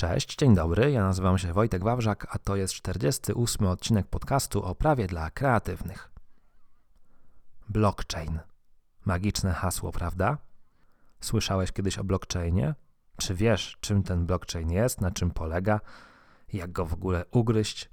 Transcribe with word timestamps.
Cześć, 0.00 0.36
dzień 0.36 0.54
dobry. 0.54 0.90
Ja 0.90 1.02
nazywam 1.02 1.38
się 1.38 1.52
Wojtek 1.52 1.84
Wawrzak, 1.84 2.26
a 2.30 2.38
to 2.38 2.56
jest 2.56 2.74
48 2.74 3.66
odcinek 3.66 4.06
podcastu 4.06 4.64
o 4.64 4.74
prawie 4.74 5.06
dla 5.06 5.30
kreatywnych. 5.30 6.10
Blockchain. 7.68 8.38
Magiczne 9.04 9.52
hasło, 9.52 9.92
prawda? 9.92 10.38
Słyszałeś 11.20 11.72
kiedyś 11.72 11.98
o 11.98 12.04
blockchainie? 12.04 12.74
Czy 13.16 13.34
wiesz, 13.34 13.76
czym 13.80 14.02
ten 14.02 14.26
blockchain 14.26 14.70
jest, 14.70 15.00
na 15.00 15.10
czym 15.10 15.30
polega, 15.30 15.80
jak 16.52 16.72
go 16.72 16.86
w 16.86 16.94
ogóle 16.94 17.24
ugryźć? 17.30 17.90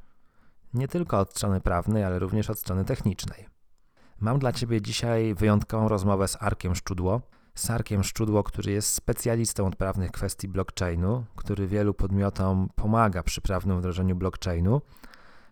Nie 0.73 0.87
tylko 0.87 1.19
od 1.19 1.31
strony 1.31 1.61
prawnej, 1.61 2.03
ale 2.03 2.19
również 2.19 2.49
od 2.49 2.59
strony 2.59 2.85
technicznej. 2.85 3.47
Mam 4.19 4.39
dla 4.39 4.53
Ciebie 4.53 4.81
dzisiaj 4.81 5.35
wyjątkową 5.35 5.87
rozmowę 5.87 6.27
z 6.27 6.41
Arkiem 6.41 6.75
Szczudło, 6.75 7.21
Sarkiem 7.55 8.03
Szczudło, 8.03 8.43
który 8.43 8.71
jest 8.71 8.93
specjalistą 8.93 9.67
od 9.67 9.75
prawnych 9.75 10.11
kwestii 10.11 10.47
blockchainu, 10.47 11.25
który 11.35 11.67
wielu 11.67 11.93
podmiotom 11.93 12.69
pomaga 12.75 13.23
przy 13.23 13.41
prawnym 13.41 13.79
wdrożeniu 13.79 14.15
blockchainu. 14.15 14.81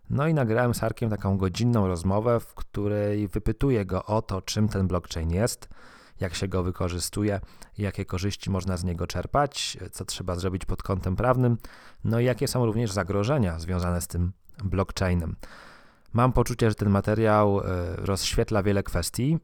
No 0.09 0.27
i 0.27 0.33
nagrałem 0.33 0.73
z 0.73 0.83
Arkiem 0.83 1.09
taką 1.09 1.37
godzinną 1.37 1.87
rozmowę, 1.87 2.39
w 2.39 2.53
której 2.53 3.27
wypytuję 3.27 3.85
go 3.85 4.05
o 4.05 4.21
to, 4.21 4.41
czym 4.41 4.67
ten 4.67 4.87
blockchain 4.87 5.31
jest, 5.31 5.69
jak 6.19 6.35
się 6.35 6.47
go 6.47 6.63
wykorzystuje, 6.63 7.39
jakie 7.77 8.05
korzyści 8.05 8.49
można 8.49 8.77
z 8.77 8.83
niego 8.83 9.07
czerpać, 9.07 9.77
co 9.91 10.05
trzeba 10.05 10.35
zrobić 10.35 10.65
pod 10.65 10.83
kątem 10.83 11.15
prawnym, 11.15 11.57
no 12.03 12.19
i 12.19 12.25
jakie 12.25 12.47
są 12.47 12.65
również 12.65 12.91
zagrożenia 12.91 13.59
związane 13.59 14.01
z 14.01 14.07
tym 14.07 14.31
blockchainem. 14.63 15.35
Mam 16.13 16.33
poczucie, 16.33 16.69
że 16.69 16.75
ten 16.75 16.89
materiał 16.89 17.59
e, 17.59 17.63
rozświetla 17.95 18.63
wiele 18.63 18.83
kwestii, 18.83 19.37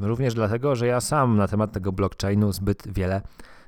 również 0.00 0.34
dlatego, 0.34 0.76
że 0.76 0.86
ja 0.86 1.00
sam 1.00 1.36
na 1.36 1.48
temat 1.48 1.72
tego 1.72 1.92
blockchainu 1.92 2.52
zbyt 2.52 2.92
wiele 2.92 3.22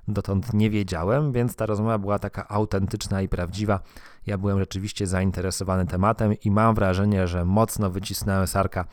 dotąd 0.09 0.53
nie 0.53 0.71
wiedziałem, 0.71 1.33
więc 1.33 1.57
ta 1.57 1.67
rozmowa 1.67 1.99
była 1.99 2.19
taka 2.19 2.49
autentyczna 2.49 3.23
i 3.23 3.29
prawdziwa. 3.29 3.81
Ja 4.27 4.39
byłem 4.39 4.59
rzeczywiście 4.59 5.07
zainteresowany 5.07 5.87
tematem 5.87 6.35
i 6.45 6.51
mam 6.51 6.75
wrażenie, 6.75 7.29
że 7.29 7.45
mocno 7.45 7.91
wycisnąłem 7.91 8.47
Sarka 8.47 8.85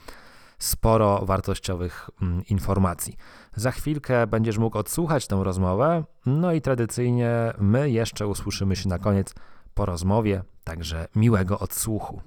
sporo 0.59 1.25
wartościowych 1.25 2.09
mm, 2.21 2.45
informacji. 2.49 3.17
Za 3.55 3.71
chwilkę 3.71 4.27
będziesz 4.27 4.58
mógł 4.58 4.77
odsłuchać 4.77 5.27
tę 5.27 5.41
rozmowę, 5.43 6.03
no 6.25 6.53
i 6.53 6.61
tradycyjnie 6.61 7.53
my 7.59 7.89
jeszcze 7.89 8.27
usłyszymy 8.27 8.75
się 8.75 8.89
na 8.89 8.99
koniec 8.99 9.33
po 9.73 9.86
rozmowie, 9.86 10.43
także 10.63 11.08
miłego 11.15 11.59
odsłuchu. 11.59 12.21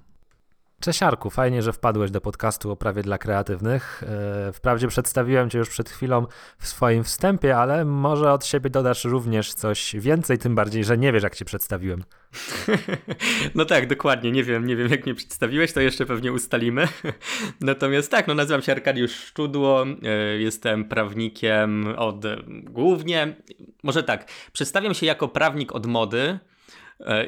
Cześć 0.85 1.03
Arku, 1.03 1.31
fajnie, 1.31 1.63
że 1.63 1.73
wpadłeś 1.73 2.11
do 2.11 2.21
podcastu 2.21 2.71
o 2.71 2.77
prawie 2.77 3.03
dla 3.03 3.19
kreatywnych. 3.19 4.03
E, 4.49 4.53
wprawdzie 4.53 4.89
przedstawiłem 4.89 5.51
Cię 5.51 5.59
już 5.59 5.69
przed 5.69 5.91
chwilą 5.91 6.27
w 6.59 6.67
swoim 6.67 7.05
wstępie, 7.05 7.57
ale 7.57 7.85
może 7.85 8.33
od 8.33 8.47
siebie 8.47 8.71
dodasz 8.71 9.05
również 9.05 9.55
coś 9.55 9.97
więcej, 9.97 10.39
tym 10.39 10.55
bardziej, 10.55 10.85
że 10.85 10.99
nie 10.99 11.13
wiesz, 11.13 11.23
jak 11.23 11.37
Cię 11.37 11.45
przedstawiłem. 11.45 12.05
No 13.55 13.65
tak, 13.65 13.87
dokładnie, 13.87 14.33
nie 14.33 14.45
wiem, 14.45 14.67
nie 14.67 14.77
wiem 14.77 14.89
jak 14.89 15.07
mnie 15.07 15.15
przedstawiłeś, 15.15 15.73
to 15.73 15.81
jeszcze 15.81 16.07
pewnie 16.07 16.33
ustalimy. 16.33 16.89
Natomiast 17.61 18.11
tak, 18.11 18.27
no 18.27 18.35
nazywam 18.35 18.63
się 18.63 18.73
Arkadiusz 18.73 19.13
Szczudło, 19.13 19.87
e, 20.03 20.39
jestem 20.39 20.85
prawnikiem 20.85 21.95
od 21.97 22.25
głównie, 22.63 23.37
może 23.83 24.03
tak, 24.03 24.31
przedstawiam 24.53 24.95
się 24.95 25.07
jako 25.07 25.29
prawnik 25.29 25.73
od 25.73 25.87
mody, 25.87 26.39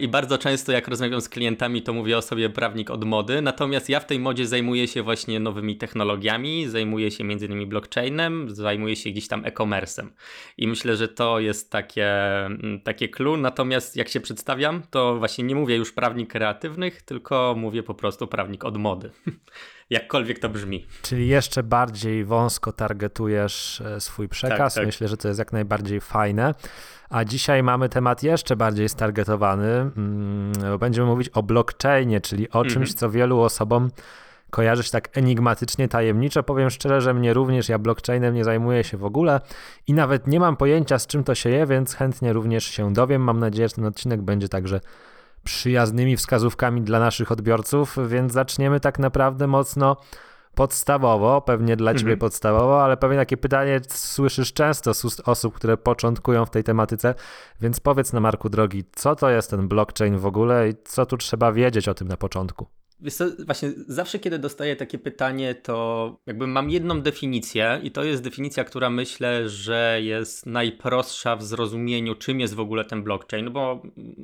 I 0.00 0.09
bardzo 0.09 0.39
często, 0.39 0.72
jak 0.72 0.89
rozmawiam 0.89 1.20
z 1.20 1.28
klientami, 1.28 1.83
to 1.83 1.92
mówię 1.92 2.19
o 2.19 2.22
sobie 2.22 2.50
prawnik 2.50 2.91
od 2.91 3.05
mody. 3.05 3.42
Natomiast 3.42 3.89
ja 3.89 4.00
w 4.00 4.06
tej 4.06 4.19
modzie 4.19 4.47
zajmuję 4.47 4.89
się 4.89 5.03
właśnie 5.03 5.41
nowymi 5.41 5.77
technologiami, 5.77 6.69
zajmuję 6.69 7.11
się 7.11 7.25
innymi 7.25 7.67
blockchainem, 7.67 8.50
zajmuję 8.50 8.97
się 8.97 9.11
gdzieś 9.11 9.28
tam 9.28 9.44
e-commerce'em. 9.44 10.09
I 10.56 10.69
myślę, 10.69 10.97
że 10.97 11.09
to 11.09 11.41
jest 11.41 11.70
takie, 11.70 12.06
mm, 12.47 12.81
takie 12.84 13.09
clue. 13.09 13.37
Natomiast 13.37 13.97
jak 13.97 14.09
się 14.09 14.20
przedstawiam, 14.20 14.83
to 14.91 15.19
właśnie 15.19 15.44
nie 15.44 15.55
mówię 15.55 15.77
już 15.77 15.92
prawnik 15.92 16.33
kreatywnych, 16.33 17.03
tylko 17.03 17.55
mówię 17.59 17.83
po 17.83 17.94
prostu 17.94 18.27
prawnik 18.27 18.64
od 18.64 18.77
mody. 18.77 19.11
Jakkolwiek 19.91 20.39
to 20.39 20.48
brzmi. 20.48 20.87
Czyli 21.03 21.29
jeszcze 21.29 21.62
bardziej 21.62 22.25
wąsko 22.25 22.72
targetujesz 22.72 23.81
e, 23.81 24.00
swój 24.00 24.28
przekaz. 24.28 24.75
Tak, 24.75 24.81
tak. 24.81 24.87
Myślę, 24.87 25.09
że 25.09 25.16
to 25.16 25.28
jest 25.28 25.38
jak 25.38 25.53
najbardziej 25.53 26.00
fajne. 26.00 26.55
A 27.10 27.25
dzisiaj 27.25 27.62
mamy 27.62 27.88
temat 27.88 28.22
jeszcze 28.22 28.56
bardziej 28.56 28.88
stargetowany. 28.88 29.91
Mm, 29.97 30.53
będziemy 30.81 31.06
mówić 31.06 31.28
o 31.28 31.43
blockchainie, 31.43 32.21
czyli 32.21 32.50
o 32.50 32.65
czymś, 32.65 32.77
mhm. 32.77 32.97
co 32.97 33.10
wielu 33.10 33.41
osobom 33.41 33.91
kojarzy 34.50 34.83
się 34.83 34.91
tak 34.91 35.19
enigmatycznie, 35.19 35.89
tajemniczo. 35.89 36.43
Powiem 36.43 36.71
szczerze, 36.71 37.00
że 37.00 37.15
mnie 37.15 37.34
również, 37.34 37.69
ja 37.69 37.78
blockchainem 37.78 38.34
nie 38.34 38.44
zajmuję 38.44 38.84
się 38.84 38.97
w 38.97 39.05
ogóle 39.05 39.41
i 39.87 39.94
nawet 39.94 40.27
nie 40.27 40.41
mam 40.41 40.56
pojęcia, 40.56 40.99
z 40.99 41.06
czym 41.06 41.25
to 41.25 41.34
się 41.34 41.50
je, 41.50 41.66
więc 41.66 41.94
chętnie 41.94 42.33
również 42.33 42.65
się 42.65 42.93
dowiem. 42.93 43.22
Mam 43.22 43.41
nadzieję, 43.41 43.69
że 43.69 43.75
ten 43.75 43.84
odcinek 43.84 44.22
będzie 44.22 44.49
także 44.49 44.81
przyjaznymi 45.47 46.17
wskazówkami 46.17 46.83
dla 46.83 47.01
naszych 47.01 47.33
odbiorców, 47.33 47.97
więc 48.09 48.33
zaczniemy 48.33 48.81
tak 48.81 48.99
naprawdę 48.99 49.47
mocno 49.47 49.97
podstawowo, 50.55 51.41
pewnie 51.41 51.77
dla 51.77 51.93
ciebie 51.93 52.12
mhm. 52.12 52.19
podstawowo, 52.19 52.84
ale 52.84 52.97
pewnie 52.97 53.17
takie 53.17 53.37
pytanie 53.37 53.81
słyszysz 53.89 54.53
często 54.53 54.95
z 54.95 55.05
ust 55.05 55.23
osób, 55.25 55.55
które 55.55 55.77
początkują 55.77 56.45
w 56.45 56.51
tej 56.51 56.65
tematyce, 56.65 57.15
więc 57.61 57.81
powiedz 57.81 58.12
na 58.12 58.21
Marku 58.21 58.49
drogi, 58.49 58.84
co 58.93 59.17
to 59.17 59.31
jest 59.31 59.51
ten 59.51 59.69
blockchain 59.69 60.19
w 60.19 60.27
ogóle 60.27 60.69
i 60.69 60.75
co 60.84 61.07
tu 61.07 61.17
trzeba 61.17 61.53
wiedzieć 61.53 61.89
o 61.89 61.95
tym 61.95 62.09
na 62.09 62.17
początku? 62.17 62.67
Właśnie 63.47 63.73
zawsze 63.87 64.19
kiedy 64.19 64.39
dostaję 64.39 64.77
takie 64.77 64.99
pytanie, 64.99 65.55
to 65.55 66.17
jakby 66.27 66.47
mam 66.47 66.71
jedną 66.71 67.01
definicję 67.01 67.81
i 67.83 67.91
to 67.91 68.05
jest 68.05 68.23
definicja, 68.23 68.65
która 68.65 68.91
myślę, 68.91 69.49
że 69.49 69.99
jest 70.03 70.47
najprostsza 70.47 71.37
w 71.37 71.43
zrozumieniu, 71.43 72.15
czym 72.15 72.41
jest 72.41 72.55
w 72.55 72.61
ogóle 72.61 72.84
ten 72.84 73.03
blockchain, 73.03 73.45
no 73.45 73.51
bo 73.51 73.83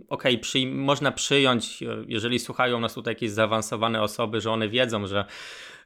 okej, 0.08 0.40
okay, 0.40 0.66
można 0.66 1.12
przyjąć, 1.12 1.84
jeżeli 2.06 2.38
słuchają 2.38 2.80
nas 2.80 2.94
tutaj 2.94 3.10
jakieś 3.12 3.30
zaawansowane 3.30 4.02
osoby, 4.02 4.40
że 4.40 4.50
one 4.50 4.68
wiedzą, 4.68 5.06
że 5.06 5.24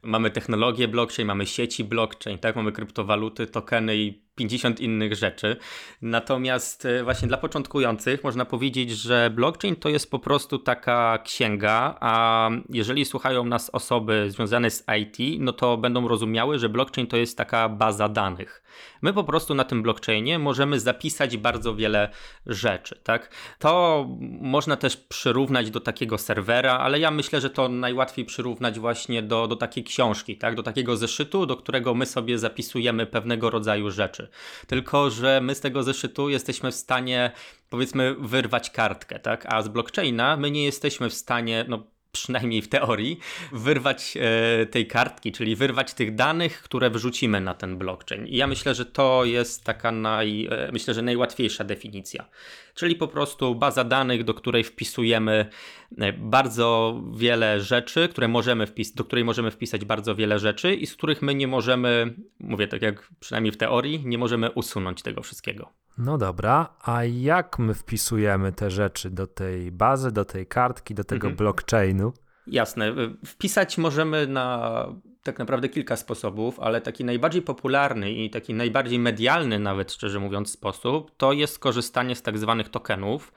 mamy 0.07 0.31
technologię 0.31 0.87
blockchain, 0.87 1.27
mamy 1.27 1.45
sieci 1.45 1.83
blockchain, 1.83 2.37
tak, 2.37 2.55
mamy 2.55 2.71
kryptowaluty, 2.71 3.47
tokeny 3.47 3.97
i 3.97 4.27
50 4.35 4.79
innych 4.79 5.15
rzeczy. 5.15 5.57
Natomiast 6.01 6.85
e, 6.85 7.03
właśnie 7.03 7.27
dla 7.27 7.37
początkujących 7.37 8.23
można 8.23 8.45
powiedzieć, 8.45 8.91
że 8.91 9.29
blockchain 9.29 9.75
to 9.75 9.89
jest 9.89 10.11
po 10.11 10.19
prostu 10.19 10.59
taka 10.59 11.17
księga, 11.23 11.97
a 11.99 12.49
jeżeli 12.69 13.05
słuchają 13.05 13.45
nas 13.45 13.69
osoby 13.69 14.31
związane 14.31 14.69
z 14.69 14.85
IT, 15.01 15.39
no 15.39 15.53
to 15.53 15.77
będą 15.77 16.07
rozumiały, 16.07 16.59
że 16.59 16.69
blockchain 16.69 17.07
to 17.07 17.17
jest 17.17 17.37
taka 17.37 17.69
baza 17.69 18.09
danych. 18.09 18.63
My 19.01 19.13
po 19.13 19.23
prostu 19.23 19.55
na 19.55 19.63
tym 19.63 19.83
blockchainie 19.83 20.39
możemy 20.39 20.79
zapisać 20.79 21.37
bardzo 21.37 21.75
wiele 21.75 22.09
rzeczy, 22.45 22.99
tak? 23.03 23.35
To 23.59 24.05
można 24.41 24.75
też 24.75 24.97
przyrównać 24.97 25.71
do 25.71 25.79
takiego 25.79 26.17
serwera, 26.17 26.77
ale 26.77 26.99
ja 26.99 27.11
myślę, 27.11 27.41
że 27.41 27.49
to 27.49 27.69
najłatwiej 27.69 28.25
przyrównać 28.25 28.79
właśnie 28.79 29.23
do, 29.23 29.47
do 29.47 29.55
takiej 29.55 29.83
książki, 29.83 30.37
tak? 30.37 30.55
Do 30.55 30.63
takiego 30.63 30.97
zeszytu, 30.97 31.45
do 31.45 31.57
którego 31.57 31.93
my 31.93 32.05
sobie 32.05 32.39
zapisujemy 32.39 33.05
pewnego 33.05 33.49
rodzaju 33.49 33.91
rzeczy. 33.91 34.29
Tylko, 34.67 35.09
że 35.09 35.41
my 35.41 35.55
z 35.55 35.59
tego 35.59 35.83
zeszytu 35.83 36.29
jesteśmy 36.29 36.71
w 36.71 36.75
stanie 36.75 37.31
powiedzmy 37.69 38.15
wyrwać 38.19 38.69
kartkę, 38.69 39.19
tak? 39.19 39.45
A 39.53 39.61
z 39.61 39.67
blockchaina 39.67 40.37
my 40.37 40.51
nie 40.51 40.65
jesteśmy 40.65 41.09
w 41.09 41.13
stanie, 41.13 41.65
no 41.67 41.83
przynajmniej 42.17 42.61
w 42.61 42.69
teorii, 42.69 43.19
wyrwać 43.51 44.17
e, 44.17 44.65
tej 44.65 44.87
kartki, 44.87 45.31
czyli 45.31 45.55
wyrwać 45.55 45.93
tych 45.93 46.15
danych, 46.15 46.61
które 46.61 46.89
wrzucimy 46.89 47.41
na 47.41 47.53
ten 47.53 47.77
blockchain. 47.77 48.27
I 48.27 48.35
ja 48.35 48.47
myślę, 48.47 48.75
że 48.75 48.85
to 48.85 49.25
jest 49.25 49.63
taka 49.63 49.91
naj, 49.91 50.47
e, 50.51 50.69
myślę, 50.71 50.93
że 50.93 51.01
najłatwiejsza 51.01 51.63
definicja. 51.63 52.29
Czyli 52.75 52.95
po 52.95 53.07
prostu 53.07 53.55
baza 53.55 53.83
danych, 53.83 54.23
do 54.23 54.33
której 54.33 54.63
wpisujemy 54.63 55.49
e, 55.97 56.13
bardzo 56.13 57.01
wiele 57.15 57.61
rzeczy, 57.61 58.09
które 58.09 58.27
możemy 58.27 58.65
wpis- 58.65 58.95
do 58.95 59.03
której 59.03 59.25
możemy 59.25 59.51
wpisać 59.51 59.85
bardzo 59.85 60.15
wiele 60.15 60.39
rzeczy 60.39 60.75
i 60.75 60.87
z 60.87 60.95
których 60.95 61.21
my 61.21 61.35
nie 61.35 61.47
możemy, 61.47 62.13
mówię 62.39 62.67
tak 62.67 62.81
jak 62.81 63.09
przynajmniej 63.19 63.51
w 63.51 63.57
teorii, 63.57 64.01
nie 64.05 64.17
możemy 64.17 64.51
usunąć 64.51 65.01
tego 65.01 65.21
wszystkiego. 65.21 65.86
No 65.97 66.17
dobra, 66.17 66.69
a 66.81 67.03
jak 67.03 67.59
my 67.59 67.73
wpisujemy 67.73 68.51
te 68.51 68.71
rzeczy 68.71 69.09
do 69.09 69.27
tej 69.27 69.71
bazy, 69.71 70.11
do 70.11 70.25
tej 70.25 70.47
kartki, 70.47 70.95
do 70.95 71.03
tego 71.03 71.27
mhm. 71.27 71.37
blockchainu? 71.37 72.13
Jasne. 72.47 72.93
Wpisać 73.25 73.77
możemy 73.77 74.27
na 74.27 74.85
tak 75.23 75.39
naprawdę 75.39 75.69
kilka 75.69 75.95
sposobów, 75.95 76.59
ale 76.59 76.81
taki 76.81 77.05
najbardziej 77.05 77.41
popularny 77.41 78.11
i 78.11 78.29
taki 78.29 78.53
najbardziej 78.53 78.99
medialny, 78.99 79.59
nawet 79.59 79.91
szczerze 79.91 80.19
mówiąc, 80.19 80.51
sposób 80.51 81.11
to 81.17 81.33
jest 81.33 81.59
korzystanie 81.59 82.15
z 82.15 82.21
tak 82.21 82.37
zwanych 82.37 82.69
tokenów, 82.69 83.33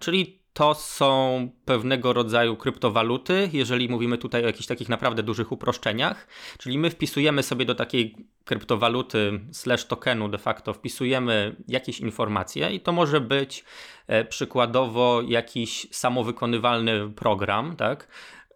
czyli 0.00 0.41
to 0.52 0.74
są 0.74 1.48
pewnego 1.64 2.12
rodzaju 2.12 2.56
kryptowaluty, 2.56 3.50
jeżeli 3.52 3.88
mówimy 3.88 4.18
tutaj 4.18 4.44
o 4.44 4.46
jakichś 4.46 4.66
takich 4.66 4.88
naprawdę 4.88 5.22
dużych 5.22 5.52
uproszczeniach, 5.52 6.26
czyli 6.58 6.78
my 6.78 6.90
wpisujemy 6.90 7.42
sobie 7.42 7.64
do 7.64 7.74
takiej 7.74 8.16
kryptowaluty 8.44 9.40
slash 9.52 9.84
tokenu 9.84 10.28
de 10.28 10.38
facto 10.38 10.72
wpisujemy 10.72 11.56
jakieś 11.68 12.00
informacje 12.00 12.70
i 12.70 12.80
to 12.80 12.92
może 12.92 13.20
być 13.20 13.64
e, 14.06 14.24
przykładowo 14.24 15.22
jakiś 15.28 15.86
samowykonywalny 15.90 17.10
program, 17.10 17.76
tak? 17.76 18.08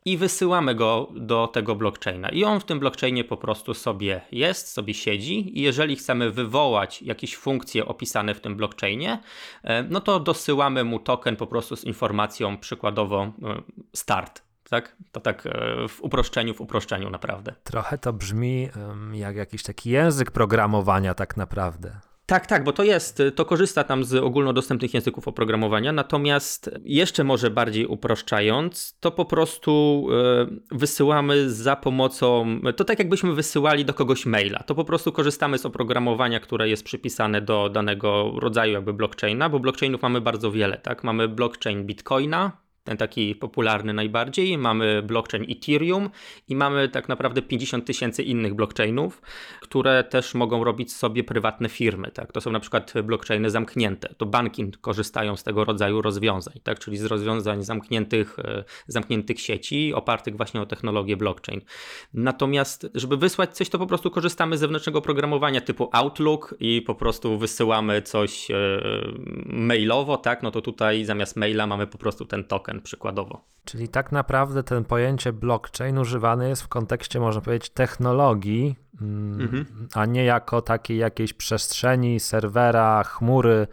I 0.07 0.17
wysyłamy 0.17 0.75
go 0.75 1.09
do 1.15 1.47
tego 1.47 1.75
blockchaina. 1.75 2.29
I 2.29 2.45
on 2.45 2.61
w 2.61 2.65
tym 2.65 2.81
blockchainie 2.81 3.25
po 3.25 3.37
prostu 3.37 3.75
sobie 3.75 4.21
jest, 4.33 4.69
sobie 4.69 4.95
siedzi 4.95 5.59
i 5.59 5.63
jeżeli 5.63 5.97
chcemy 5.97 6.31
wywołać 6.31 7.03
jakieś 7.03 7.37
funkcje 7.37 7.87
opisane 7.87 8.35
w 8.35 8.41
tym 8.41 8.57
blockchainie, 8.57 9.19
e, 9.63 9.83
no 9.83 10.01
to 10.01 10.21
dosyłamy 10.21 10.85
mu 10.85 10.99
token 10.99 11.37
po 11.37 11.47
prostu 11.47 11.77
z 11.77 11.85
informacją 11.85 12.59
przykładowo 12.59 13.23
e, 13.23 13.33
start. 13.93 14.43
Tak? 14.71 14.97
To 15.13 15.21
tak 15.21 15.47
e, 15.47 15.51
w 15.89 16.03
uproszczeniu, 16.03 16.55
w 16.55 16.61
uproszczeniu 16.61 17.11
naprawdę. 17.11 17.55
Trochę 17.65 17.99
to 17.99 18.13
brzmi 18.13 18.69
jak 19.13 19.37
jakiś 19.37 19.63
taki 19.63 19.91
język 19.91 20.31
programowania 20.31 21.15
tak 21.15 21.37
naprawdę. 21.37 22.01
Tak, 22.27 22.47
tak, 22.47 22.65
bo 22.65 22.73
to 22.73 22.83
jest, 22.83 23.23
to 23.35 23.45
korzysta 23.45 23.85
tam 23.85 24.05
z 24.05 24.15
ogólnodostępnych 24.15 24.95
języków 24.95 25.29
oprogramowania, 25.29 25.93
natomiast 25.93 26.71
jeszcze 26.85 27.25
może 27.25 27.51
bardziej 27.51 27.87
uproszczając, 27.87 28.97
to 29.01 29.11
po 29.11 29.25
prostu 29.25 30.07
e, 30.13 30.47
wysyłamy 30.77 31.51
za 31.51 31.77
pomocą, 31.77 32.61
to 32.77 32.85
tak 32.85 32.99
jakbyśmy 32.99 33.35
wysyłali 33.35 33.85
do 33.85 33.95
kogoś 33.95 34.27
maila, 34.27 34.59
to 34.59 34.75
po 34.75 34.85
prostu 34.85 35.13
korzystamy 35.13 35.59
z 35.59 35.67
oprogramowania, 35.67 36.41
które 36.41 36.69
jest 36.69 36.85
przypisane 36.85 37.41
do 37.41 37.69
danego 37.69 38.33
rodzaju 38.37 38.73
jakby 38.73 38.93
blockchaina, 38.93 39.49
bo 39.49 39.61
blockchainów 39.61 40.03
mamy 40.03 40.21
bardzo 40.21 40.53
wiele, 40.53 40.79
tak? 40.79 41.05
Mamy 41.05 41.29
blockchain 41.29 41.85
Bitcoina, 41.85 42.66
ten 42.87 42.97
taki 42.97 43.35
popularny 43.35 43.93
najbardziej. 43.93 44.59
Mamy 44.59 45.03
blockchain 45.03 45.47
Ethereum 45.51 46.11
i 46.49 46.57
mamy 46.57 46.89
tak 46.89 47.09
naprawdę 47.09 47.43
50 47.43 47.85
tysięcy 47.85 48.23
innych 48.23 48.55
blockchainów, 48.55 49.23
które 49.61 50.05
też 50.05 50.35
mogą 50.35 50.65
robić 50.65 50.93
sobie 50.93 51.25
prywatne 51.25 51.69
firmy. 51.69 52.11
Tak? 52.11 52.33
To 52.33 52.41
są 52.41 52.51
na 52.51 52.61
przykład 52.61 52.93
blockchainy 53.05 53.51
zamknięte. 53.51 54.15
To 54.17 54.27
banki 54.27 54.71
korzystają 54.81 55.37
z 55.37 55.43
tego 55.43 55.65
rodzaju 55.65 56.03
rozwiązań, 56.03 56.55
tak? 56.63 56.79
czyli 56.79 56.97
z 56.97 57.05
rozwiązań 57.05 57.63
zamkniętych, 57.63 58.39
e, 58.39 58.65
zamkniętych 58.87 59.41
sieci, 59.41 59.95
opartych 59.95 60.37
właśnie 60.37 60.63
o 60.63 60.67
technologię 60.67 61.17
blockchain. 61.17 61.61
Natomiast, 62.15 62.87
żeby 62.95 63.17
wysłać 63.17 63.57
coś, 63.57 63.69
to 63.69 63.79
po 63.79 63.87
prostu 63.87 64.11
korzystamy 64.11 64.57
z 64.59 64.61
zewnętrznego 64.61 65.03
programowania 65.03 65.61
typu 65.61 65.89
Outlook 65.93 66.55
i 66.61 66.83
po 66.83 66.95
prostu 66.95 67.39
wysyłamy 67.39 68.03
coś 68.03 68.51
e, 68.51 68.57
mailowo, 69.47 70.17
tak? 70.17 70.43
No 70.43 70.51
to 70.51 70.63
tutaj 70.63 71.05
zamiast 71.05 71.37
maila 71.37 71.67
mamy 71.67 71.87
po 71.87 71.99
prostu 71.99 72.25
ten 72.25 72.45
token 72.45 72.76
przykładowo. 72.81 73.45
Czyli 73.65 73.89
tak 73.89 74.13
naprawdę 74.13 74.63
ten 74.63 74.85
pojęcie 74.85 75.33
blockchain 75.33 75.99
używane 75.99 76.49
jest 76.49 76.63
w 76.63 76.69
kontekście, 76.69 77.21
można 77.21 77.41
powiedzieć, 77.41 77.71
technologii, 77.71 78.77
mm, 79.01 79.41
mhm. 79.41 79.89
a 79.95 80.07
nie 80.07 80.25
jako 80.25 80.63
takiej 80.63 80.99
jakiejś 80.99 81.33
przestrzeni, 81.33 82.21
serwera, 82.21 83.05
chmury 83.05 83.67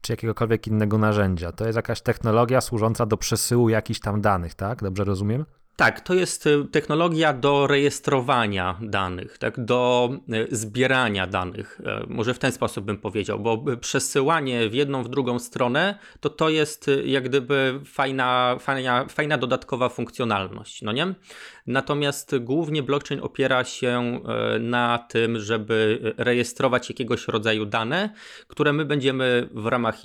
czy 0.00 0.12
jakiegokolwiek 0.12 0.66
innego 0.66 0.98
narzędzia. 0.98 1.52
To 1.52 1.64
jest 1.66 1.76
jakaś 1.76 2.00
technologia 2.00 2.60
służąca 2.60 3.06
do 3.06 3.16
przesyłu 3.16 3.68
jakichś 3.68 4.00
tam 4.00 4.20
danych, 4.20 4.54
tak? 4.54 4.82
Dobrze 4.82 5.04
rozumiem? 5.04 5.44
Tak, 5.78 6.00
to 6.00 6.14
jest 6.14 6.46
y, 6.46 6.64
technologia 6.64 7.32
do 7.32 7.66
rejestrowania 7.66 8.78
danych, 8.80 9.38
tak, 9.38 9.64
do 9.64 10.10
y, 10.50 10.56
zbierania 10.56 11.26
danych. 11.26 11.80
E, 11.86 12.04
może 12.08 12.34
w 12.34 12.38
ten 12.38 12.52
sposób 12.52 12.84
bym 12.84 12.98
powiedział, 12.98 13.38
bo 13.38 13.64
przesyłanie 13.80 14.68
w 14.68 14.74
jedną, 14.74 15.02
w 15.02 15.08
drugą 15.08 15.38
stronę, 15.38 15.98
to 16.20 16.30
to 16.30 16.48
jest 16.48 16.88
y, 16.88 17.06
jak 17.06 17.24
gdyby 17.24 17.80
fajna, 17.84 18.56
fajna, 18.60 19.04
fajna 19.08 19.38
dodatkowa 19.38 19.88
funkcjonalność, 19.88 20.82
no 20.82 20.92
nie? 20.92 21.14
Natomiast 21.68 22.38
głównie 22.38 22.82
blockchain 22.82 23.20
opiera 23.22 23.64
się 23.64 24.20
e, 24.54 24.58
na 24.58 24.98
tym, 24.98 25.40
żeby 25.40 26.00
rejestrować 26.16 26.88
jakiegoś 26.88 27.28
rodzaju 27.28 27.66
dane, 27.66 28.10
które 28.46 28.72
my 28.72 28.84
będziemy 28.84 29.48
w 29.52 29.66
ramach 29.66 29.96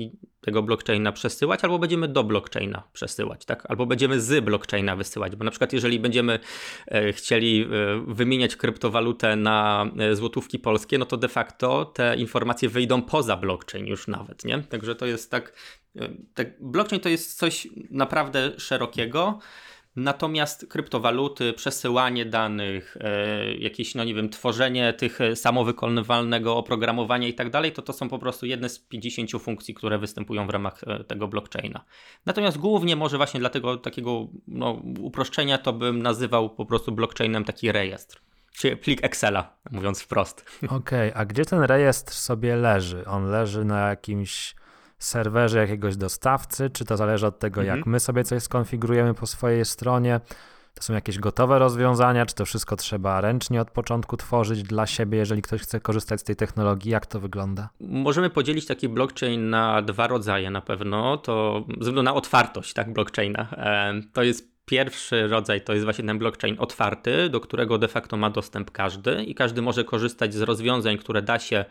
tego 0.42 0.64
blockchaina 0.64 1.12
przesyłać, 1.12 1.64
albo 1.64 1.80
będziemy 1.80 2.08
do 2.08 2.24
blockchaina 2.24 2.84
przesyłać, 2.94 3.46
tak? 3.46 3.64
Albo 3.70 3.86
będziemy 3.86 4.22
z 4.22 4.46
blockchaina 4.46 4.96
wysyłać, 4.96 5.36
bo 5.36 5.46
na 5.46 5.52
przykład 5.52 5.74
jeżeli 5.74 6.00
będziemy 6.00 6.40
e, 6.88 7.14
chcieli 7.14 7.62
e, 7.62 7.68
wymieniać 8.08 8.56
kryptowalutę 8.56 9.36
na 9.36 9.86
złotówki 10.14 10.60
polskie, 10.60 10.98
no 10.98 11.06
to 11.06 11.18
de 11.18 11.28
facto 11.28 11.86
te 11.86 12.16
informacje 12.16 12.70
wyjdą 12.70 13.02
poza 13.02 13.38
blockchain 13.38 13.88
już 13.88 14.08
nawet, 14.08 14.46
nie? 14.46 14.64
Także 14.64 14.96
to 14.96 15.06
jest 15.06 15.32
tak, 15.32 15.54
tak 16.34 16.64
blockchain 16.64 17.02
to 17.02 17.10
jest 17.10 17.38
coś 17.38 17.68
naprawdę 17.92 18.52
szerokiego, 18.58 19.40
Natomiast 19.96 20.68
kryptowaluty, 20.70 21.54
przesyłanie 21.54 22.26
danych, 22.26 22.98
e, 23.00 23.54
jakieś, 23.54 23.96
no 23.96 24.04
nie 24.04 24.14
wiem, 24.16 24.30
tworzenie 24.30 24.94
tych 24.94 25.22
e, 25.22 25.36
samowykonywalnego 25.36 26.58
oprogramowania 26.58 27.28
i 27.28 27.34
tak 27.34 27.50
dalej, 27.50 27.72
to 27.72 27.82
to 27.82 27.94
są 27.94 28.10
po 28.10 28.20
prostu 28.20 28.46
jedne 28.46 28.70
z 28.70 28.80
50 28.80 29.32
funkcji, 29.40 29.74
które 29.74 29.98
występują 29.98 30.48
w 30.48 30.50
ramach 30.50 30.82
e, 30.88 31.04
tego 31.04 31.28
blockchaina. 31.28 31.86
Natomiast 32.26 32.58
głównie 32.58 32.96
może 32.96 33.18
właśnie 33.18 33.40
dla 33.40 33.50
tego 33.50 33.78
takiego 33.78 34.28
no, 34.48 34.82
uproszczenia 35.00 35.58
to 35.58 35.74
bym 35.74 36.02
nazywał 36.02 36.50
po 36.50 36.66
prostu 36.66 36.92
blockchainem 36.92 37.44
taki 37.44 37.72
rejestr. 37.72 38.22
Czyli 38.54 38.78
plik 38.78 39.04
Excela, 39.04 39.56
mówiąc 39.72 40.02
wprost. 40.02 40.46
Okej, 40.64 40.76
okay, 41.10 41.14
a 41.16 41.26
gdzie 41.26 41.46
ten 41.46 41.62
rejestr 41.62 42.14
sobie 42.14 42.56
leży? 42.56 43.06
On 43.06 43.26
leży 43.26 43.66
na 43.66 43.90
jakimś 43.90 44.56
serwerze 45.06 45.60
jakiegoś 45.60 45.98
dostawcy, 45.98 46.70
czy 46.70 46.86
to 46.86 46.98
zależy 46.98 47.28
od 47.28 47.40
tego, 47.40 47.62
mhm. 47.62 47.78
jak 47.78 47.88
my 47.88 48.00
sobie 48.00 48.24
coś 48.24 48.44
skonfigurujemy 48.44 49.14
po 49.14 49.28
swojej 49.28 49.66
stronie. 49.66 50.20
To 50.74 50.84
są 50.84 50.94
jakieś 50.94 51.20
gotowe 51.20 51.60
rozwiązania, 51.60 52.26
czy 52.26 52.36
to 52.36 52.46
wszystko 52.46 52.76
trzeba 52.76 53.22
ręcznie 53.22 53.62
od 53.62 53.72
początku 53.72 54.18
tworzyć 54.18 54.64
dla 54.64 54.88
siebie, 54.88 55.18
jeżeli 55.18 55.42
ktoś 55.42 55.62
chce 55.62 55.80
korzystać 55.80 56.20
z 56.20 56.24
tej 56.24 56.36
technologii? 56.36 56.92
Jak 56.92 57.06
to 57.06 57.20
wygląda? 57.20 57.70
Możemy 57.80 58.30
podzielić 58.30 58.66
taki 58.66 58.90
blockchain 58.90 59.50
na 59.50 59.82
dwa 59.82 60.08
rodzaje 60.08 60.50
na 60.50 60.62
pewno. 60.62 61.18
To 61.18 61.66
ze 61.68 61.80
względu 61.80 62.04
na 62.04 62.14
otwartość 62.14 62.74
tak, 62.74 62.94
blockchaina. 62.94 63.48
To 64.14 64.24
jest 64.24 64.54
Pierwszy 64.66 65.28
rodzaj 65.28 65.62
to 65.62 65.74
jest 65.74 65.84
właśnie 65.84 66.04
ten 66.04 66.20
blockchain 66.20 66.56
otwarty, 66.60 67.30
do 67.30 67.40
którego 67.40 67.78
de 67.78 67.88
facto 67.88 68.18
ma 68.18 68.30
dostęp 68.30 68.72
każdy 68.72 69.24
i 69.24 69.36
każdy 69.36 69.62
może 69.62 69.84
korzystać 69.84 70.34
z 70.34 70.42
rozwiązań, 70.42 70.98
które 70.98 71.22
da 71.22 71.40
się 71.40 71.66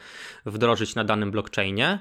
wdrożyć 0.46 0.94
na 0.94 1.05
danym 1.05 1.31
blockchainie. 1.31 1.99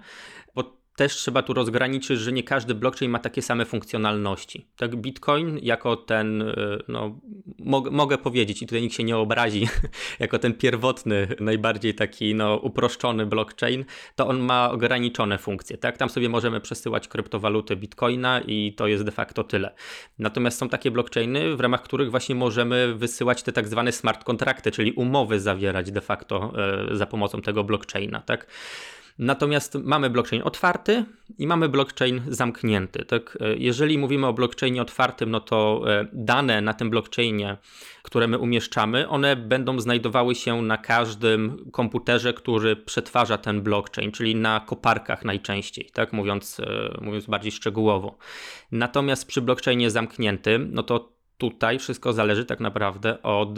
Bo 0.56 0.81
też 0.96 1.16
trzeba 1.16 1.42
tu 1.42 1.54
rozgraniczyć, 1.54 2.20
że 2.20 2.32
nie 2.32 2.44
każdy 2.44 2.76
blockchain 2.76 3.12
ma 3.12 3.20
takie 3.20 3.42
same 3.42 3.66
funkcjonalności. 3.66 4.68
Tak, 4.78 4.96
Bitcoin 4.96 5.60
jako 5.62 5.96
ten, 5.96 6.42
y, 6.42 6.84
no, 6.88 7.20
mo 7.60 7.84
mogę 7.92 8.18
powiedzieć, 8.18 8.62
i 8.62 8.68
tutaj 8.68 8.82
nikt 8.82 8.96
się 8.96 9.04
nie 9.04 9.18
obrazi, 9.18 9.68
jako 10.20 10.40
ten 10.40 10.54
pierwotny, 10.54 11.28
najbardziej 11.40 11.96
taki 11.96 12.36
no, 12.36 12.58
uproszczony 12.58 13.26
blockchain, 13.26 13.86
to 14.16 14.28
on 14.28 14.40
ma 14.40 14.72
ograniczone 14.72 15.38
funkcje. 15.38 15.78
Tak? 15.78 15.98
Tam 15.98 16.10
sobie 16.10 16.30
możemy 16.30 16.62
przesyłać 16.62 17.08
kryptowaluty 17.08 17.76
Bitcoina 17.76 18.42
i 18.48 18.74
to 18.78 18.88
jest 18.88 19.04
de 19.04 19.12
facto 19.12 19.44
tyle. 19.44 19.76
Natomiast 20.20 20.58
są 20.58 20.70
takie 20.70 20.92
blockchainy, 20.92 21.56
w 21.56 21.60
ramach 21.60 21.82
których 21.82 22.12
właśnie 22.12 22.36
możemy 22.36 22.96
wysyłać 22.96 23.44
te 23.44 23.52
tak 23.52 23.68
zwane 23.68 23.92
smart 23.92 24.24
kontrakty, 24.24 24.72
czyli 24.72 24.92
umowy 24.92 25.40
zawierać 25.40 25.92
de 25.92 26.02
facto 26.02 26.54
e, 26.92 26.96
za 26.96 27.06
pomocą 27.06 27.42
tego 27.42 27.64
blockchaina. 27.64 28.22
Tak? 28.22 28.48
Natomiast 29.20 29.76
mamy 29.84 30.10
blockchain 30.10 30.42
otwarty 30.46 31.06
i 31.38 31.48
mamy 31.48 31.70
blockchain 31.70 32.22
zamknięty. 32.28 33.06
Tak? 33.06 33.38
E, 33.42 33.56
jeżeli 33.56 33.98
mówimy 33.98 34.28
o 34.28 34.34
blockchainie 34.34 34.82
otwartym, 34.82 35.32
no 35.32 35.40
to 35.40 35.84
e, 35.88 36.08
dane 36.14 36.62
na 36.62 36.74
tym 36.74 36.90
blockchainie, 36.90 37.58
które 38.04 38.28
my 38.28 38.38
umieszczamy, 38.38 39.10
one 39.10 39.36
będą 39.36 39.80
znajdowały 39.80 40.36
się 40.36 40.62
na 40.62 40.78
każdym 40.78 41.72
komputerze, 41.72 42.34
który 42.34 42.76
przetwarza 42.76 43.38
ten 43.38 43.62
blockchain, 43.62 44.12
czyli 44.12 44.36
na 44.36 44.60
koparkach 44.60 45.26
najczęściej, 45.26 45.90
tak 45.94 46.14
mówiąc, 46.14 46.60
e, 46.60 46.98
mówiąc 47.02 47.26
bardziej 47.26 47.52
szczegółowo. 47.52 48.18
Natomiast 48.72 49.28
przy 49.28 49.42
blockchainie 49.42 49.92
zamkniętym, 49.92 50.70
no 50.72 50.84
to 50.84 51.12
tutaj 51.38 51.80
wszystko 51.80 52.14
zależy 52.14 52.46
tak 52.46 52.60
naprawdę 52.60 53.22
od 53.22 53.50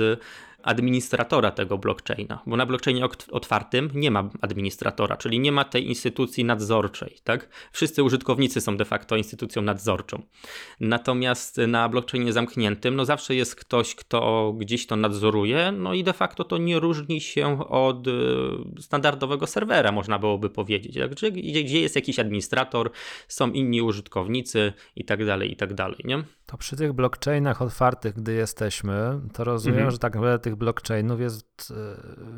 administratora 0.64 1.52
tego 1.52 1.78
blockchaina, 1.78 2.42
bo 2.46 2.58
na 2.58 2.66
blockchainie 2.66 3.06
otwartym 3.32 3.90
nie 3.94 4.12
ma 4.12 4.30
administratora, 4.42 5.18
czyli 5.18 5.40
nie 5.40 5.52
ma 5.52 5.64
tej 5.64 5.88
instytucji 5.88 6.46
nadzorczej, 6.46 7.18
tak? 7.24 7.50
Wszyscy 7.72 8.04
użytkownicy 8.04 8.62
są 8.62 8.78
de 8.78 8.86
facto 8.86 9.16
instytucją 9.16 9.62
nadzorczą. 9.62 10.22
Natomiast 10.80 11.58
na 11.68 11.90
blockchainie 11.90 12.34
zamkniętym, 12.34 12.96
no 12.96 13.06
zawsze 13.06 13.36
jest 13.36 13.56
ktoś, 13.56 13.96
kto 13.96 14.54
gdzieś 14.58 14.88
to 14.88 14.96
nadzoruje, 14.96 15.72
no 15.72 15.94
i 15.94 16.04
de 16.04 16.14
facto 16.14 16.44
to 16.44 16.58
nie 16.58 16.80
różni 16.80 17.22
się 17.22 17.70
od 17.70 18.08
y, 18.08 18.12
standardowego 18.80 19.48
serwera, 19.48 19.92
można 19.92 20.20
byłoby 20.20 20.50
powiedzieć. 20.50 20.96
Tak? 20.96 21.12
Gdzie, 21.12 21.32
gdzie 21.64 21.82
jest 21.82 21.96
jakiś 21.96 22.20
administrator, 22.20 22.92
są 23.28 23.52
inni 23.52 23.82
użytkownicy 23.82 24.74
i 24.96 25.06
tak 25.06 25.26
dalej, 25.26 25.52
i 25.52 25.56
tak 25.56 25.74
dalej, 25.74 26.00
nie? 26.04 26.24
To 26.46 26.58
przy 26.58 26.76
tych 26.76 26.94
blockchainach 26.94 27.62
otwartych, 27.62 28.16
gdy 28.16 28.34
jesteśmy, 28.34 29.20
to 29.34 29.44
rozumiem, 29.44 29.78
mhm. 29.78 29.92
że 29.92 29.98
tak 29.98 30.16
naprawdę 30.16 30.40
tych 30.40 30.53
blockchainów 30.56 31.20
jest 31.20 31.72
e, 31.72 31.76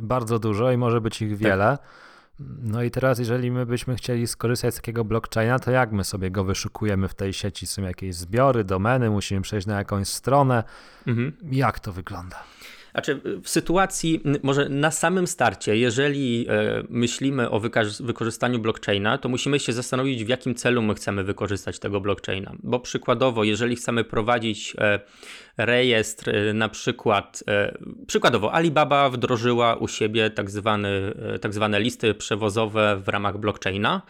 bardzo 0.01 0.39
dużo 0.39 0.71
i 0.71 0.77
może 0.77 1.01
być 1.01 1.21
ich 1.21 1.31
tak. 1.31 1.39
wiele. 1.39 1.77
Tak. 1.77 2.05
No 2.63 2.83
i 2.83 2.91
teraz, 2.91 3.19
jeżeli 3.19 3.51
my 3.51 3.65
byśmy 3.65 3.95
chcieli 3.95 4.27
skorzystać 4.27 4.73
z 4.73 4.77
takiego 4.77 5.05
blockchaina, 5.05 5.59
to 5.59 5.71
jak 5.71 5.91
my 5.91 6.03
sobie 6.03 6.31
go 6.31 6.43
wyszukujemy 6.43 7.07
w 7.07 7.13
tej 7.13 7.33
sieci? 7.33 7.67
Są 7.67 7.81
jakieś 7.81 8.15
zbiory, 8.15 8.63
domeny, 8.63 9.09
musimy 9.09 9.41
przejść 9.41 9.67
na 9.67 9.77
jakąś 9.77 10.07
stronę. 10.07 10.63
Mhm. 11.07 11.33
Jak 11.51 11.79
to 11.79 11.91
wygląda? 11.91 12.43
Znaczy, 12.91 13.21
w 13.43 13.49
sytuacji, 13.49 14.21
może 14.43 14.69
na 14.69 14.91
samym 14.91 15.27
starcie, 15.27 15.77
jeżeli 15.77 16.45
e, 16.49 16.83
myślimy 16.89 17.49
o 17.49 17.61
wykorzystaniu 17.99 18.59
blockchaina, 18.59 19.17
to 19.17 19.29
musimy 19.29 19.59
się 19.59 19.73
zastanowić, 19.73 20.25
w 20.25 20.27
jakim 20.27 20.55
celu 20.55 20.81
my 20.81 20.95
chcemy 20.95 21.23
wykorzystać 21.23 21.79
tego 21.79 22.01
blockchaina. 22.01 22.55
Bo 22.63 22.79
przykładowo, 22.79 23.43
jeżeli 23.43 23.75
chcemy 23.75 24.03
prowadzić 24.03 24.75
e, 24.77 24.99
rejestr, 25.57 26.31
na 26.53 26.69
przykład, 26.69 27.43
przykładowo 28.07 28.53
Alibaba 28.53 29.09
wdrożyła 29.09 29.75
u 29.75 29.87
siebie 29.87 30.29
tak, 30.29 30.51
zwany, 30.51 30.89
tak 31.41 31.53
zwane 31.53 31.79
listy 31.79 32.13
przewozowe 32.13 33.01
w 33.03 33.07
ramach 33.07 33.37
blockchaina 33.37 34.01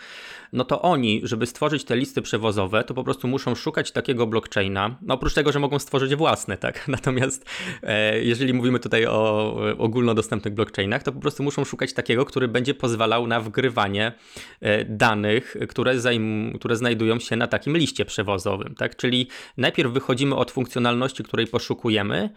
no 0.55 0.65
to 0.65 0.81
oni, 0.81 1.21
żeby 1.23 1.45
stworzyć 1.45 1.83
te 1.83 1.95
listy 1.95 2.21
przewozowe, 2.21 2.83
to 2.83 2.93
po 2.93 3.03
prostu 3.03 3.27
muszą 3.27 3.55
szukać 3.55 3.91
takiego 3.91 4.27
blockchaina. 4.27 4.95
No 5.01 5.13
oprócz 5.13 5.33
tego, 5.33 5.51
że 5.51 5.59
mogą 5.59 5.79
stworzyć 5.79 6.15
własne, 6.15 6.57
tak? 6.57 6.87
Natomiast 6.87 7.45
e, 7.83 8.23
jeżeli 8.23 8.53
mówimy 8.53 8.79
tutaj 8.79 9.05
o 9.05 9.55
ogólnodostępnych 9.77 10.53
blockchainach, 10.53 11.03
to 11.03 11.11
po 11.11 11.19
prostu 11.19 11.43
muszą 11.43 11.65
szukać 11.65 11.93
takiego, 11.93 12.25
który 12.25 12.47
będzie 12.47 12.73
pozwalał 12.73 13.27
na 13.27 13.39
wgrywanie 13.39 14.13
e, 14.61 14.85
danych, 14.85 15.57
które, 15.69 15.95
zajm- 15.95 16.57
które 16.59 16.75
znajdują 16.75 17.19
się 17.19 17.35
na 17.35 17.47
takim 17.47 17.77
liście 17.77 18.05
przewozowym, 18.05 18.75
tak? 18.75 18.95
Czyli 18.95 19.27
najpierw 19.57 19.91
wychodzimy 19.91 20.35
od 20.35 20.51
funkcjonalności, 20.51 21.23
której 21.35 21.47
poszukujemy, 21.47 22.29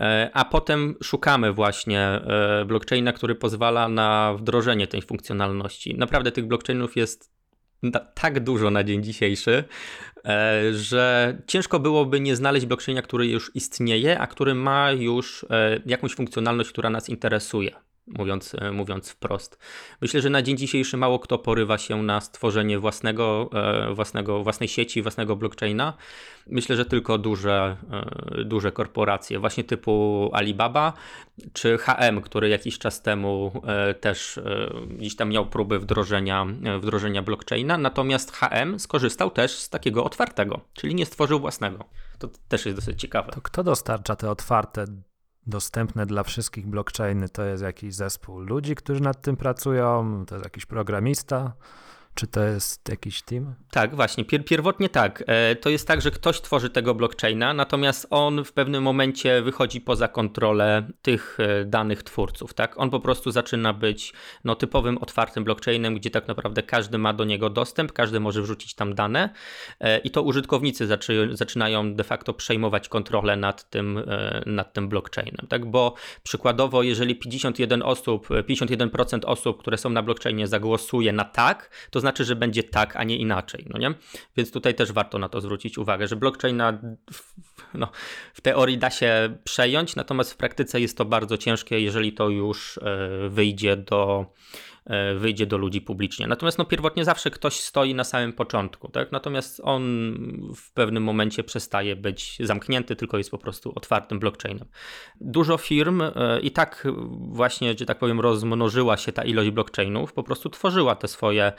e, 0.00 0.30
a 0.32 0.44
potem 0.44 0.94
szukamy 1.02 1.52
właśnie 1.52 2.00
e, 2.00 2.64
blockchaina, 2.64 3.12
który 3.12 3.34
pozwala 3.34 3.88
na 3.88 4.34
wdrożenie 4.38 4.86
tej 4.86 5.02
funkcjonalności. 5.02 5.94
Naprawdę 5.94 6.32
tych 6.32 6.46
blockchainów 6.46 6.96
jest 6.96 7.32
tak 8.14 8.40
dużo 8.40 8.70
na 8.70 8.84
dzień 8.84 9.02
dzisiejszy, 9.02 9.64
e, 10.24 10.62
że 10.72 11.36
ciężko 11.46 11.80
byłoby 11.80 12.20
nie 12.20 12.36
znaleźć 12.36 12.66
blockchaina, 12.66 13.02
który 13.02 13.26
już 13.26 13.50
istnieje, 13.54 14.18
a 14.18 14.26
który 14.26 14.54
ma 14.54 14.92
już 14.92 15.46
jakąś 15.86 16.14
funkcjonalność, 16.14 16.70
która 16.70 16.90
nas 16.90 17.08
interesuje 17.08 17.70
mówiąc, 18.06 18.54
e, 18.58 18.72
mówiąc 18.72 19.10
wprost. 19.10 19.58
Myślę, 20.00 20.20
że 20.20 20.30
na 20.30 20.42
dzień 20.42 20.56
dzisiejszy 20.56 20.96
mało 20.96 21.18
kto 21.18 21.38
porywa 21.38 21.78
się 21.78 22.02
na 22.02 22.20
stworzenie 22.20 22.78
własnego, 22.78 23.50
e, 23.54 23.94
własnego, 23.94 24.42
własnej 24.42 24.68
sieci, 24.68 25.02
własnego 25.02 25.36
blockchaina. 25.36 25.94
Myślę, 26.46 26.76
że 26.76 26.84
tylko 26.84 27.18
duże, 27.18 27.76
e, 27.90 28.44
duże 28.44 28.72
korporacje, 28.72 29.38
właśnie 29.38 29.64
typu 29.64 30.30
Alibaba 30.32 30.92
czy 31.52 31.78
HM, 31.78 32.20
który 32.20 32.48
jakiś 32.48 32.78
czas 32.78 33.02
temu 33.02 33.62
też 34.00 34.40
gdzieś 34.90 35.16
tam 35.16 35.28
miał 35.28 35.46
próby 35.46 35.78
wdrożenia, 35.78 36.46
wdrożenia 36.80 37.22
blockchaina, 37.22 37.78
natomiast 37.78 38.32
HM 38.32 38.78
skorzystał 38.78 39.30
też 39.30 39.52
z 39.52 39.68
takiego 39.68 40.04
otwartego, 40.04 40.60
czyli 40.72 40.94
nie 40.94 41.06
stworzył 41.06 41.40
własnego. 41.40 41.84
To 42.18 42.28
też 42.48 42.66
jest 42.66 42.78
dosyć 42.78 43.00
ciekawe. 43.00 43.32
To 43.32 43.40
kto 43.40 43.64
dostarcza 43.64 44.16
te 44.16 44.30
otwarte 44.30 44.84
dostępne 45.46 46.06
dla 46.06 46.22
wszystkich 46.22 46.66
blockchainy 46.66 47.28
to 47.28 47.42
jest 47.42 47.62
jakiś 47.62 47.94
zespół 47.94 48.38
ludzi, 48.38 48.74
którzy 48.74 49.00
nad 49.02 49.22
tym 49.22 49.36
pracują, 49.36 50.24
to 50.26 50.34
jest 50.34 50.44
jakiś 50.44 50.66
programista, 50.66 51.52
czy 52.14 52.26
to 52.26 52.44
jest 52.44 52.88
jakiś 52.88 53.22
team? 53.22 53.54
Tak, 53.70 53.96
właśnie. 53.96 54.24
Pier 54.24 54.44
pierwotnie 54.44 54.88
tak. 54.88 55.24
E, 55.26 55.56
to 55.56 55.70
jest 55.70 55.88
tak, 55.88 56.02
że 56.02 56.10
ktoś 56.10 56.40
tworzy 56.40 56.70
tego 56.70 56.94
blockchaina, 56.94 57.54
natomiast 57.54 58.06
on 58.10 58.44
w 58.44 58.52
pewnym 58.52 58.82
momencie 58.82 59.42
wychodzi 59.42 59.80
poza 59.80 60.08
kontrolę 60.08 60.88
tych 61.02 61.38
e, 61.40 61.64
danych 61.64 62.02
twórców. 62.02 62.54
Tak? 62.54 62.80
On 62.80 62.90
po 62.90 63.00
prostu 63.00 63.30
zaczyna 63.30 63.72
być 63.72 64.12
no, 64.44 64.54
typowym 64.54 64.98
otwartym 64.98 65.44
blockchainem, 65.44 65.94
gdzie 65.94 66.10
tak 66.10 66.28
naprawdę 66.28 66.62
każdy 66.62 66.98
ma 66.98 67.12
do 67.12 67.24
niego 67.24 67.50
dostęp, 67.50 67.92
każdy 67.92 68.20
może 68.20 68.42
wrzucić 68.42 68.74
tam 68.74 68.94
dane 68.94 69.30
e, 69.80 69.98
i 69.98 70.10
to 70.10 70.22
użytkownicy 70.22 70.86
zaczy 70.86 71.28
zaczynają 71.32 71.94
de 71.94 72.04
facto 72.04 72.34
przejmować 72.34 72.88
kontrolę 72.88 73.36
nad 73.36 73.70
tym, 73.70 74.04
nad 74.46 74.72
tym 74.72 74.88
blockchainem. 74.88 75.46
Tak? 75.48 75.66
Bo 75.70 75.94
przykładowo, 76.22 76.82
jeżeli 76.82 77.16
51 77.16 77.82
osób, 77.82 78.28
51% 78.28 79.20
osób, 79.26 79.60
które 79.60 79.78
są 79.78 79.90
na 79.90 80.02
blockchainie 80.02 80.46
zagłosuje 80.46 81.12
na 81.12 81.24
tak, 81.24 81.70
to 81.90 82.01
znaczy, 82.02 82.24
że 82.24 82.36
będzie 82.36 82.62
tak, 82.62 82.96
a 82.96 83.04
nie 83.04 83.16
inaczej, 83.16 83.66
no 83.70 83.78
nie? 83.78 83.94
Więc 84.36 84.50
tutaj 84.52 84.74
też 84.74 84.92
warto 84.92 85.18
na 85.18 85.28
to 85.28 85.40
zwrócić 85.40 85.78
uwagę, 85.78 86.06
że 86.06 86.16
blockchain 86.16 86.56
na, 86.56 86.80
no, 87.74 87.88
w 88.34 88.40
teorii 88.40 88.78
da 88.78 88.90
się 88.90 89.38
przejąć, 89.44 89.96
natomiast 89.96 90.32
w 90.32 90.36
praktyce 90.36 90.80
jest 90.80 90.98
to 90.98 91.04
bardzo 91.04 91.38
ciężkie, 91.38 91.80
jeżeli 91.80 92.12
to 92.12 92.28
już 92.28 92.78
e, 92.78 93.28
wyjdzie 93.28 93.76
do 93.76 94.26
wyjdzie 95.16 95.46
do 95.46 95.58
ludzi 95.58 95.80
publicznie. 95.80 96.26
Natomiast 96.26 96.58
no, 96.58 96.64
pierwotnie 96.64 97.04
zawsze 97.04 97.30
ktoś 97.30 97.60
stoi 97.60 97.94
na 97.94 98.04
samym 98.04 98.32
początku, 98.32 98.88
tak? 98.88 99.12
natomiast 99.12 99.60
on 99.64 99.82
w 100.56 100.72
pewnym 100.72 101.02
momencie 101.02 101.44
przestaje 101.44 101.96
być 101.96 102.36
zamknięty, 102.40 102.96
tylko 102.96 103.18
jest 103.18 103.30
po 103.30 103.38
prostu 103.38 103.72
otwartym 103.74 104.18
blockchainem. 104.18 104.68
Dużo 105.20 105.58
firm 105.58 106.02
e, 106.02 106.40
i 106.40 106.50
tak 106.50 106.88
właśnie, 107.18 107.74
że 107.78 107.86
tak 107.86 107.98
powiem, 107.98 108.20
rozmnożyła 108.20 108.96
się 108.96 109.12
ta 109.12 109.24
ilość 109.24 109.50
blockchainów, 109.50 110.12
po 110.12 110.22
prostu 110.22 110.50
tworzyła 110.50 110.94
te 110.94 111.08
swoje, 111.08 111.52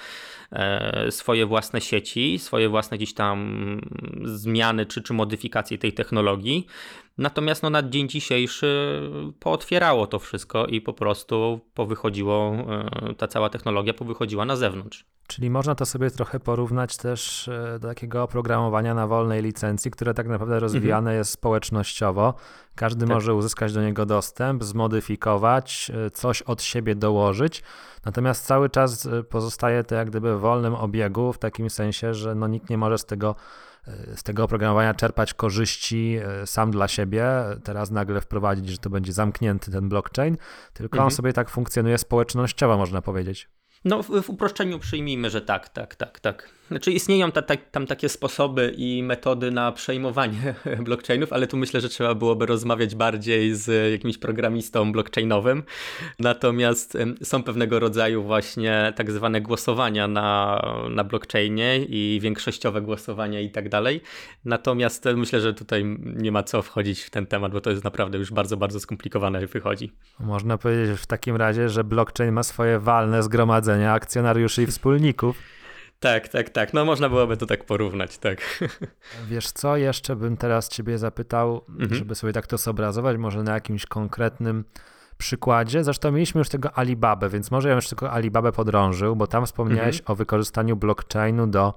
e, 0.51 1.12
swoje 1.12 1.46
własne 1.46 1.82
sieci, 1.82 2.39
swoje 2.39 2.70
własne 2.70 2.98
gdzieś 2.98 3.13
tam 3.13 3.82
zmiany 4.24 4.86
czy, 4.86 5.01
czy 5.01 5.13
modyfikacje 5.13 5.77
tej 5.77 5.94
technologii. 5.94 6.68
Natomiast 7.17 7.63
no, 7.63 7.70
na 7.70 7.89
dzień 7.89 8.10
dzisiejszy 8.10 9.01
pootwierało 9.39 10.08
to 10.08 10.20
wszystko 10.20 10.65
i 10.65 10.82
po 10.82 10.93
prostu 10.93 11.60
powychodziło, 11.74 12.53
e, 13.10 13.13
ta 13.17 13.27
cała 13.27 13.50
technologia 13.50 13.93
powychodziła 13.93 14.46
na 14.46 14.55
zewnątrz. 14.55 15.05
Czyli 15.27 15.50
można 15.50 15.75
to 15.75 15.86
sobie 15.86 16.12
trochę 16.12 16.39
porównać 16.39 16.98
też 16.98 17.48
e, 17.48 17.79
do 17.79 17.88
takiego 17.88 18.24
oprogramowania 18.24 18.93
na 18.93 19.08
wolnej 19.08 19.41
licencji, 19.41 19.91
które 19.91 20.13
tak 20.13 20.27
naprawdę 20.27 20.60
rozwijane 20.60 21.10
mhm. 21.10 21.17
jest 21.17 21.32
społecznościowo. 21.32 22.34
Każdy 22.75 23.05
tak. 23.05 23.15
może 23.15 23.34
uzyskać 23.34 23.74
do 23.74 23.82
niego 23.82 24.05
dostęp, 24.05 24.63
zmodyfikować, 24.63 25.91
e, 26.05 26.10
coś 26.10 26.41
od 26.41 26.62
siebie 26.62 26.96
dołożyć. 26.96 27.63
Natomiast 28.05 28.46
cały 28.46 28.70
czas 28.70 29.10
pozostaje 29.29 29.84
to 29.84 29.96
jak 29.96 30.10
gdyby 30.10 30.38
w 30.38 30.39
wolnym 30.39 30.75
obiegu, 30.75 31.34
w 31.34 31.38
takim 31.38 31.70
sensie, 31.70 32.13
że 32.13 32.36
no, 32.36 32.48
nikt 32.48 32.70
nie 32.70 32.77
może 32.77 32.98
z 32.98 33.05
tego 33.05 33.36
z 34.15 34.23
tego 34.23 34.43
oprogramowania 34.43 34.93
czerpać 34.93 35.33
korzyści 35.33 36.17
e, 36.41 36.47
sam 36.47 36.71
dla 36.71 36.87
siebie, 36.87 37.25
teraz 37.63 37.91
nagle 37.91 38.21
wprowadzić, 38.21 38.69
że 38.69 38.77
to 38.77 38.89
będzie 38.89 39.13
zamknięty 39.13 39.71
ten 39.71 39.89
blockchain, 39.89 40.37
tylko 40.73 40.95
mhm. 40.95 41.05
on 41.05 41.11
sobie 41.11 41.33
tak 41.33 41.49
funkcjonuje 41.49 41.97
społecznościowo, 41.97 42.77
można 42.77 43.01
powiedzieć. 43.01 43.49
No, 43.85 44.03
w, 44.03 44.21
w, 44.21 44.29
uproszczeniu 44.29 44.79
przyjmijmy, 44.79 45.29
że 45.29 45.41
tak, 45.41 45.69
tak, 45.69 45.95
tak, 45.95 46.19
tak. 46.19 46.49
Znaczy 46.67 46.91
istnieją 46.91 47.32
ta, 47.32 47.41
ta, 47.41 47.55
tam 47.58 47.88
takie 47.88 48.10
sposoby 48.10 48.74
i 48.77 49.03
metody 49.03 49.51
na 49.51 49.72
przejmowanie 49.72 50.55
blockchainów, 50.86 51.34
ale 51.34 51.48
tu 51.48 51.58
myślę, 51.58 51.82
że 51.82 51.89
trzeba 51.89 52.15
byłoby 52.15 52.46
rozmawiać 52.46 52.96
bardziej 52.96 53.55
z 53.55 53.91
jakimś 53.91 54.17
programistą 54.17 54.91
blockchainowym. 54.91 55.63
Natomiast 56.20 56.98
są 57.24 57.43
pewnego 57.43 57.79
rodzaju 57.79 58.24
właśnie 58.24 58.93
tak 58.96 59.12
zwane 59.12 59.41
głosowania 59.41 60.08
na, 60.08 60.62
na 60.89 61.03
blockchainie 61.03 61.77
i 61.77 62.20
większościowe 62.22 62.82
głosowania 62.82 63.39
i 63.39 63.50
tak 63.50 63.70
dalej. 63.70 64.01
Natomiast 64.46 65.05
myślę, 65.15 65.41
że 65.41 65.53
tutaj 65.53 65.86
nie 66.00 66.32
ma 66.32 66.43
co 66.43 66.62
wchodzić 66.62 67.01
w 67.01 67.10
ten 67.10 67.25
temat, 67.25 67.51
bo 67.51 67.62
to 67.62 67.70
jest 67.70 67.84
naprawdę 67.84 68.17
już 68.17 68.32
bardzo, 68.32 68.58
bardzo 68.58 68.79
skomplikowane 68.79 69.48
wychodzi. 69.48 69.91
Można 70.20 70.58
powiedzieć 70.58 71.00
w 71.00 71.05
takim 71.05 71.36
razie, 71.36 71.70
że 71.70 71.84
blockchain 71.84 72.32
ma 72.32 72.43
swoje 72.43 72.79
walne 72.79 73.24
zgromadzenia 73.24 73.93
akcjonariuszy 73.93 74.63
i 74.63 74.67
wspólników. 74.67 75.62
Tak, 76.00 76.27
tak, 76.27 76.50
tak. 76.50 76.73
No 76.73 76.85
można 76.85 77.09
byłoby 77.09 77.38
to 77.38 77.45
tak 77.45 77.65
porównać, 77.65 78.17
tak. 78.17 78.63
Wiesz 79.29 79.51
co, 79.51 79.77
jeszcze 79.77 80.15
bym 80.15 80.38
teraz 80.38 80.69
ciebie 80.69 80.97
zapytał, 80.97 81.62
mhm. 81.69 81.95
żeby 81.95 82.15
sobie 82.15 82.33
tak 82.33 82.47
to 82.47 82.57
zobrazować, 82.57 83.17
może 83.17 83.43
na 83.43 83.53
jakimś 83.53 83.85
konkretnym 83.85 84.65
przykładzie. 85.17 85.83
Zresztą 85.83 86.12
mieliśmy 86.12 86.39
już 86.39 86.50
tego 86.50 86.77
Alibabę, 86.77 87.29
więc 87.29 87.51
może 87.51 87.69
ja 87.69 87.75
już 87.75 87.88
tylko 87.88 88.12
Alibabę 88.12 88.51
podrążył, 88.51 89.15
bo 89.15 89.27
tam 89.27 89.45
wspomniałeś 89.45 90.00
mhm. 90.00 90.13
o 90.13 90.15
wykorzystaniu 90.15 90.75
blockchainu 90.75 91.47
do 91.47 91.73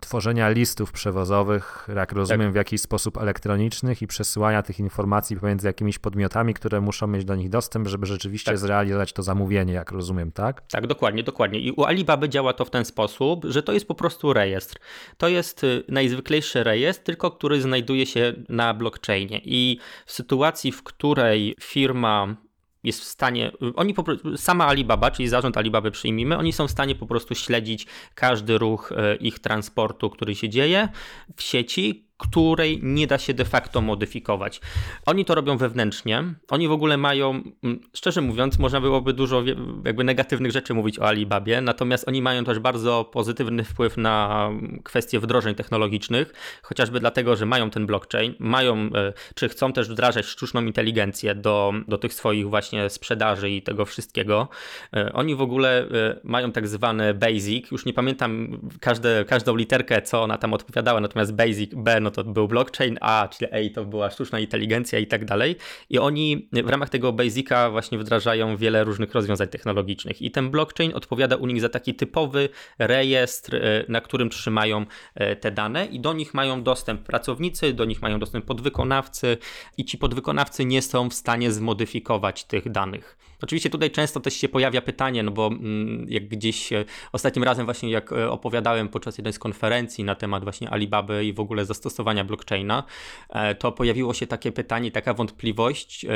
tworzenia 0.00 0.48
listów 0.48 0.92
przewozowych, 0.92 1.88
jak 1.96 2.12
rozumiem, 2.12 2.46
tak. 2.46 2.52
w 2.52 2.56
jakiś 2.56 2.80
sposób 2.80 3.18
elektronicznych 3.18 4.02
i 4.02 4.06
przesyłania 4.06 4.62
tych 4.62 4.80
informacji 4.80 5.36
pomiędzy 5.36 5.66
jakimiś 5.66 5.98
podmiotami, 5.98 6.54
które 6.54 6.80
muszą 6.80 7.06
mieć 7.06 7.24
do 7.24 7.34
nich 7.34 7.48
dostęp, 7.48 7.88
żeby 7.88 8.06
rzeczywiście 8.06 8.50
tak. 8.50 8.58
zrealizować 8.58 9.12
to 9.12 9.22
zamówienie, 9.22 9.72
jak 9.72 9.90
rozumiem, 9.90 10.32
tak? 10.32 10.62
Tak, 10.70 10.86
dokładnie, 10.86 11.22
dokładnie. 11.22 11.60
I 11.60 11.72
u 11.72 11.84
Alibaby 11.84 12.28
działa 12.28 12.52
to 12.52 12.64
w 12.64 12.70
ten 12.70 12.84
sposób, 12.84 13.44
że 13.44 13.62
to 13.62 13.72
jest 13.72 13.88
po 13.88 13.94
prostu 13.94 14.32
rejestr. 14.32 14.78
To 15.16 15.28
jest 15.28 15.64
y, 15.64 15.84
najzwyklejszy 15.88 16.64
rejestr, 16.64 17.04
tylko 17.04 17.30
który 17.30 17.60
znajduje 17.60 18.06
się 18.06 18.32
na 18.48 18.74
blockchainie. 18.74 19.40
I 19.44 19.78
w 20.06 20.12
sytuacji, 20.12 20.72
w 20.72 20.82
której 20.82 21.54
firma 21.60 22.36
jest 22.82 23.00
w 23.00 23.04
stanie, 23.04 23.52
oni 23.76 23.94
po 23.94 24.02
prostu, 24.02 24.36
sama 24.36 24.66
Alibaba, 24.66 25.10
czyli 25.10 25.28
zarząd 25.28 25.56
Alibaby 25.56 25.90
przyjmijmy, 25.90 26.38
oni 26.38 26.52
są 26.52 26.68
w 26.68 26.70
stanie 26.70 26.94
po 26.94 27.06
prostu 27.06 27.34
śledzić 27.34 27.86
każdy 28.14 28.58
ruch 28.58 28.92
e, 28.92 29.16
ich 29.16 29.38
transportu, 29.38 30.10
który 30.10 30.34
się 30.34 30.48
dzieje 30.48 30.88
w 31.36 31.42
sieci, 31.42 32.07
której 32.18 32.80
nie 32.82 33.06
da 33.06 33.18
się 33.18 33.34
de 33.34 33.44
facto 33.44 33.80
modyfikować. 33.80 34.60
Oni 35.06 35.24
to 35.24 35.34
robią 35.34 35.56
wewnętrznie. 35.56 36.24
Oni 36.50 36.68
w 36.68 36.72
ogóle 36.72 36.96
mają, 36.96 37.42
mm, 37.62 37.80
szczerze 37.94 38.20
mówiąc, 38.20 38.58
można 38.58 38.80
byłoby 38.80 39.12
dużo 39.12 39.42
jakby 39.84 40.04
negatywnych 40.04 40.52
rzeczy 40.52 40.74
mówić 40.74 40.98
o 40.98 41.06
Alibabie, 41.06 41.60
natomiast 41.60 42.08
oni 42.08 42.22
mają 42.22 42.44
też 42.44 42.58
bardzo 42.58 43.04
pozytywny 43.04 43.64
wpływ 43.64 43.96
na 43.96 44.50
kwestie 44.84 45.20
wdrożeń 45.20 45.54
technologicznych, 45.54 46.32
chociażby 46.62 47.00
dlatego, 47.00 47.36
że 47.36 47.46
mają 47.46 47.70
ten 47.70 47.86
blockchain, 47.86 48.34
mają, 48.38 48.76
e, 48.76 49.12
czy 49.34 49.48
chcą 49.48 49.72
też 49.72 49.88
wdrażać 49.88 50.26
sztuczną 50.26 50.62
inteligencję 50.62 51.34
do, 51.34 51.72
do 51.88 51.98
tych 51.98 52.14
swoich 52.14 52.48
właśnie 52.48 52.90
sprzedaży 52.90 53.50
i 53.50 53.62
tego 53.62 53.84
wszystkiego. 53.84 54.48
E, 54.96 55.12
oni 55.12 55.34
w 55.34 55.40
ogóle 55.40 55.80
e, 55.80 56.20
mają 56.24 56.52
tak 56.52 56.68
zwane 56.68 57.14
basic, 57.14 57.70
już 57.70 57.84
nie 57.84 57.92
pamiętam 57.92 58.60
każde, 58.80 59.24
każdą 59.24 59.56
literkę, 59.56 60.02
co 60.02 60.22
ona 60.22 60.38
tam 60.38 60.54
odpowiadała, 60.54 61.00
natomiast 61.00 61.34
basic, 61.34 61.74
B, 61.74 62.00
no 62.00 62.07
no 62.08 62.24
to 62.24 62.24
był 62.24 62.48
blockchain, 62.48 62.98
A, 63.00 63.28
czyli 63.28 63.52
A 63.52 63.74
to 63.74 63.84
była 63.84 64.10
sztuczna 64.10 64.38
inteligencja 64.38 64.98
i 64.98 65.06
tak 65.06 65.24
dalej. 65.24 65.56
I 65.90 65.98
oni 65.98 66.48
w 66.52 66.68
ramach 66.68 66.88
tego 66.88 67.12
Basica 67.12 67.70
właśnie 67.70 67.98
wdrażają 67.98 68.56
wiele 68.56 68.84
różnych 68.84 69.14
rozwiązań 69.14 69.48
technologicznych. 69.48 70.22
I 70.22 70.30
ten 70.30 70.50
blockchain 70.50 70.92
odpowiada 70.94 71.36
u 71.36 71.46
nich 71.46 71.60
za 71.60 71.68
taki 71.68 71.94
typowy 71.94 72.48
rejestr, 72.78 73.54
e, 73.54 73.84
na 73.88 74.00
którym 74.00 74.30
trzymają 74.30 74.86
e, 75.14 75.36
te 75.36 75.50
dane 75.50 75.86
i 75.86 76.00
do 76.00 76.12
nich 76.12 76.34
mają 76.34 76.62
dostęp 76.62 77.02
pracownicy, 77.02 77.72
do 77.72 77.84
nich 77.84 78.02
mają 78.02 78.18
dostęp 78.18 78.44
podwykonawcy 78.44 79.38
i 79.76 79.84
ci 79.84 79.98
podwykonawcy 79.98 80.64
nie 80.64 80.82
są 80.82 81.10
w 81.10 81.14
stanie 81.14 81.52
zmodyfikować 81.52 82.44
tych 82.44 82.70
danych. 82.70 83.27
Oczywiście 83.42 83.70
tutaj 83.70 83.90
często 83.90 84.20
też 84.20 84.34
się 84.34 84.48
pojawia 84.48 84.80
pytanie, 84.80 85.22
no 85.22 85.30
bo 85.30 85.46
mm, 85.46 86.06
jak 86.08 86.28
gdzieś 86.28 86.72
e, 86.72 86.84
ostatnim 87.12 87.44
razem 87.44 87.64
właśnie 87.64 87.90
jak 87.90 88.12
e, 88.12 88.30
opowiadałem 88.30 88.88
podczas 88.88 89.18
jednej 89.18 89.32
z 89.32 89.38
konferencji 89.38 90.04
na 90.04 90.14
temat 90.14 90.44
właśnie 90.44 90.70
Alibaby 90.70 91.24
i 91.24 91.32
w 91.32 91.40
ogóle 91.40 91.64
zastosowania 91.64 92.24
blockchaina, 92.24 92.84
e, 93.30 93.54
to 93.54 93.72
pojawiło 93.72 94.14
się 94.14 94.26
takie 94.26 94.52
pytanie, 94.52 94.90
taka 94.90 95.14
wątpliwość, 95.14 96.06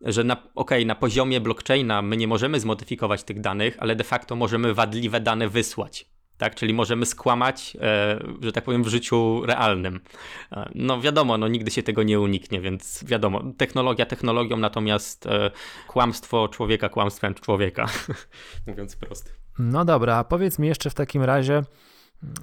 że 0.00 0.24
na, 0.24 0.36
okay, 0.54 0.84
na 0.84 0.94
poziomie 0.94 1.40
blockchaina 1.40 2.02
my 2.02 2.16
nie 2.16 2.28
możemy 2.28 2.60
zmodyfikować 2.60 3.22
tych 3.22 3.40
danych, 3.40 3.76
ale 3.78 3.96
de 3.96 4.04
facto 4.04 4.36
możemy 4.36 4.74
wadliwe 4.74 5.20
dane 5.20 5.48
wysłać 5.48 6.06
tak? 6.42 6.54
Czyli 6.54 6.74
możemy 6.74 7.06
skłamać, 7.06 7.76
e, 7.80 8.18
że 8.40 8.52
tak 8.52 8.64
powiem, 8.64 8.84
w 8.84 8.88
życiu 8.88 9.46
realnym. 9.46 10.00
E, 10.52 10.70
no 10.74 11.00
wiadomo, 11.00 11.38
no 11.38 11.48
nigdy 11.48 11.70
się 11.70 11.82
tego 11.82 12.02
nie 12.02 12.20
uniknie, 12.20 12.60
więc 12.60 13.04
wiadomo, 13.04 13.42
technologia 13.56 14.06
technologią, 14.06 14.56
natomiast 14.56 15.26
e, 15.26 15.50
kłamstwo 15.88 16.48
człowieka 16.48 16.88
kłamstwem 16.88 17.34
człowieka, 17.34 17.86
mówiąc 18.66 18.96
prosto. 18.96 19.30
No 19.58 19.84
dobra, 19.84 20.16
a 20.16 20.24
powiedz 20.24 20.58
mi 20.58 20.68
jeszcze 20.68 20.90
w 20.90 20.94
takim 20.94 21.22
razie, 21.22 21.62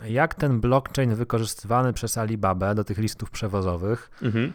jak 0.06 0.36
ten 0.36 0.60
blockchain 0.60 1.16
wykorzystywany 1.16 1.94
przez 1.94 2.18
Alibabę 2.18 2.76
do 2.76 2.84
tych 2.84 2.98
listów 2.98 3.32
przewozowych, 3.32 4.12
mhm. 4.22 4.54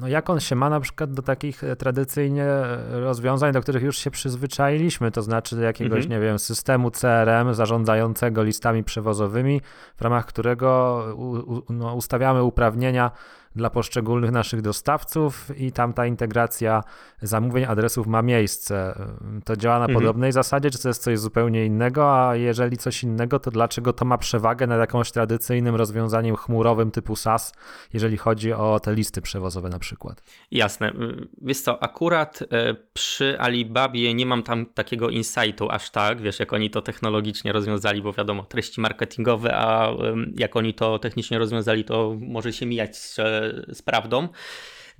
no 0.00 0.08
jak 0.08 0.30
on 0.30 0.40
się 0.40 0.56
ma 0.56 0.70
na 0.70 0.80
przykład 0.80 1.12
do 1.12 1.22
takich 1.22 1.64
e, 1.64 1.76
tradycyjnie 1.76 2.44
e, 2.44 3.00
rozwiązań, 3.00 3.52
do 3.52 3.60
których 3.60 3.82
już 3.82 3.98
się 3.98 4.10
przyzwyczailiśmy, 4.10 5.10
to 5.10 5.22
znaczy 5.22 5.56
do 5.56 5.62
jakiegoś, 5.62 6.04
mhm. 6.04 6.10
nie 6.10 6.26
wiem, 6.26 6.38
systemu 6.38 6.90
CRM 6.90 7.54
zarządzającego 7.54 8.42
listami 8.42 8.84
przewozowymi, 8.84 9.60
w 9.96 10.02
ramach 10.02 10.26
którego 10.26 11.04
u, 11.16 11.54
u, 11.54 11.62
no, 11.68 11.94
ustawiamy 11.94 12.42
uprawnienia 12.42 13.10
dla 13.56 13.70
poszczególnych 13.70 14.30
naszych 14.30 14.62
dostawców 14.62 15.50
i 15.56 15.72
tam 15.72 15.92
ta 15.92 16.06
integracja 16.06 16.82
zamówień, 17.22 17.64
adresów 17.64 18.06
ma 18.06 18.22
miejsce. 18.22 18.94
To 19.44 19.56
działa 19.56 19.78
na 19.78 19.84
mhm. 19.84 20.00
podobnej 20.00 20.32
zasadzie, 20.32 20.70
czy 20.70 20.82
to 20.82 20.88
jest 20.88 21.02
coś 21.02 21.18
zupełnie 21.18 21.66
innego, 21.66 22.28
a 22.28 22.36
jeżeli 22.36 22.76
coś 22.76 23.02
innego, 23.02 23.38
to 23.38 23.50
dlaczego 23.50 23.92
to 23.92 24.04
ma 24.04 24.18
przewagę 24.18 24.66
nad 24.66 24.80
jakimś 24.80 25.10
tradycyjnym 25.10 25.74
rozwiązaniem 25.76 26.36
chmurowym 26.36 26.90
typu 26.90 27.16
SaaS, 27.16 27.52
jeżeli 27.92 28.16
chodzi 28.16 28.52
o 28.52 28.80
te 28.80 28.94
listy 28.94 29.22
przewozowe 29.22 29.68
na 29.68 29.78
przykład? 29.78 30.22
Jasne. 30.50 30.92
Wiesz 31.42 31.60
co, 31.60 31.82
akurat 31.82 32.42
e, 32.52 32.74
przy 32.92 33.40
Alibabie 33.40 34.14
nie 34.14 34.26
mam 34.26 34.42
tam 34.42 34.66
takiego 34.66 35.08
insightu 35.08 35.70
aż 35.70 35.90
tak, 35.90 36.20
wiesz, 36.20 36.40
jak 36.40 36.52
oni 36.52 36.70
to 36.70 36.82
technologicznie 36.82 37.52
rozwiązali, 37.52 38.02
bo 38.02 38.12
wiadomo, 38.12 38.44
treści 38.44 38.80
marketingowe, 38.80 39.54
a 39.54 39.92
jak 40.36 40.56
oni 40.56 40.74
to 40.74 40.98
technicznie 40.98 41.38
rozwiązali, 41.38 41.84
to 41.84 42.16
może 42.20 42.52
się 42.52 42.66
mijać 42.66 42.96
z 42.96 43.18
prawdą. 43.84 44.28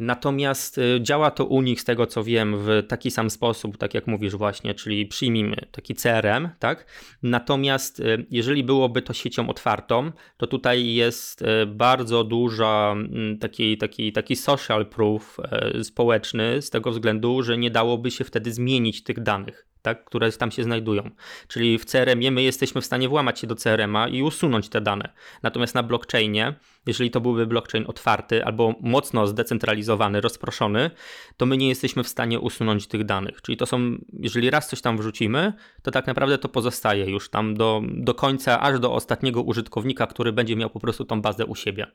Natomiast 0.00 0.78
y, 0.78 0.99
działa 1.02 1.30
to 1.30 1.44
u 1.44 1.62
nich, 1.62 1.80
z 1.80 1.85
tego 1.85 2.06
co 2.06 2.25
wiem, 2.25 2.56
w 2.59 2.82
taki 2.88 3.11
sam 3.11 3.30
sposób, 3.30 3.78
tak 3.78 3.94
jak 3.94 4.06
mówisz 4.06 4.37
właśnie, 4.37 4.75
czyli 4.75 5.06
przyjmijmy 5.06 5.56
taki 5.70 5.94
CRM, 5.94 6.49
tak? 6.59 6.87
Natomiast 7.23 8.00
y, 8.00 8.26
jeżeli 8.30 8.64
byłoby 8.64 9.02
to 9.02 9.12
siecią 9.12 9.49
otwartą, 9.49 10.12
to 10.37 10.47
tutaj 10.47 10.94
jest 10.94 11.42
y, 11.42 11.66
bardzo 11.66 12.25
duża 12.25 12.92
mm, 12.92 13.38
taki, 13.38 13.78
taki, 13.78 14.12
taki 14.12 14.37
social 14.37 14.87
proof 14.87 15.37
społeczny 15.82 16.62
z 16.62 16.70
tego 16.70 16.90
względu, 16.90 17.42
że 17.42 17.59
nie 17.59 17.70
dałoby 17.70 18.11
się 18.11 18.25
wtedy 18.25 18.52
zmienić 18.52 19.02
tych 19.02 19.23
danych 19.23 19.70
tak, 19.82 20.04
które 20.04 20.32
tam 20.32 20.50
się 20.50 20.64
znajdują. 20.64 21.10
Czyli 21.49 21.78
w 21.78 21.84
CRM-ie 21.84 22.30
my 22.30 22.42
jesteśmy 22.42 22.80
w 22.80 22.87
stanie 22.87 23.08
włamać 23.08 23.40
się 23.40 23.46
do 23.46 23.56
CRM-a 23.56 24.08
i 24.08 24.22
usunąć 24.22 24.68
te 24.68 24.80
dane. 24.80 25.12
Natomiast 25.42 25.75
na 25.75 25.82
blockchainie, 25.82 26.54
jeżeli 26.87 27.10
to 27.10 27.20
byłby 27.20 27.46
blockchain 27.46 27.84
otwarty 27.88 28.44
albo 28.44 28.75
mocno 28.80 29.26
zdecentralizowany, 29.26 30.20
rozproszony, 30.20 30.90
to 31.36 31.47
my 31.47 31.56
nie 31.56 31.69
jesteśmy 31.69 32.04
w 32.04 32.08
stanie 32.08 32.40
usunąć 32.40 32.86
tych 32.86 33.04
danych. 33.04 33.43
Czyli 33.43 33.56
to 33.56 33.66
są, 33.66 33.99
jeżeli 34.12 34.50
raz 34.50 34.69
coś 34.69 34.80
tam 34.80 34.99
wrzucimy, 34.99 35.52
to 35.82 35.90
tak 35.90 36.06
naprawdę 36.06 36.38
to 36.38 36.49
pozostaje 36.49 37.10
już 37.10 37.30
tam 37.30 37.54
do, 37.54 37.82
do 37.86 38.14
końca, 38.14 38.60
aż 38.60 38.80
do 38.80 38.93
ostatniego 38.93 39.43
użytkownika, 39.43 40.06
który 40.06 40.32
będzie 40.32 40.56
miał 40.56 40.71
po 40.71 40.80
prostu 40.80 41.04
tą 41.04 41.23
bazę 41.23 41.47
u 41.47 41.54
siebie. 41.54 41.86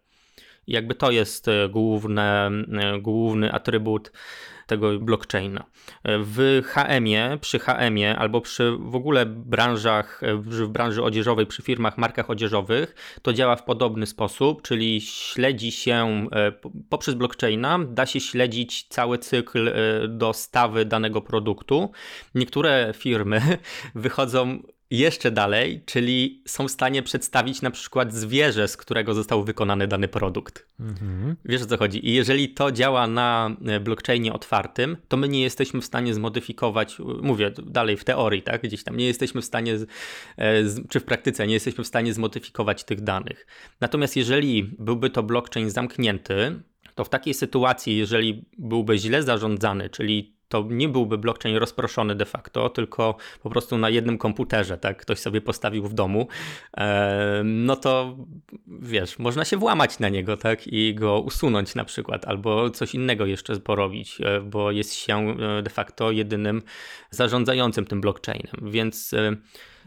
Jakby 0.67 0.95
to 0.95 1.12
jest 1.12 1.47
e, 1.47 1.69
główne, 1.69 2.51
e, 2.82 2.99
główny 2.99 3.51
atrybut 3.51 4.12
tego 4.67 4.99
blockchaina. 4.99 5.65
W 6.06 6.62
HM-ie, 6.65 7.38
przy 7.41 7.60
HM-ie 7.60 8.15
albo 8.15 8.41
przy 8.41 8.78
w 8.80 8.95
ogóle 8.95 9.25
branżach, 9.25 10.21
w 10.34 10.67
branży 10.67 11.04
odzieżowej, 11.04 11.45
przy 11.45 11.62
firmach, 11.62 11.97
markach 11.97 12.30
odzieżowych, 12.30 12.95
to 13.21 13.34
działa 13.34 13.56
w 13.56 13.63
podobny 13.63 14.06
sposób, 14.06 14.62
czyli 14.62 15.01
śledzi 15.01 15.71
się 15.71 16.28
e, 16.32 16.51
poprzez 16.89 17.15
blockchaina, 17.15 17.80
da 17.80 18.06
się 18.06 18.19
śledzić 18.19 18.88
cały 18.88 19.17
cykl 19.17 19.67
e, 19.67 19.73
dostawy 20.08 20.86
danego 20.86 21.21
produktu. 21.21 21.91
Niektóre 22.36 22.93
firmy 22.95 23.41
wychodzą 23.95 24.60
jeszcze 24.91 25.32
dalej, 25.32 25.84
czyli 25.86 26.43
są 26.48 26.67
w 26.67 26.71
stanie 26.71 27.04
przedstawić 27.04 27.62
na 27.62 27.71
przykład 27.71 28.13
zwierzę, 28.13 28.67
z 28.67 28.78
którego 28.78 29.13
został 29.13 29.43
wykonany 29.43 29.88
dany 29.88 30.08
produkt. 30.08 30.67
Mhm. 30.80 31.36
Wiesz 31.45 31.62
o 31.62 31.65
co 31.65 31.78
chodzi? 31.78 32.10
I 32.10 32.13
jeżeli 32.13 32.50
to 32.50 32.71
działa 32.71 33.08
na 33.08 33.58
e, 33.65 33.80
blockchainie 33.80 34.34
otwartym, 34.34 34.98
to 35.08 35.17
my 35.17 35.30
nie 35.30 35.41
jesteśmy 35.41 35.82
w 35.82 35.86
stanie 35.86 36.13
zmodyfikować, 36.13 36.98
mówię 37.21 37.52
dalej 37.63 37.98
w 37.98 38.04
teorii, 38.04 38.41
tak? 38.41 38.62
Gdzieś 38.62 38.84
tam 38.84 38.98
nie 38.98 39.06
jesteśmy 39.06 39.41
w 39.41 39.45
stanie, 39.45 39.74
e, 40.38 40.63
czy 40.89 41.00
w 41.00 41.04
praktyce 41.04 41.48
nie 41.48 41.54
jesteśmy 41.54 41.84
w 41.84 41.88
stanie 41.88 42.13
zmodyfikować 42.13 42.84
tych 42.84 43.02
danych. 43.02 43.48
Natomiast 43.82 44.15
jeżeli 44.15 44.63
byłby 44.63 45.10
to 45.10 45.24
blockchain 45.24 45.69
zamknięty, 45.69 46.60
to 46.95 47.04
w 47.04 47.10
takiej 47.10 47.34
sytuacji, 47.34 47.98
jeżeli 47.98 48.45
byłby 48.58 48.98
źle 48.98 49.24
zarządzany, 49.24 49.89
czyli 49.89 50.35
to 50.50 50.66
nie 50.70 50.90
byłby 50.90 51.18
blockchain 51.18 51.56
rozproszony 51.56 52.16
de 52.16 52.26
facto, 52.26 52.70
tylko 52.70 53.16
po 53.44 53.50
prostu 53.50 53.78
na 53.78 53.90
jednym 53.90 54.18
komputerze, 54.18 54.78
tak, 54.78 55.02
ktoś 55.02 55.20
sobie 55.20 55.42
postawił 55.42 55.84
w 55.88 55.94
domu, 55.94 56.28
no 57.44 57.76
to 57.76 58.18
wiesz, 58.68 59.20
można 59.20 59.46
się 59.46 59.58
włamać 59.58 60.00
na 60.00 60.10
niego, 60.10 60.38
tak, 60.38 60.68
i 60.68 60.96
go 60.96 61.20
usunąć 61.20 61.76
na 61.76 61.86
przykład, 61.86 62.26
albo 62.26 62.70
coś 62.70 62.96
innego 62.96 63.26
jeszcze 63.26 63.60
porobić, 63.60 64.22
e, 64.22 64.42
bo 64.42 64.72
jest 64.72 64.94
się 64.94 65.36
e, 65.40 65.62
de 65.62 65.70
facto 65.70 66.12
jedynym 66.12 66.62
zarządzającym 67.10 67.86
tym 67.86 68.02
blockchainem, 68.02 68.72
więc 68.72 69.14
e, 69.14 69.36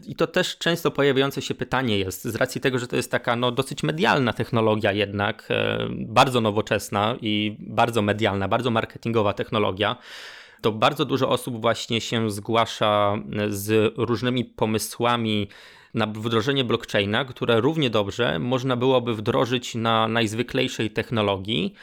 i 0.07 0.15
to 0.15 0.27
też 0.27 0.57
często 0.57 0.91
pojawiające 0.91 1.41
się 1.41 1.55
pytanie 1.55 1.99
jest, 1.99 2.23
z 2.23 2.35
racji 2.35 2.61
tego, 2.61 2.79
że 2.79 2.87
to 2.87 2.95
jest 2.95 3.11
taka 3.11 3.35
no, 3.35 3.51
dosyć 3.51 3.83
medialna 3.83 4.33
technologia 4.33 4.91
jednak, 4.91 5.49
bardzo 5.89 6.41
nowoczesna 6.41 7.15
i 7.21 7.57
bardzo 7.59 8.01
medialna, 8.01 8.47
bardzo 8.47 8.71
marketingowa 8.71 9.33
technologia, 9.33 9.95
to 10.61 10.71
bardzo 10.71 11.05
dużo 11.05 11.29
osób 11.29 11.61
właśnie 11.61 12.01
się 12.01 12.31
zgłasza 12.31 13.17
z 13.49 13.93
różnymi 13.97 14.45
pomysłami 14.45 15.47
na 15.93 16.07
wdrożenie 16.07 16.63
blockchaina, 16.63 17.25
które 17.25 17.61
równie 17.61 17.89
dobrze 17.89 18.39
można 18.39 18.75
byłoby 18.75 19.15
wdrożyć 19.15 19.75
na 19.75 20.07
najzwyklejszej 20.07 20.91
technologii, 20.91 21.73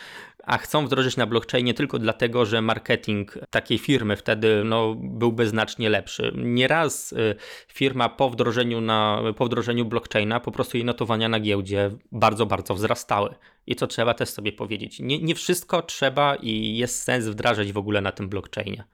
a 0.47 0.59
chcą 0.59 0.87
wdrożyć 0.87 1.17
na 1.17 1.27
blockchainie 1.27 1.75
tylko 1.75 1.99
dlatego, 1.99 2.47
że 2.47 2.63
marketing 2.63 3.39
takiej 3.51 3.79
firmy 3.79 4.17
wtedy 4.17 4.63
no, 4.65 4.95
byłby 4.99 5.49
znacznie 5.49 5.91
lepszy. 5.91 6.33
Nieraz 6.37 7.13
y, 7.13 7.35
firma 7.69 8.09
po 8.09 8.31
wdrożeniu, 8.31 8.81
na, 8.81 9.23
po 9.37 9.45
wdrożeniu 9.45 9.85
blockchaina 9.85 10.41
po 10.41 10.51
prostu 10.51 10.77
jej 10.77 10.85
notowania 10.85 11.29
na 11.29 11.41
giełdzie 11.41 11.91
bardzo, 12.13 12.47
bardzo 12.47 12.75
wzrastały. 12.75 13.35
I 13.67 13.77
co 13.77 13.87
trzeba 13.87 14.15
też 14.15 14.29
sobie 14.29 14.53
powiedzieć. 14.53 15.01
Nie, 15.01 15.19
nie 15.19 15.35
wszystko 15.35 15.83
trzeba 15.83 16.35
i 16.35 16.77
jest 16.77 17.03
sens 17.03 17.27
wdrażać 17.27 17.73
w 17.73 17.79
ogóle 17.79 18.01
na 18.01 18.13
tym 18.13 18.29
blockchainie. 18.29 18.85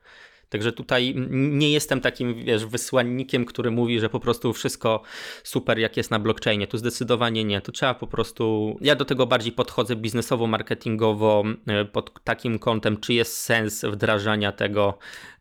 Także 0.53 0.73
tutaj 0.73 1.15
nie 1.31 1.71
jestem 1.71 2.01
takim, 2.01 2.45
wiesz, 2.45 2.67
wysłannikiem, 2.67 3.45
który 3.45 3.71
mówi, 3.71 4.01
że 4.01 4.09
po 4.09 4.21
prostu 4.21 4.53
wszystko 4.53 5.03
super, 5.43 5.79
jak 5.79 5.97
jest 5.97 6.11
na 6.11 6.19
blockchainie. 6.19 6.67
Tu 6.67 6.79
zdecydowanie 6.79 7.45
nie. 7.45 7.61
Tu 7.61 7.73
trzeba 7.73 7.95
po 7.95 8.07
prostu. 8.07 8.77
Ja 8.81 8.97
do 8.97 9.05
tego 9.05 9.27
bardziej 9.27 9.53
podchodzę 9.53 9.97
biznesowo, 9.97 10.47
marketingowo, 10.47 11.45
e, 11.67 11.85
pod 11.85 12.25
takim 12.25 12.59
kątem, 12.59 12.97
czy 12.97 13.15
jest 13.15 13.39
sens 13.39 13.85
wdrażania 13.85 14.53
tego, 14.53 14.99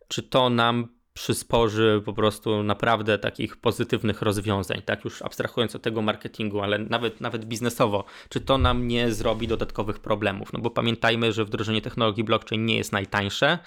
czy 0.08 0.24
to 0.24 0.50
nam 0.50 0.88
przysporzy 1.13 2.02
po 2.06 2.13
prostu 2.13 2.63
naprawdę 2.63 3.17
takich 3.17 3.58
pozytywnych 3.58 4.21
rozwiązań, 4.21 4.82
tak 4.86 5.04
już 5.06 5.21
abstrahując 5.21 5.76
od 5.76 5.82
tego 5.82 6.02
marketingu, 6.02 6.62
ale 6.62 6.78
nawet, 6.78 7.21
nawet 7.21 7.45
biznesowo, 7.45 8.06
czy 8.30 8.41
to 8.41 8.58
nam 8.58 8.88
nie 8.88 9.12
zrobi 9.12 9.47
dodatkowych 9.47 10.00
problemów, 10.00 10.54
no 10.54 10.60
bo 10.60 10.69
pamiętajmy, 10.69 11.34
że 11.34 11.45
wdrożenie 11.45 11.82
technologii 11.82 12.24
blockchain 12.24 12.65
nie 12.65 12.78
jest 12.78 12.91
najtańsze, 12.91 13.60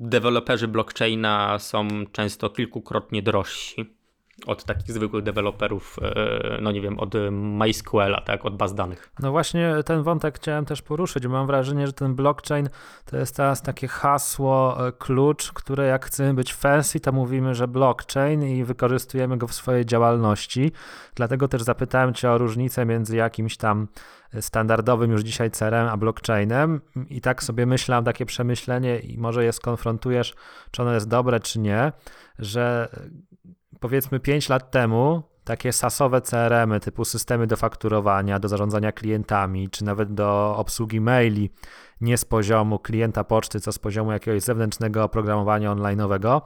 deweloperzy 0.00 0.68
blockchaina 0.68 1.58
są 1.58 1.88
często 2.12 2.50
kilkukrotnie 2.50 3.22
drożsi 3.22 3.99
od 4.46 4.64
takich 4.64 4.92
zwykłych 4.92 5.24
deweloperów, 5.24 5.96
e, 6.02 6.58
no 6.62 6.72
nie 6.72 6.80
wiem, 6.80 6.98
od 6.98 7.14
MySQL-a, 7.30 8.20
tak, 8.20 8.44
od 8.44 8.56
baz 8.56 8.74
danych. 8.74 9.12
No 9.20 9.30
właśnie 9.30 9.74
ten 9.84 10.02
wątek 10.02 10.36
chciałem 10.36 10.64
też 10.64 10.82
poruszyć. 10.82 11.26
Mam 11.26 11.46
wrażenie, 11.46 11.86
że 11.86 11.92
ten 11.92 12.14
blockchain 12.14 12.68
to 13.04 13.16
jest 13.16 13.36
teraz 13.36 13.62
takie 13.62 13.88
hasło, 13.88 14.86
e, 14.88 14.92
klucz, 14.92 15.52
które 15.52 15.86
jak 15.86 16.06
chcemy 16.06 16.34
być 16.34 16.54
fancy, 16.54 17.00
to 17.00 17.12
mówimy, 17.12 17.54
że 17.54 17.68
blockchain 17.68 18.42
i 18.42 18.64
wykorzystujemy 18.64 19.36
go 19.38 19.46
w 19.46 19.54
swojej 19.54 19.86
działalności. 19.86 20.72
Dlatego 21.14 21.48
też 21.48 21.62
zapytałem 21.62 22.14
cię 22.14 22.30
o 22.30 22.38
różnicę 22.38 22.86
między 22.86 23.16
jakimś 23.16 23.56
tam 23.56 23.88
standardowym 24.40 25.10
już 25.10 25.22
dzisiaj 25.22 25.50
CRM, 25.50 25.88
a 25.88 25.96
blockchainem 25.96 26.80
i 27.08 27.20
tak 27.20 27.42
sobie 27.42 27.66
myślałem, 27.66 28.04
takie 28.04 28.26
przemyślenie 28.26 28.98
i 28.98 29.18
może 29.18 29.44
je 29.44 29.52
skonfrontujesz, 29.52 30.34
czy 30.70 30.82
ono 30.82 30.92
jest 30.94 31.08
dobre, 31.08 31.40
czy 31.40 31.60
nie, 31.60 31.92
że 32.38 32.88
powiedzmy 33.80 34.20
5 34.20 34.48
lat 34.48 34.70
temu 34.70 35.22
takie 35.44 35.72
sasowe 35.72 36.20
CRM-y 36.20 36.80
typu 36.80 37.04
systemy 37.04 37.46
do 37.46 37.56
fakturowania, 37.56 38.38
do 38.38 38.48
zarządzania 38.48 38.92
klientami, 38.92 39.70
czy 39.70 39.84
nawet 39.84 40.14
do 40.14 40.54
obsługi 40.56 41.00
maili, 41.00 41.50
nie 42.00 42.18
z 42.18 42.24
poziomu 42.24 42.78
klienta 42.78 43.24
poczty, 43.24 43.60
co 43.60 43.72
z 43.72 43.78
poziomu 43.78 44.12
jakiegoś 44.12 44.42
zewnętrznego 44.42 45.04
oprogramowania 45.04 45.70
online'owego, 45.70 46.40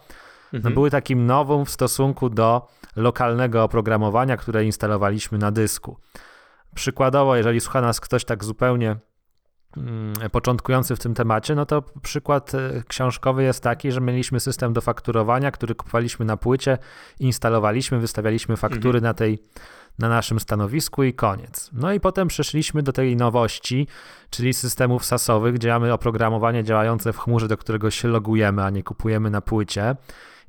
no 0.53 0.57
mhm. 0.59 0.75
były 0.75 0.91
takim 0.91 1.27
nowym 1.27 1.65
w 1.65 1.71
stosunku 1.71 2.31
do 2.31 2.69
lokalnego 2.97 3.65
oprogramowania, 3.65 4.37
które 4.37 4.65
instalowaliśmy 4.65 5.39
na 5.39 5.51
dysku. 5.51 5.97
Przykładowo, 6.75 7.37
jeżeli 7.37 7.61
słucha 7.61 7.81
nas 7.81 8.01
ktoś 8.01 8.25
tak 8.25 8.45
zupełnie 8.45 8.97
początkujący 10.33 10.97
w 10.97 10.99
tym 10.99 11.15
temacie, 11.15 11.55
no 11.55 11.67
to 11.67 11.83
przykład 12.03 12.55
e, 12.55 12.83
książkowy 12.89 13.43
jest 13.43 13.63
taki, 13.63 13.93
że 13.93 14.01
mieliśmy 14.01 14.41
system 14.41 14.73
do 14.73 14.81
fakturowania, 14.81 15.51
który 15.51 15.75
kupowaliśmy 15.75 16.25
na 16.27 16.37
płycie, 16.37 16.79
instalowaliśmy, 17.21 17.99
wystawialiśmy 17.99 18.57
faktury 18.57 18.99
mhm. 18.99 19.03
na 19.03 19.15
tej 19.15 19.39
na 19.99 20.09
naszym 20.09 20.41
stanowisku 20.41 21.03
i 21.03 21.15
koniec. 21.15 21.71
No 21.73 21.93
i 21.93 22.01
potem 22.01 22.29
przeszliśmy 22.29 22.83
do 22.83 22.93
tej 22.93 23.17
nowości, 23.17 23.87
czyli 24.31 24.55
systemów 24.55 25.05
sasowych, 25.05 25.55
gdzie 25.55 25.69
mamy 25.69 25.93
oprogramowanie 25.93 26.65
działające 26.65 27.13
w 27.13 27.19
chmurze, 27.19 27.49
do 27.49 27.57
którego 27.57 27.91
się 27.91 28.09
logujemy, 28.09 28.65
a 28.65 28.71
nie 28.71 28.83
kupujemy 28.83 29.31
na 29.31 29.41
płycie 29.41 29.97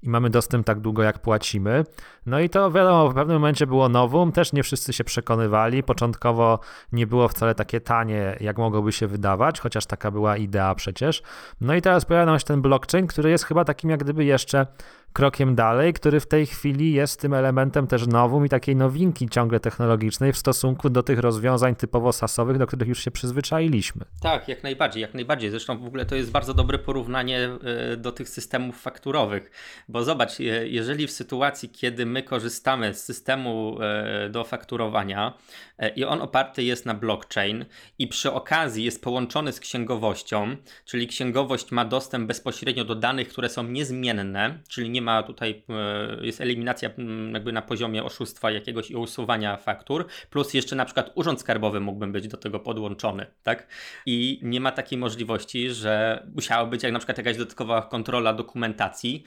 i 0.04 0.10
mamy 0.10 0.30
dostęp 0.30 0.66
tak 0.66 0.80
długo, 0.80 1.04
jak 1.04 1.20
płacimy. 1.20 1.84
No 2.26 2.40
i 2.40 2.50
to 2.50 2.72
wiadomo, 2.72 3.10
w 3.10 3.14
pewnym 3.14 3.38
momencie 3.38 3.68
było 3.68 3.90
nowum, 3.90 4.32
też 4.32 4.54
nie 4.54 4.64
wszyscy 4.64 4.94
się 4.94 5.04
przekonywali. 5.04 5.84
Początkowo 5.84 6.60
nie 6.92 7.08
było 7.08 7.28
wcale 7.28 7.56
takie 7.56 7.82
tanie, 7.82 8.38
jak 8.40 8.58
mogłoby 8.58 8.92
się 8.92 9.08
wydawać, 9.08 9.60
chociaż 9.60 9.86
taka 9.86 10.12
była 10.12 10.38
idea 10.38 10.76
przecież. 10.76 11.22
No 11.62 11.76
i 11.76 11.82
teraz 11.82 12.06
pojawia 12.06 12.26
nam 12.26 12.40
się 12.40 12.46
ten 12.46 12.62
blockchain, 12.62 13.08
który 13.08 13.30
jest 13.30 13.44
chyba 13.44 13.66
takim 13.66 13.90
jak 13.90 14.04
gdyby 14.04 14.26
jeszcze 14.26 14.68
krokiem 15.16 15.56
dalej, 15.56 15.94
który 15.94 16.20
w 16.20 16.28
tej 16.28 16.46
chwili 16.46 16.94
jest 16.94 17.22
tym 17.22 17.34
elementem 17.34 17.88
też 17.88 18.08
nowym 18.08 18.46
i 18.46 18.50
takiej 18.50 18.76
nowinki 18.76 19.30
ciągle 19.30 19.60
technologicznej 19.60 20.34
w 20.34 20.38
stosunku 20.38 20.90
do 20.90 21.04
tych 21.04 21.20
rozwiązań 21.20 21.76
typowo 21.76 22.14
sasowych, 22.14 22.58
do 22.58 22.68
których 22.68 22.88
już 22.88 23.04
się 23.04 23.12
przyzwyczailiśmy. 23.12 24.06
Tak, 24.22 24.48
jak 24.48 24.64
najbardziej, 24.64 25.02
jak 25.02 25.14
najbardziej. 25.14 25.50
Zresztą 25.50 25.78
w 25.78 25.86
ogóle 25.86 26.06
to 26.06 26.16
jest 26.16 26.32
bardzo 26.32 26.54
dobre 26.54 26.80
porównanie 26.80 27.50
e, 27.94 27.98
do 27.98 28.12
tych 28.12 28.30
systemów 28.30 28.82
fakturowych, 28.82 29.52
bo 29.90 30.04
zobacz, 30.04 30.40
jeżeli 30.64 31.08
w 31.08 31.12
sytuacji, 31.12 31.70
kiedy 31.70 32.06
my 32.16 32.24
korzystamy 32.24 32.94
z 32.94 33.04
systemu 33.04 33.78
e, 33.82 34.30
do 34.30 34.44
fakturowania 34.44 35.34
e, 35.78 35.90
i 35.90 36.06
on 36.06 36.22
oparty 36.22 36.64
jest 36.64 36.86
na 36.86 36.94
blockchain 36.94 37.66
i 38.00 38.08
przy 38.08 38.32
okazji 38.32 38.84
jest 38.84 39.04
połączony 39.04 39.52
z 39.52 39.60
księgowością, 39.60 40.56
czyli 40.86 41.08
księgowość 41.08 41.72
ma 41.72 41.86
dostęp 41.86 42.28
bezpośrednio 42.28 42.86
do 42.86 42.96
danych, 42.96 43.28
które 43.28 43.50
są 43.50 43.64
niezmienne, 43.64 44.60
czyli 44.70 44.90
nie 44.90 45.02
ma 45.02 45.24
tutaj, 45.24 45.64
e, 45.70 46.26
jest 46.26 46.42
eliminacja 46.42 46.90
jakby 47.34 47.52
na 47.52 47.62
poziomie 47.62 48.04
oszustwa 48.04 48.52
jakiegoś 48.52 48.92
i 48.92 48.96
usuwania 48.96 49.58
faktur, 49.58 50.06
plus 50.30 50.54
jeszcze 50.54 50.76
na 50.76 50.86
przykład 50.86 51.12
urząd 51.16 51.40
skarbowy 51.40 51.80
mógłby 51.80 52.08
być 52.08 52.28
do 52.28 52.38
tego 52.38 52.60
podłączony, 52.60 53.26
tak? 53.44 53.68
I 54.06 54.40
nie 54.44 54.62
ma 54.62 54.72
takiej 54.72 54.98
możliwości, 54.98 55.70
że 55.70 56.24
musiała 56.36 56.66
być 56.66 56.84
jak 56.84 56.92
na 56.92 57.00
przykład 57.00 57.18
jakaś 57.18 57.38
dodatkowa 57.38 57.82
kontrola 57.82 58.34
dokumentacji 58.34 59.24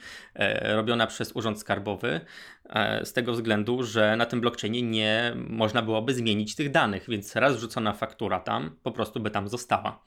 robiona 0.61 1.07
przez 1.07 1.31
urząd 1.35 1.59
skarbowy, 1.59 2.21
z 3.03 3.13
tego 3.13 3.33
względu, 3.33 3.83
że 3.83 4.15
na 4.15 4.25
tym 4.25 4.41
blockchainie 4.41 4.81
nie 4.81 5.33
można 5.35 5.81
byłoby 5.81 6.13
zmienić 6.13 6.55
tych 6.55 6.71
danych, 6.71 7.09
więc 7.09 7.35
raz 7.35 7.55
wrzucona 7.55 7.93
faktura 7.93 8.39
tam 8.39 8.75
po 8.83 8.91
prostu 8.91 9.19
by 9.19 9.29
tam 9.31 9.47
została. 9.47 9.99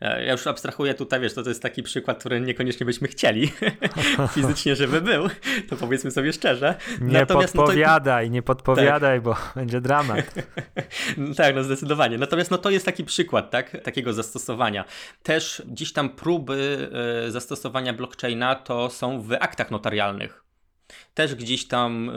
E, 0.00 0.24
ja 0.24 0.32
już 0.32 0.46
abstrahuję 0.46 0.94
tutaj, 0.94 1.20
wiesz, 1.20 1.34
to, 1.34 1.42
to 1.42 1.48
jest 1.48 1.62
taki 1.62 1.82
przykład, 1.82 2.18
który 2.18 2.40
niekoniecznie 2.40 2.86
byśmy 2.86 3.08
chcieli 3.08 3.52
fizycznie, 4.34 4.76
żeby 4.76 5.00
był, 5.00 5.28
to 5.68 5.76
powiedzmy 5.76 6.10
sobie 6.10 6.32
szczerze. 6.32 6.74
Nie 7.00 7.12
Natomiast, 7.12 7.54
podpowiadaj, 7.54 8.26
no 8.26 8.30
to... 8.30 8.34
nie 8.34 8.42
podpowiadaj, 8.42 9.16
tak. 9.16 9.22
bo 9.22 9.36
będzie 9.60 9.80
dramat. 9.80 10.34
tak, 11.36 11.54
no 11.54 11.64
zdecydowanie. 11.64 12.18
Natomiast 12.18 12.50
no 12.50 12.58
to 12.58 12.70
jest 12.70 12.86
taki 12.86 13.04
przykład, 13.04 13.50
tak, 13.50 13.82
takiego 13.82 14.12
zastosowania. 14.12 14.84
Też 15.22 15.62
gdzieś 15.66 15.92
tam 15.92 16.10
próby 16.10 16.88
y, 17.26 17.30
zastosowania 17.30 17.92
blockchaina 17.92 18.54
to 18.54 18.90
są 18.90 19.22
w 19.22 19.32
aktach 19.32 19.70
notarialnych. 19.70 20.47
Też 21.14 21.34
gdzieś 21.34 21.68
tam 21.68 22.08
y, 22.08 22.12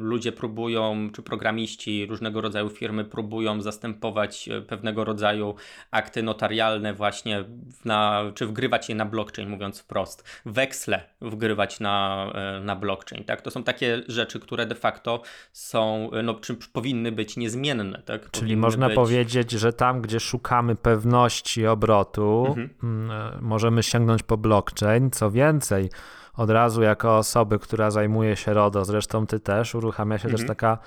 ludzie 0.00 0.32
próbują, 0.32 1.10
czy 1.14 1.22
programiści, 1.22 2.06
różnego 2.06 2.40
rodzaju 2.40 2.68
firmy 2.68 3.04
próbują 3.04 3.60
zastępować 3.60 4.48
e, 4.48 4.62
pewnego 4.62 5.04
rodzaju 5.04 5.54
akty 5.90 6.22
notarialne 6.22 6.94
właśnie, 6.94 7.44
na, 7.84 8.22
czy 8.34 8.46
wgrywać 8.46 8.88
je 8.88 8.94
na 8.94 9.04
blockchain, 9.04 9.48
mówiąc 9.48 9.80
wprost. 9.80 10.24
Weksle 10.46 11.02
wgrywać 11.20 11.80
na, 11.80 12.26
y, 12.60 12.64
na 12.64 12.76
blockchain, 12.76 13.24
tak? 13.24 13.42
To 13.42 13.50
są 13.50 13.62
takie 13.62 14.02
rzeczy, 14.08 14.40
które 14.40 14.66
de 14.66 14.74
facto 14.74 15.22
są, 15.52 16.10
no, 16.24 16.34
czy 16.34 16.56
powinny 16.72 17.12
być 17.12 17.36
niezmienne, 17.36 18.02
tak? 18.04 18.30
Czyli 18.30 18.46
powinny 18.46 18.56
można 18.56 18.86
być... 18.86 18.94
powiedzieć, 18.94 19.50
że 19.50 19.72
tam, 19.72 20.00
gdzie 20.02 20.20
szukamy 20.20 20.76
pewności 20.76 21.66
obrotu, 21.66 22.44
mhm. 22.48 22.70
Mm, 22.82 23.10
możemy 23.40 23.82
sięgnąć 23.82 24.22
po 24.22 24.36
blockchain. 24.36 25.10
Co 25.10 25.30
więcej, 25.30 25.90
od 26.36 26.50
razu 26.50 26.82
jako 26.82 27.16
osoby, 27.16 27.58
która 27.58 27.90
zajmuje 27.90 28.36
się 28.36 28.54
RODO, 28.54 28.84
zresztą 28.84 29.26
ty 29.26 29.40
też, 29.40 29.74
uruchamia 29.74 30.18
się 30.18 30.24
mhm. 30.24 30.38
też 30.38 30.48
taka 30.48 30.78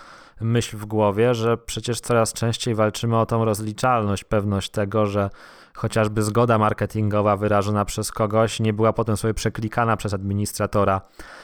myśl 0.42 0.78
w 0.78 0.86
głowie, 0.86 1.36
że 1.36 1.58
przecież 1.58 2.00
coraz 2.00 2.34
częściej 2.34 2.76
walczymy 2.76 3.18
o 3.18 3.26
tą 3.26 3.46
rozliczalność, 3.46 4.24
pewność 4.24 4.70
tego, 4.70 5.06
że 5.06 5.30
chociażby 5.80 6.24
zgoda 6.24 6.58
marketingowa 6.58 7.38
wyrażona 7.38 7.86
przez 7.86 8.12
kogoś 8.12 8.60
nie 8.60 8.74
była 8.74 8.94
potem 8.94 9.18
sobie 9.18 9.34
przeklikana 9.34 9.98
przez 9.98 10.14
administratora 10.14 11.02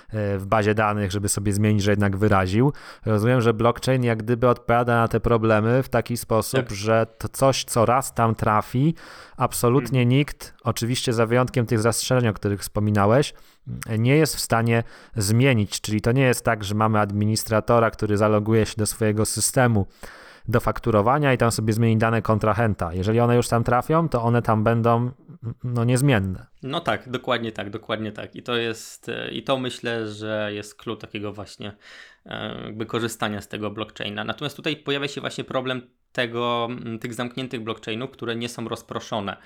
e, 0.10 0.38
w 0.38 0.46
bazie 0.46 0.76
danych, 0.76 1.12
żeby 1.12 1.30
sobie 1.30 1.54
zmienić, 1.54 1.84
że 1.84 1.92
jednak 1.92 2.18
wyraził. 2.18 2.74
Rozumiem, 3.06 3.42
że 3.42 3.54
blockchain 3.54 4.04
jak 4.04 4.24
gdyby 4.24 4.50
odpowiada 4.50 4.96
na 4.96 5.08
te 5.08 5.20
problemy 5.20 5.84
w 5.84 5.90
taki 5.90 6.18
sposób, 6.18 6.60
tak. 6.60 6.72
że 6.72 7.08
to 7.18 7.30
coś, 7.30 7.64
co 7.64 7.86
raz 7.86 8.14
tam 8.14 8.36
trafi, 8.36 8.96
absolutnie 9.38 10.00
hmm. 10.00 10.10
nikt, 10.10 10.54
oczywiście 10.64 11.14
za 11.14 11.26
wyjątkiem 11.26 11.66
tych 11.66 11.80
zastrzeżeń, 11.80 12.30
o 12.30 12.34
których 12.34 12.62
wspominałeś, 12.62 13.34
nie 13.98 14.16
jest 14.16 14.36
w 14.36 14.40
stanie 14.40 14.84
zmienić. 15.16 15.82
Czyli 15.82 16.02
to 16.02 16.12
nie 16.12 16.24
jest 16.24 16.46
tak, 16.46 16.64
że 16.64 16.76
mamy 16.76 17.00
administratora, 17.00 17.92
który 17.92 18.18
zaloguje 18.18 18.66
się 18.66 18.74
do 18.78 18.86
swojego 18.86 19.26
systemu 19.26 19.88
do 20.48 20.60
fakturowania 20.60 21.34
i 21.34 21.38
tam 21.38 21.52
sobie 21.52 21.74
zmieni 21.74 21.98
dane 21.98 22.22
kontrahenta. 22.22 22.94
Jeżeli 22.94 23.20
one 23.20 23.36
już 23.36 23.48
tam 23.48 23.64
trafią, 23.64 24.10
to 24.10 24.24
one 24.24 24.42
tam 24.42 24.64
będą 24.64 25.12
no, 25.64 25.84
niezmienne. 25.84 26.46
No 26.64 26.80
tak, 26.80 27.10
dokładnie 27.10 27.52
tak, 27.52 27.70
dokładnie 27.70 28.12
tak. 28.12 28.36
I 28.36 28.44
to 28.44 28.56
jest, 28.56 29.12
i 29.32 29.44
to 29.44 29.58
myślę, 29.58 30.08
że 30.08 30.50
jest 30.54 30.76
klucz 30.76 31.02
takiego 31.02 31.34
właśnie 31.34 31.72
e, 32.26 32.62
jakby 32.66 32.86
korzystania 32.86 33.42
z 33.42 33.48
tego 33.48 33.72
blockchaina. 33.72 34.24
Natomiast 34.24 34.56
tutaj 34.56 34.76
pojawia 34.76 35.08
się 35.08 35.22
właśnie 35.22 35.44
problem 35.44 35.82
tego, 36.12 36.68
tych 37.02 37.14
zamkniętych 37.14 37.64
blockchainów, 37.64 38.12
które 38.12 38.36
nie 38.36 38.50
są 38.50 38.68
rozproszone. 38.68 39.38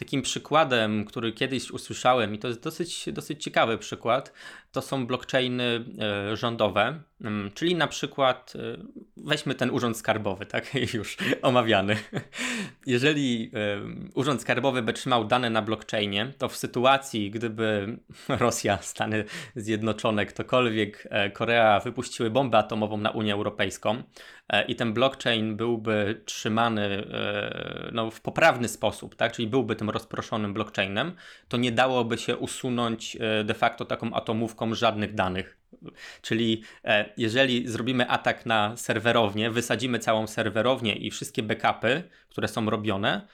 Takim 0.00 0.22
przykładem, 0.22 1.04
który 1.04 1.32
kiedyś 1.32 1.70
usłyszałem, 1.70 2.34
i 2.34 2.38
to 2.38 2.48
jest 2.48 2.62
dosyć, 2.62 3.08
dosyć 3.12 3.44
ciekawy 3.44 3.78
przykład, 3.78 4.32
to 4.72 4.82
są 4.82 5.06
blockchainy 5.06 5.84
e, 6.32 6.36
rządowe, 6.36 7.02
mm, 7.20 7.50
czyli 7.54 7.74
na 7.74 7.86
przykład 7.86 8.52
e, 8.56 8.76
weźmy 9.16 9.54
ten 9.54 9.70
urząd 9.70 9.96
skarbowy, 9.96 10.46
tak, 10.46 10.74
już 10.94 11.16
omawiany. 11.42 11.96
Jeżeli 12.86 13.50
e, 13.54 13.80
urząd 14.14 14.42
skarbowy 14.42 14.82
by 14.82 14.92
trzymał 14.92 15.24
dane 15.24 15.50
na 15.50 15.62
blockchainie, 15.62 16.32
to 16.38 16.48
w 16.48 16.56
sytuacji, 16.56 17.30
gdyby 17.30 17.98
Rosja, 18.28 18.78
Stany 18.82 19.24
Zjednoczone, 19.56 20.26
ktokolwiek, 20.26 21.08
Korea 21.32 21.80
wypuściły 21.80 22.30
bombę 22.30 22.58
atomową 22.58 22.96
na 22.96 23.10
Unię 23.10 23.34
Europejską 23.34 24.02
i 24.68 24.76
ten 24.76 24.92
blockchain 24.92 25.56
byłby 25.56 26.22
trzymany 26.24 27.06
no, 27.92 28.10
w 28.10 28.20
poprawny 28.20 28.68
sposób, 28.68 29.14
tak, 29.14 29.32
czyli 29.32 29.48
byłby 29.48 29.76
tym 29.76 29.90
rozproszonym 29.90 30.54
blockchainem, 30.54 31.12
to 31.48 31.56
nie 31.56 31.72
dałoby 31.72 32.18
się 32.18 32.36
usunąć 32.36 33.16
de 33.44 33.54
facto 33.54 33.84
taką 33.84 34.14
atomówką 34.14 34.59
żadnych 34.74 35.14
danych. 35.14 35.56
Czyli 36.22 36.62
e, 36.84 37.12
jeżeli 37.16 37.68
zrobimy 37.68 38.08
atak 38.08 38.46
na 38.46 38.76
serwerownię, 38.76 39.50
wysadzimy 39.50 39.98
całą 39.98 40.26
serwerownię 40.26 40.94
i 40.96 41.10
wszystkie 41.10 41.42
backupy, 41.42 42.02
które 42.28 42.48
są 42.48 42.70
robione, 42.70 43.26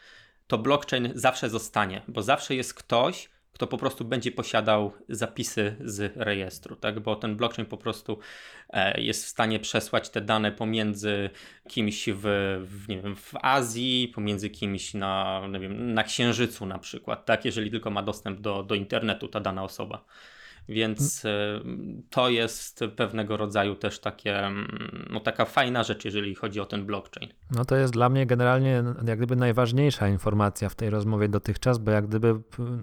to 0.47 0.59
blockchain 0.59 1.12
zawsze 1.15 1.51
zostanie, 1.51 2.03
bo 2.09 2.23
zawsze 2.23 2.55
jest 2.55 2.75
ktoś, 2.75 3.29
kto 3.57 3.67
po 3.67 3.79
prostu 3.79 4.05
będzie 4.05 4.33
posiadał 4.33 4.93
zapisy 5.09 5.77
z 5.81 6.17
rejestru, 6.17 6.77
tak? 6.77 7.01
bo 7.01 7.17
ten 7.17 7.37
blockchain 7.37 7.69
po 7.69 7.77
prostu 7.77 8.19
e, 8.71 9.01
jest 9.01 9.25
w 9.25 9.29
stanie 9.29 9.59
przesłać 9.61 10.09
te 10.09 10.21
dane 10.21 10.53
pomiędzy 10.53 11.31
kimś 11.69 12.09
w, 12.09 12.23
w, 12.67 12.89
nie 12.89 13.03
wiem, 13.03 13.17
w 13.17 13.33
Azji, 13.43 14.12
pomiędzy 14.15 14.51
kimś 14.51 14.95
na, 14.95 15.43
nie 15.53 15.61
wiem, 15.61 15.95
na 15.95 16.05
Księżycu 16.05 16.67
na 16.67 16.79
przykład, 16.79 17.25
tak? 17.25 17.45
jeżeli 17.45 17.71
tylko 17.71 17.91
ma 17.91 18.03
dostęp 18.03 18.41
do, 18.41 18.62
do 18.62 18.75
internetu 18.75 19.29
ta 19.29 19.41
dana 19.41 19.65
osoba. 19.65 20.05
Więc 20.69 21.25
e, 21.25 21.61
to 22.11 22.29
jest 22.29 22.85
pewnego 22.97 23.37
rodzaju 23.37 23.75
też 23.75 23.99
takie, 23.99 24.39
mm, 24.39 25.09
no 25.11 25.21
taka 25.21 25.45
fajna 25.45 25.83
rzecz, 25.83 26.05
jeżeli 26.05 26.35
chodzi 26.35 26.61
o 26.61 26.67
ten 26.67 26.87
blockchain. 26.87 27.31
No 27.51 27.65
to 27.65 27.77
jest 27.77 27.93
dla 27.93 28.09
mnie 28.09 28.27
generalnie 28.27 28.85
jak 29.07 29.19
gdyby 29.19 29.37
najważniejsza 29.37 30.09
informacja 30.09 30.69
w 30.69 30.75
tej 30.75 30.91
rozmowie 30.91 31.29
dotychczas, 31.29 31.79
bo 31.79 31.91
jak 31.91 32.07
gdyby 32.07 32.35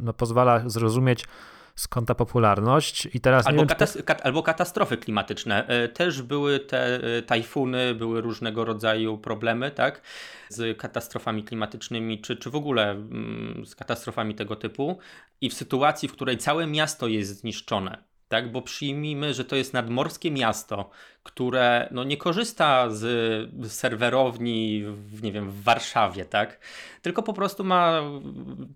no, 0.01 0.13
pozwala 0.13 0.69
zrozumieć 0.69 1.25
skąd 1.75 2.07
ta 2.07 2.15
popularność 2.15 3.07
i 3.13 3.19
teraz 3.21 3.47
albo, 3.47 3.59
wiem, 3.59 3.67
katas 3.67 3.97
kat 4.05 4.25
albo 4.25 4.43
katastrofy 4.43 4.97
klimatyczne. 4.97 5.67
E, 5.67 5.87
też 5.87 6.21
były 6.21 6.59
te 6.59 6.95
e, 7.17 7.21
tajfuny, 7.21 7.95
były 7.95 8.21
różnego 8.21 8.65
rodzaju 8.65 9.17
problemy, 9.17 9.71
tak, 9.71 10.01
z 10.49 10.77
katastrofami 10.77 11.43
klimatycznymi, 11.43 12.21
czy, 12.21 12.35
czy 12.35 12.49
w 12.49 12.55
ogóle 12.55 12.91
mm, 12.91 13.65
z 13.65 13.75
katastrofami 13.75 14.35
tego 14.35 14.55
typu. 14.55 14.97
I 15.41 15.49
w 15.49 15.53
sytuacji, 15.53 16.09
w 16.09 16.13
której 16.13 16.37
całe 16.37 16.67
miasto 16.67 17.07
jest 17.07 17.39
zniszczone, 17.39 18.03
tak? 18.33 18.51
Bo 18.51 18.61
przyjmijmy, 18.61 19.33
że 19.33 19.45
to 19.45 19.55
jest 19.55 19.73
nadmorskie 19.73 20.31
miasto, 20.31 20.89
które 21.23 21.87
no, 21.91 22.03
nie 22.03 22.17
korzysta 22.17 22.89
z 22.89 23.71
serwerowni 23.71 24.83
w, 24.85 25.23
nie 25.23 25.31
wiem, 25.31 25.51
w 25.51 25.63
Warszawie, 25.63 26.25
tak? 26.25 26.59
Tylko 27.01 27.23
po 27.23 27.33
prostu 27.33 27.63
ma 27.63 28.01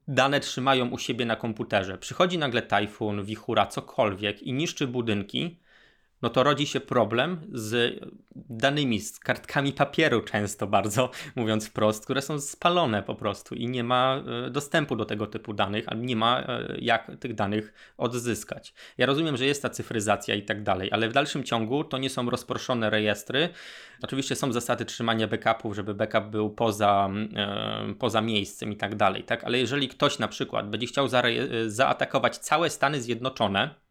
dane 0.07 0.39
trzymają 0.39 0.89
u 0.89 0.97
siebie 0.97 1.25
na 1.25 1.35
komputerze. 1.35 1.97
Przychodzi 1.97 2.37
nagle 2.37 2.61
tajfun, 2.61 3.23
wichura, 3.23 3.65
cokolwiek 3.65 4.43
i 4.43 4.53
niszczy 4.53 4.87
budynki 4.87 5.59
no 6.21 6.29
to 6.29 6.43
rodzi 6.43 6.67
się 6.67 6.79
problem 6.79 7.41
z 7.53 7.99
danymi, 8.35 8.99
z 8.99 9.19
kartkami 9.19 9.73
papieru 9.73 10.21
często 10.21 10.67
bardzo, 10.67 11.09
mówiąc 11.35 11.67
wprost, 11.67 12.03
które 12.03 12.21
są 12.21 12.39
spalone 12.39 13.03
po 13.03 13.15
prostu 13.15 13.55
i 13.55 13.67
nie 13.67 13.83
ma 13.83 14.23
e, 14.45 14.49
dostępu 14.49 14.95
do 14.95 15.05
tego 15.05 15.27
typu 15.27 15.53
danych, 15.53 15.85
a 15.87 15.95
nie 15.95 16.15
ma 16.15 16.39
e, 16.39 16.75
jak 16.79 17.11
tych 17.19 17.35
danych 17.35 17.93
odzyskać. 17.97 18.73
Ja 18.97 19.05
rozumiem, 19.05 19.37
że 19.37 19.45
jest 19.45 19.61
ta 19.61 19.69
cyfryzacja 19.69 20.35
i 20.35 20.43
tak 20.43 20.63
dalej, 20.63 20.89
ale 20.91 21.09
w 21.09 21.13
dalszym 21.13 21.43
ciągu 21.43 21.83
to 21.83 21.97
nie 21.97 22.09
są 22.09 22.29
rozproszone 22.29 22.89
rejestry. 22.89 23.49
Oczywiście 24.01 24.35
są 24.35 24.53
zasady 24.53 24.85
trzymania 24.85 25.27
backupów, 25.27 25.75
żeby 25.75 25.93
backup 25.93 26.23
był 26.23 26.49
poza, 26.49 27.09
e, 27.35 27.93
poza 27.99 28.21
miejscem 28.21 28.71
i 28.71 28.77
tak 28.77 28.95
dalej, 28.95 29.23
tak? 29.23 29.43
Ale 29.43 29.57
jeżeli 29.57 29.87
ktoś 29.87 30.19
na 30.19 30.27
przykład 30.27 30.69
będzie 30.69 30.87
chciał 30.87 31.07
zaatakować 31.67 32.37
całe 32.37 32.69
Stany 32.69 33.01
Zjednoczone, 33.01 33.86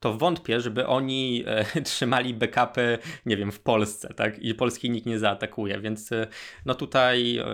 to 0.00 0.14
wątpię, 0.14 0.60
żeby 0.60 0.86
oni 0.86 1.44
e, 1.46 1.64
trzymali 1.82 2.34
backupy, 2.34 2.98
nie 3.26 3.36
wiem, 3.36 3.52
w 3.52 3.60
Polsce, 3.60 4.14
tak? 4.14 4.38
I 4.38 4.54
Polski 4.54 4.90
nikt 4.90 5.06
nie 5.06 5.18
zaatakuje, 5.18 5.80
więc 5.80 6.12
e, 6.12 6.26
no 6.66 6.74
tutaj 6.74 7.38
e, 7.38 7.44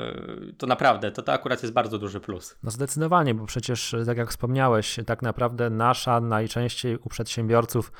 to 0.58 0.66
naprawdę, 0.66 1.10
to, 1.12 1.22
to 1.22 1.32
akurat 1.32 1.62
jest 1.62 1.74
bardzo 1.74 1.98
duży 1.98 2.20
plus. 2.20 2.56
No 2.62 2.70
zdecydowanie, 2.70 3.34
bo 3.34 3.46
przecież, 3.46 3.96
tak 4.06 4.18
jak 4.18 4.30
wspomniałeś, 4.30 4.96
tak 5.06 5.22
naprawdę 5.22 5.70
nasza 5.70 6.20
najczęściej 6.20 6.96
u 6.96 7.08
przedsiębiorców 7.08 7.92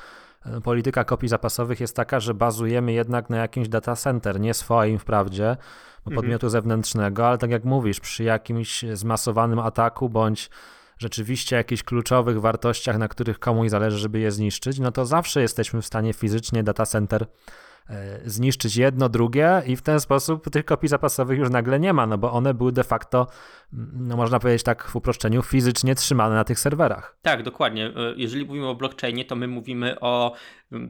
e, 0.45 0.61
polityka 0.61 1.03
kopii 1.03 1.29
zapasowych 1.29 1.79
jest 1.79 1.95
taka, 1.95 2.19
że 2.19 2.33
bazujemy 2.33 2.93
jednak 2.93 3.29
na 3.29 3.37
jakimś 3.37 3.67
data 3.67 3.95
center, 3.95 4.39
nie 4.39 4.53
swoim 4.53 4.99
wprawdzie, 4.99 5.57
bo 6.05 6.11
Mhm. 6.11 6.15
podmiotu 6.15 6.49
zewnętrznego, 6.49 7.27
ale 7.27 7.37
tak 7.37 7.51
jak 7.51 7.63
mówisz, 7.63 7.99
przy 7.99 8.23
jakimś 8.23 8.85
zmasowanym 8.93 9.59
ataku 9.59 10.09
bądź 10.09 10.49
rzeczywiście 10.97 11.55
jakichś 11.55 11.83
kluczowych 11.83 12.41
wartościach, 12.41 12.97
na 12.97 13.07
których 13.07 13.39
komuś 13.39 13.69
zależy, 13.69 13.97
żeby 13.97 14.19
je 14.19 14.31
zniszczyć, 14.31 14.79
no 14.79 14.91
to 14.91 15.05
zawsze 15.05 15.41
jesteśmy 15.41 15.81
w 15.81 15.85
stanie 15.85 16.13
fizycznie 16.13 16.63
data 16.63 16.85
center 16.85 17.25
e, 17.89 18.19
zniszczyć 18.29 18.75
jedno, 18.75 19.09
drugie 19.09 19.61
i 19.65 19.75
w 19.75 19.81
ten 19.81 19.99
sposób 19.99 20.49
tych 20.49 20.65
kopii 20.65 20.89
zapasowych 20.89 21.39
już 21.39 21.49
nagle 21.49 21.79
nie 21.79 21.93
ma, 21.93 22.07
no 22.07 22.17
bo 22.17 22.31
one 22.31 22.53
były 22.53 22.71
de 22.71 22.83
facto, 22.83 23.27
no 23.93 24.17
można 24.17 24.39
powiedzieć 24.39 24.63
tak 24.63 24.87
w 24.87 24.95
uproszczeniu, 24.95 25.41
fizycznie 25.41 25.95
trzymane 25.95 26.35
na 26.35 26.43
tych 26.43 26.59
serwerach. 26.59 27.17
Tak, 27.21 27.43
dokładnie. 27.43 27.85
E, 27.85 28.13
Jeżeli 28.17 28.45
mówimy 28.45 28.67
o 28.67 28.75
blockchainie, 28.75 29.25
to 29.25 29.35
my 29.35 29.47
mówimy 29.47 29.99
o 29.99 30.33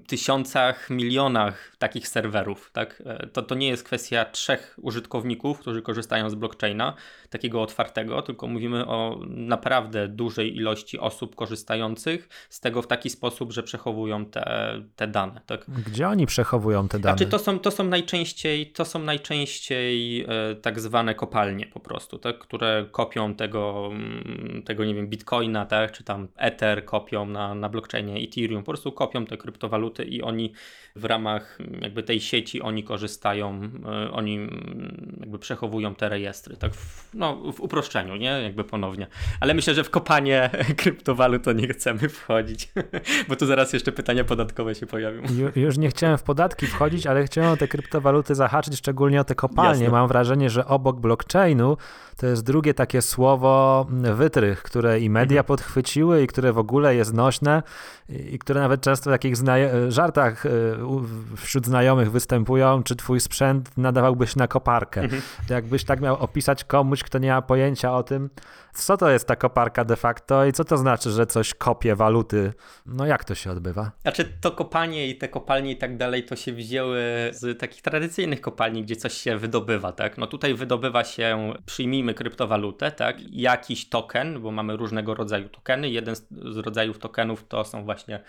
tysiącach, 0.07 0.89
milionach 0.89 1.75
takich 1.77 2.07
serwerów. 2.07 2.71
Tak? 2.73 3.03
E, 3.05 3.27
To, 3.27 3.41
to 3.41 3.55
nie 3.55 3.67
jest 3.67 3.83
kwestia 3.83 4.25
trzech 4.25 4.79
użytkowników, 4.81 5.59
którzy 5.59 5.81
korzystają 5.81 6.29
z 6.29 6.36
blockchaina, 6.36 6.93
takiego 7.29 7.62
otwartego, 7.62 8.21
tylko 8.21 8.47
mówimy 8.47 8.88
o 8.88 9.19
naprawdę 9.27 10.07
dużej 10.07 10.55
ilości 10.57 10.99
osób 10.99 11.36
korzystających 11.36 12.29
z 12.49 12.59
tego 12.59 12.81
w 12.81 12.88
taki 12.88 13.09
sposób, 13.09 13.51
że 13.51 13.63
przechowują 13.63 14.25
te, 14.25 14.73
te 14.95 15.07
dane. 15.07 15.41
Tak? 15.45 15.65
Gdzie 15.88 16.07
oni 16.07 16.25
przechowują 16.25 16.88
te 16.88 16.99
dane? 16.99 17.17
Znaczy 17.17 17.31
to 17.31 17.39
są, 17.39 17.59
to 17.59 17.71
są 17.71 17.83
najczęściej, 17.83 18.71
to 18.71 18.86
są 18.86 18.99
najczęściej 18.99 20.21
e, 20.21 20.55
tak 20.55 20.79
zwane 20.79 21.15
kopalnie 21.15 21.65
po 21.65 21.79
prostu, 21.79 22.17
tak, 22.17 22.39
które 22.39 22.62
kopią 22.91 23.36
tego, 23.36 23.89
mm, 23.91 24.63
tego, 24.65 24.86
nie 24.86 24.95
wiem, 24.95 25.08
bitcoina, 25.08 25.65
tak, 25.65 25.91
czy 25.91 26.04
tam 26.04 26.28
Ether 26.36 26.86
kopią 26.86 27.26
na, 27.26 27.56
na 27.56 27.69
blockchainie 27.69 28.28
Ethereum, 28.28 28.63
po 28.63 28.71
prostu 28.71 28.91
kopią 28.91 29.26
te 29.26 29.38
kryptowaluty 29.38 30.04
i 30.04 30.21
oni 30.21 30.54
w 30.95 31.06
ramach 31.06 31.58
mm, 31.62 31.82
jakby 31.82 32.04
tej 32.04 32.21
sieci 32.21 32.62
oni 32.62 32.84
korzystają, 32.84 33.62
e, 33.86 34.12
oni 34.12 34.36
mm, 34.36 35.17
jakby 35.19 35.39
przechowują 35.39 35.95
te 35.95 36.10
rejestry, 36.10 36.58
tak, 36.58 36.73
w, 36.73 37.10
no 37.13 37.52
w 37.54 37.60
uproszczeniu, 37.60 38.15
nie, 38.15 38.41
jakby 38.43 38.63
ponownie. 38.63 39.08
Ale 39.39 39.54
myślę, 39.54 39.73
że 39.73 39.84
w 39.84 39.89
kopanie 39.89 40.49
kryptowalut 40.82 41.43
to 41.43 41.54
nie 41.54 41.67
chcemy 41.67 42.10
wchodzić, 42.10 42.71
bo 43.30 43.36
tu 43.36 43.45
zaraz 43.45 43.73
jeszcze 43.73 43.91
pytania 43.91 44.23
podatkowe 44.23 44.76
się 44.76 44.86
pojawią. 44.86 45.21
Ju, 45.21 45.62
już 45.62 45.78
nie 45.78 45.89
chciałem 45.89 46.17
w 46.17 46.23
podatki 46.23 46.67
wchodzić, 46.67 47.08
ale 47.08 47.23
chciałem 47.23 47.52
o 47.52 47.58
te 47.58 47.67
kryptowaluty 47.67 48.36
zahaczyć, 48.36 48.78
szczególnie 48.78 49.21
o 49.21 49.23
te 49.23 49.36
kopalnie. 49.36 49.84
Jasne. 49.84 49.97
Mam 49.97 50.08
wrażenie, 50.08 50.49
że 50.49 50.65
obok 50.65 50.99
blockchainu 50.99 51.78
to 52.17 52.28
jest 52.28 52.43
drugie 52.54 52.74
takie 52.74 53.02
słowo 53.02 53.86
mm, 53.89 54.16
wytrych, 54.16 54.63
które 54.63 55.00
i 55.00 55.10
media 55.10 55.39
Mhm. 55.42 55.46
podchwyciły 55.46 56.24
i 56.24 56.28
które 56.28 56.54
w 56.54 56.58
ogóle 56.58 56.96
jest 56.96 57.13
nośne 57.13 57.63
i, 58.10 58.39
które 58.39 58.62
nawet 58.62 58.82
często 58.82 59.10
w 59.10 59.13
takich 59.13 59.38
zna- 59.38 59.89
żartach 59.92 60.44
u- 60.88 61.02
wśród 61.38 61.66
znajomych 61.66 62.12
występują, 62.12 62.84
czy 62.84 62.96
twój 62.96 63.20
sprzęt 63.20 63.78
nadawałby 63.78 64.28
się 64.28 64.34
na 64.39 64.48
koparkę. 64.48 65.02
Mhm. 65.02 65.22
Jakbyś 65.50 65.84
tak 65.84 66.02
miał 66.02 66.16
opisać 66.16 66.63
komuś, 66.63 67.04
kto 67.04 67.18
nie 67.20 67.30
ma 67.32 67.42
pojęcia 67.42 67.94
o 67.98 68.04
tym, 68.04 68.30
co 68.74 68.98
to 68.98 69.10
jest 69.10 69.28
ta 69.28 69.36
koparka 69.36 69.86
de 69.86 69.96
facto 69.96 70.46
i 70.46 70.52
co 70.54 70.63
to 70.66 70.78
znaczy, 70.78 71.12
że 71.12 71.26
coś 71.26 71.54
kopie 71.54 71.96
waluty. 71.96 72.54
No 72.86 73.06
jak 73.06 73.24
to 73.24 73.36
się 73.36 73.52
odbywa? 73.52 73.92
Znaczy 74.02 74.34
to 74.42 74.52
kopanie 74.52 75.08
i 75.08 75.18
te 75.18 75.28
kopalnie 75.30 75.72
i 75.72 75.78
tak 75.78 75.98
dalej 75.98 76.24
to 76.26 76.36
się 76.36 76.54
wzięły 76.54 77.00
z 77.32 77.60
takich 77.60 77.82
tradycyjnych 77.82 78.42
kopalni, 78.42 78.84
gdzie 78.84 78.96
coś 78.96 79.13
się 79.13 79.38
wydobywa, 79.38 79.92
tak? 79.92 80.18
No 80.18 80.28
tutaj 80.28 80.54
wydobywa 80.54 81.04
się, 81.04 81.54
przyjmijmy 81.66 82.13
kryptowalutę, 82.43 82.91
tak? 82.91 83.17
Jakiś 83.32 83.89
token, 83.89 84.41
bo 84.41 84.51
mamy 84.51 84.77
różnego 84.77 85.15
rodzaju 85.15 85.49
tokeny. 85.49 85.89
Jeden 85.89 86.15
z, 86.15 86.27
rodzajów 86.58 86.99
tokenów 86.99 87.47
to 87.47 87.63
są 87.63 87.84
właśnie 87.84 88.19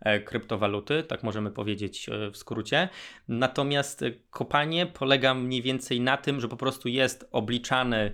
e, 0.00 0.20
kryptowaluty, 0.20 1.02
tak 1.02 1.22
możemy 1.22 1.50
powiedzieć 1.50 2.08
e, 2.08 2.30
w 2.30 2.36
skrócie. 2.36 2.88
Natomiast 3.28 4.02
e, 4.02 4.10
kopanie 4.30 4.86
polega 4.86 5.34
mniej 5.34 5.62
więcej 5.62 6.00
na 6.00 6.16
tym, 6.16 6.40
że 6.40 6.48
po 6.48 6.56
prostu 6.56 6.88
jest 6.88 7.28
obliczany, 7.32 8.12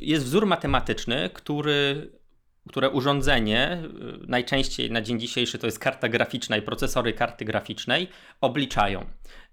jest 0.00 0.24
wzór 0.24 0.46
matematyczny, 0.46 1.30
który 1.32 2.10
które 2.68 2.90
urządzenie, 2.90 3.82
najczęściej 4.26 4.90
na 4.90 5.00
dzień 5.00 5.20
dzisiejszy 5.20 5.58
to 5.58 5.66
jest 5.66 5.78
karta 5.78 6.08
graficzna 6.08 6.56
i 6.56 6.62
procesory 6.62 7.12
karty 7.12 7.44
graficznej, 7.44 8.08
obliczają. 8.40 9.06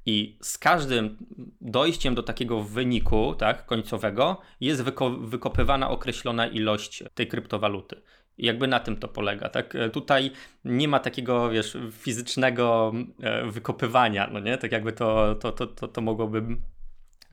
I 0.05 0.37
z 0.41 0.57
każdym 0.57 1.17
dojściem 1.61 2.15
do 2.15 2.23
takiego 2.23 2.61
wyniku 2.63 3.35
tak, 3.35 3.65
końcowego 3.65 4.41
jest 4.61 4.83
wyko- 4.83 5.25
wykopywana 5.25 5.89
określona 5.89 6.47
ilość 6.47 7.03
tej 7.13 7.27
kryptowaluty. 7.27 8.01
I 8.37 8.45
jakby 8.45 8.67
na 8.67 8.79
tym 8.79 8.97
to 8.97 9.07
polega. 9.07 9.49
Tak? 9.49 9.75
E, 9.75 9.89
Tutaj 9.89 10.31
nie 10.65 10.87
ma 10.87 10.99
takiego, 10.99 11.49
wiesz, 11.49 11.77
fizycznego 11.91 12.93
e, 13.21 13.51
wykopywania, 13.51 14.29
no 14.33 14.39
nie? 14.39 14.57
Tak 14.57 14.71
jakby 14.71 14.93
to, 14.93 15.35
to, 15.35 15.51
to, 15.51 15.67
to, 15.67 15.87
to 15.87 16.01
mogłoby 16.01 16.41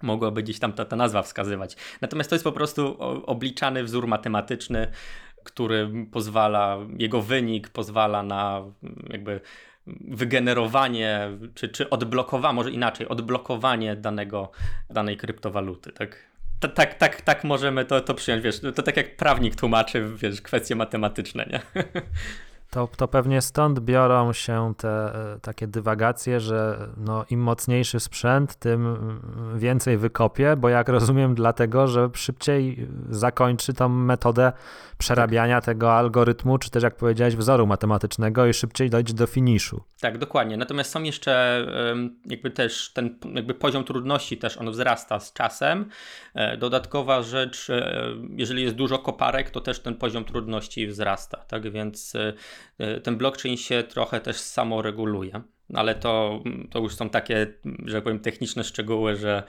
mogłaby 0.03 0.43
gdzieś 0.43 0.59
tam 0.59 0.73
ta, 0.73 0.85
ta 0.85 0.97
nazwa 0.97 1.23
wskazywać. 1.23 1.77
Natomiast 2.01 2.31
to 2.31 2.35
jest 2.35 2.45
po 2.45 2.53
prostu 2.53 2.97
obliczany 3.27 3.85
wzór 3.85 4.07
matematyczny, 4.07 4.89
który 5.45 5.91
pozwala, 6.13 6.79
jego 6.99 7.23
wynik 7.23 7.69
pozwala 7.69 8.23
na 8.23 8.63
jakby 9.11 9.41
wygenerowanie, 9.87 11.31
czy, 11.55 11.69
czy 11.69 11.91
odblokowanie, 11.91 12.55
może 12.55 12.71
inaczej, 12.71 13.09
odblokowanie 13.09 13.97
danego, 13.97 14.51
danej 14.91 15.17
kryptowaluty, 15.17 15.93
tak? 15.93 16.33
Ta- 16.61 16.69
Tak, 16.69 16.95
tak, 16.95 17.23
tak 17.23 17.45
możemy 17.45 17.85
to, 17.85 18.01
to 18.01 18.15
przyjąć, 18.15 18.45
wiesz, 18.45 18.61
to 18.75 18.83
tak 18.83 18.97
jak 18.97 19.17
prawnik 19.17 19.57
tłumaczy, 19.57 20.11
wiesz, 20.17 20.43
kwestie 20.43 20.77
matematyczne, 20.77 21.47
nie? 21.53 21.61
To, 22.73 22.89
to 22.97 23.09
pewnie 23.09 23.43
stąd 23.43 23.81
biorą 23.81 24.33
się 24.33 24.75
te 24.77 24.89
e, 24.89 25.39
takie 25.41 25.67
dywagacje, 25.67 26.41
że 26.41 26.89
no, 26.97 27.25
im 27.31 27.41
mocniejszy 27.41 28.01
sprzęt, 28.01 28.55
tym 28.57 28.87
mm, 28.87 29.59
więcej 29.59 29.99
wykopie, 29.99 30.57
bo 30.57 30.69
jak 30.69 30.89
rozumiem, 30.89 31.35
dlatego, 31.35 31.87
że 31.87 32.11
szybciej 32.15 32.89
zakończy 33.11 33.75
tą 33.75 33.89
metodę 33.89 34.53
przerabiania 34.99 35.57
tak. 35.57 35.65
tego 35.65 35.93
algorytmu, 35.93 36.59
czy 36.59 36.71
też 36.71 36.83
jak 36.83 36.97
powiedziałeś, 36.97 37.37
wzoru 37.37 37.67
matematycznego 37.67 38.47
i 38.47 38.55
szybciej 38.55 38.91
dojdzie 38.91 39.15
do 39.15 39.27
finiszu. 39.27 39.83
Tak, 40.01 40.19
dokładnie. 40.19 40.57
Natomiast 40.57 40.91
są 40.91 41.03
jeszcze 41.03 41.67
jakby 42.27 42.51
też 42.51 42.93
ten 42.93 43.19
jakby 43.35 43.55
poziom 43.55 43.85
trudności 43.85 44.39
też 44.39 44.59
on 44.59 44.71
wzrasta 44.71 45.21
z 45.21 45.33
czasem. 45.33 45.89
E, 46.35 46.57
dodatkowa 46.57 47.23
rzecz, 47.23 47.71
e, 47.71 48.07
jeżeli 48.37 48.63
jest 48.63 48.75
dużo 48.75 48.99
koparek, 48.99 49.51
to 49.51 49.61
też 49.61 49.81
ten 49.81 49.95
poziom 49.95 50.25
trudności 50.25 50.87
wzrasta, 50.87 51.39
tak? 51.39 51.71
Więc 51.71 52.17
ten 53.03 53.17
blockchain 53.17 53.57
się 53.57 53.83
trochę 53.83 54.21
też 54.21 54.37
samoreguluje. 54.37 55.41
Ale 55.75 55.95
to, 55.95 56.43
to 56.71 56.79
już 56.79 56.95
są 56.95 57.11
takie, 57.11 57.47
że 57.85 57.95
tak 57.95 58.05
powiem, 58.05 58.21
techniczne 58.21 58.65
szczegóły, 58.65 59.17
że 59.17 59.43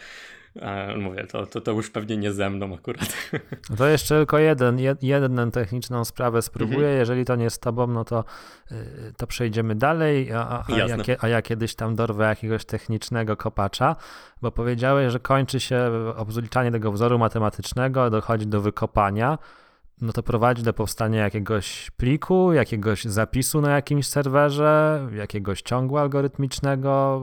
mówię, 0.97 1.27
to, 1.27 1.45
to, 1.45 1.61
to 1.61 1.71
już 1.71 1.89
pewnie 1.89 2.17
nie 2.17 2.31
ze 2.31 2.49
mną 2.49 2.75
akurat. 2.75 3.13
To 3.77 3.87
jeszcze 3.87 4.17
tylko 4.17 4.39
jeden, 4.39 4.79
jed, 4.79 5.03
jedną 5.03 5.51
techniczną 5.51 6.05
sprawę 6.05 6.41
spróbuję. 6.41 6.77
Mhm. 6.77 6.97
Jeżeli 6.97 7.25
to 7.25 7.35
nie 7.35 7.49
z 7.49 7.59
tobą, 7.59 7.87
no 7.87 8.05
to, 8.05 8.23
y, 8.71 8.75
to 9.17 9.27
przejdziemy 9.27 9.75
dalej, 9.75 10.31
a, 10.33 10.63
a, 10.67 10.77
ja, 10.77 10.97
a 11.19 11.27
ja 11.27 11.41
kiedyś 11.41 11.75
tam 11.75 11.95
dorwę 11.95 12.25
jakiegoś 12.25 12.65
technicznego 12.65 13.37
kopacza, 13.37 13.95
bo 14.41 14.51
powiedziałeś, 14.51 15.11
że 15.11 15.19
kończy 15.19 15.59
się 15.59 15.91
obzliczanie 16.15 16.71
tego 16.71 16.91
wzoru 16.91 17.19
matematycznego, 17.19 18.09
dochodzi 18.09 18.47
do 18.47 18.61
wykopania 18.61 19.37
no 20.03 20.13
to 20.13 20.23
prowadzi 20.23 20.63
do 20.63 20.73
powstania 20.73 21.23
jakiegoś 21.23 21.91
pliku, 21.91 22.53
jakiegoś 22.53 23.03
zapisu 23.03 23.61
na 23.61 23.75
jakimś 23.75 24.07
serwerze, 24.07 25.07
jakiegoś 25.15 25.61
ciągu 25.61 25.97
algorytmicznego. 25.97 27.21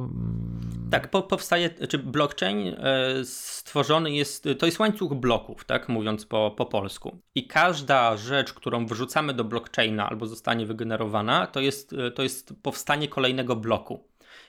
Tak, 0.90 1.10
po, 1.10 1.22
powstaje, 1.22 1.70
czy 1.70 1.98
blockchain 1.98 2.68
e, 2.68 3.24
stworzony 3.24 4.12
jest, 4.12 4.48
to 4.58 4.66
jest 4.66 4.78
łańcuch 4.78 5.14
bloków, 5.14 5.64
tak 5.64 5.88
mówiąc 5.88 6.26
po, 6.26 6.54
po 6.56 6.66
polsku. 6.66 7.18
I 7.34 7.46
każda 7.46 8.16
rzecz, 8.16 8.52
którą 8.52 8.86
wrzucamy 8.86 9.34
do 9.34 9.44
blockchaina 9.44 10.08
albo 10.08 10.26
zostanie 10.26 10.66
wygenerowana, 10.66 11.46
to 11.46 11.60
jest, 11.60 11.92
e, 11.92 12.10
to 12.10 12.22
jest 12.22 12.54
powstanie 12.62 13.08
kolejnego 13.08 13.56
bloku. 13.56 14.04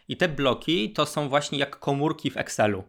I 0.08 0.17
te 0.17 0.28
bloki 0.28 0.94
to 0.94 1.06
są 1.06 1.30
właśnie 1.30 1.58
jak 1.58 1.80
komórki 1.80 2.32
w 2.32 2.38
Excelu. 2.38 2.84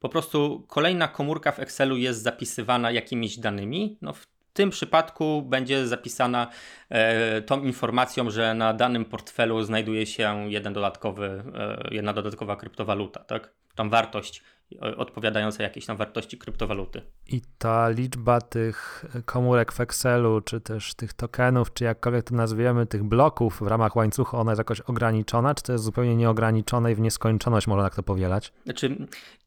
Po 0.00 0.08
prostu 0.08 0.64
kolejna 0.68 1.08
komórka 1.08 1.52
w 1.52 1.58
Excelu 1.58 1.96
jest 1.96 2.22
zapisywana 2.22 2.90
jakimiś 2.90 3.38
danymi. 3.38 3.98
No 4.02 4.12
w 4.12 4.26
tym 4.58 4.70
przypadku 4.70 5.42
będzie 5.42 5.86
zapisana 5.86 6.50
e, 6.88 7.42
tą 7.42 7.62
informacją, 7.62 8.30
że 8.30 8.54
na 8.54 8.74
danym 8.74 9.04
portfelu 9.04 9.62
znajduje 9.62 10.06
się 10.06 10.50
jeden 10.50 10.72
dodatkowy, 10.72 11.42
e, 11.54 11.88
jedna 11.90 12.12
dodatkowa 12.12 12.56
kryptowaluta, 12.56 13.24
tak? 13.24 13.52
Tam 13.74 13.90
wartość 13.90 14.42
e, 14.72 14.96
odpowiadająca 14.96 15.62
jakiejś 15.62 15.86
tam 15.86 15.96
wartości 15.96 16.38
kryptowaluty. 16.38 17.02
I 17.26 17.40
ta 17.58 17.88
liczba 17.88 18.40
tych 18.40 19.04
komórek 19.24 19.72
w 19.72 19.80
Excelu, 19.80 20.40
czy 20.40 20.60
też 20.60 20.94
tych 20.94 21.12
tokenów, 21.12 21.72
czy 21.72 21.84
jakkolwiek 21.84 22.24
to 22.24 22.34
nazwiemy, 22.34 22.86
tych 22.86 23.04
bloków 23.04 23.58
w 23.60 23.66
ramach 23.66 23.96
łańcucha, 23.96 24.38
ona 24.38 24.50
jest 24.50 24.60
jakoś 24.60 24.80
ograniczona, 24.80 25.54
czy 25.54 25.62
to 25.62 25.72
jest 25.72 25.84
zupełnie 25.84 26.16
nieograniczone 26.16 26.92
i 26.92 26.94
w 26.94 27.00
nieskończoność 27.00 27.66
można 27.66 27.84
tak 27.84 27.94
to 27.94 28.02
powielać? 28.02 28.52
Znaczy, 28.64 28.96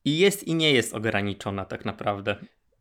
i 0.05 0.17
jest 0.17 0.47
i 0.47 0.55
nie 0.55 0.71
jest 0.71 0.93
ograniczona 0.93 1.65
tak 1.65 1.85
naprawdę. 1.85 2.35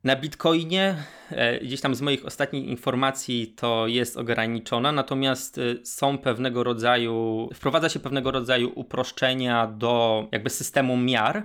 Na 0.04 0.16
Bitcoinie, 0.16 0.96
e, 1.30 1.58
gdzieś 1.60 1.80
tam 1.80 1.94
z 1.94 2.00
moich 2.00 2.26
ostatnich 2.26 2.66
informacji, 2.66 3.54
to 3.56 3.86
jest 3.86 4.16
ograniczona, 4.16 4.92
natomiast 4.92 5.58
e, 5.58 5.62
są 5.86 6.18
pewnego 6.18 6.64
rodzaju, 6.64 7.48
wprowadza 7.54 7.88
się 7.88 8.00
pewnego 8.00 8.30
rodzaju 8.30 8.72
uproszczenia 8.74 9.66
do 9.66 10.26
jakby 10.32 10.50
systemu 10.50 10.96
miar, 10.96 11.42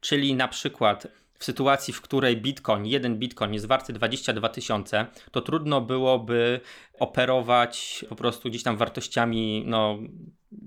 czyli 0.00 0.34
na 0.34 0.48
przykład 0.48 1.06
w 1.38 1.44
sytuacji, 1.44 1.94
w 1.94 2.00
której 2.00 2.36
bitcoin, 2.36 2.86
jeden 2.86 3.16
bitcoin 3.16 3.52
jest 3.52 3.66
warty 3.66 3.92
22 3.92 4.48
tysiące, 4.48 5.06
to 5.30 5.40
trudno 5.40 5.80
byłoby 5.80 6.60
operować 6.98 8.04
po 8.08 8.16
prostu 8.16 8.48
gdzieś 8.48 8.62
tam 8.62 8.76
wartościami, 8.76 9.62
no 9.66 9.98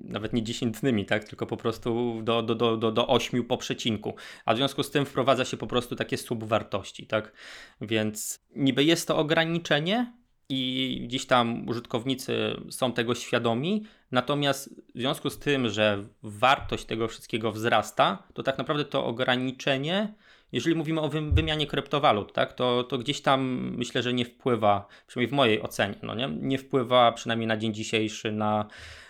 nawet 0.03 0.33
nie 0.33 0.43
dziesiętnymi, 0.43 1.05
tak, 1.05 1.23
tylko 1.23 1.45
po 1.45 1.57
prostu 1.57 2.19
do, 2.23 2.41
do, 2.43 2.55
do, 2.55 2.77
do, 2.77 2.91
do 2.91 3.07
8 3.07 3.43
po 3.43 3.57
przecinku. 3.57 4.15
A 4.45 4.53
w 4.53 4.57
związku 4.57 4.83
z 4.83 4.91
tym 4.91 5.05
wprowadza 5.05 5.45
się 5.45 5.57
po 5.57 5.67
prostu 5.67 5.95
takie 5.95 6.17
subwartości, 6.17 7.07
tak. 7.07 7.33
Więc 7.81 8.45
niby 8.55 8.83
jest 8.83 9.07
to 9.07 9.17
ograniczenie, 9.17 10.13
i 10.49 11.01
gdzieś 11.03 11.25
tam 11.25 11.67
użytkownicy 11.69 12.55
są 12.69 12.91
tego 12.91 13.15
świadomi. 13.15 13.85
Natomiast 14.11 14.81
w 14.95 14.99
związku 14.99 15.29
z 15.29 15.39
tym, 15.39 15.69
że 15.69 16.03
wartość 16.23 16.85
tego 16.85 17.07
wszystkiego 17.07 17.51
wzrasta, 17.51 18.23
to 18.33 18.43
tak 18.43 18.57
naprawdę 18.57 18.85
to 18.85 19.05
ograniczenie 19.05 20.13
jeżeli 20.51 20.75
mówimy 20.75 21.01
o 21.01 21.09
wymianie 21.09 21.67
kryptowalut, 21.67 22.33
tak, 22.33 22.53
to, 22.53 22.83
to 22.83 22.97
gdzieś 22.97 23.21
tam 23.21 23.41
myślę, 23.77 24.03
że 24.03 24.13
nie 24.13 24.25
wpływa, 24.25 24.87
przynajmniej 25.07 25.29
w 25.29 25.33
mojej 25.33 25.61
ocenie, 25.61 25.95
no 26.03 26.15
nie, 26.15 26.29
nie 26.41 26.57
wpływa 26.57 27.11
przynajmniej 27.11 27.47
na 27.47 27.57
dzień 27.57 27.73
dzisiejszy 27.73 28.31
na 28.31 28.65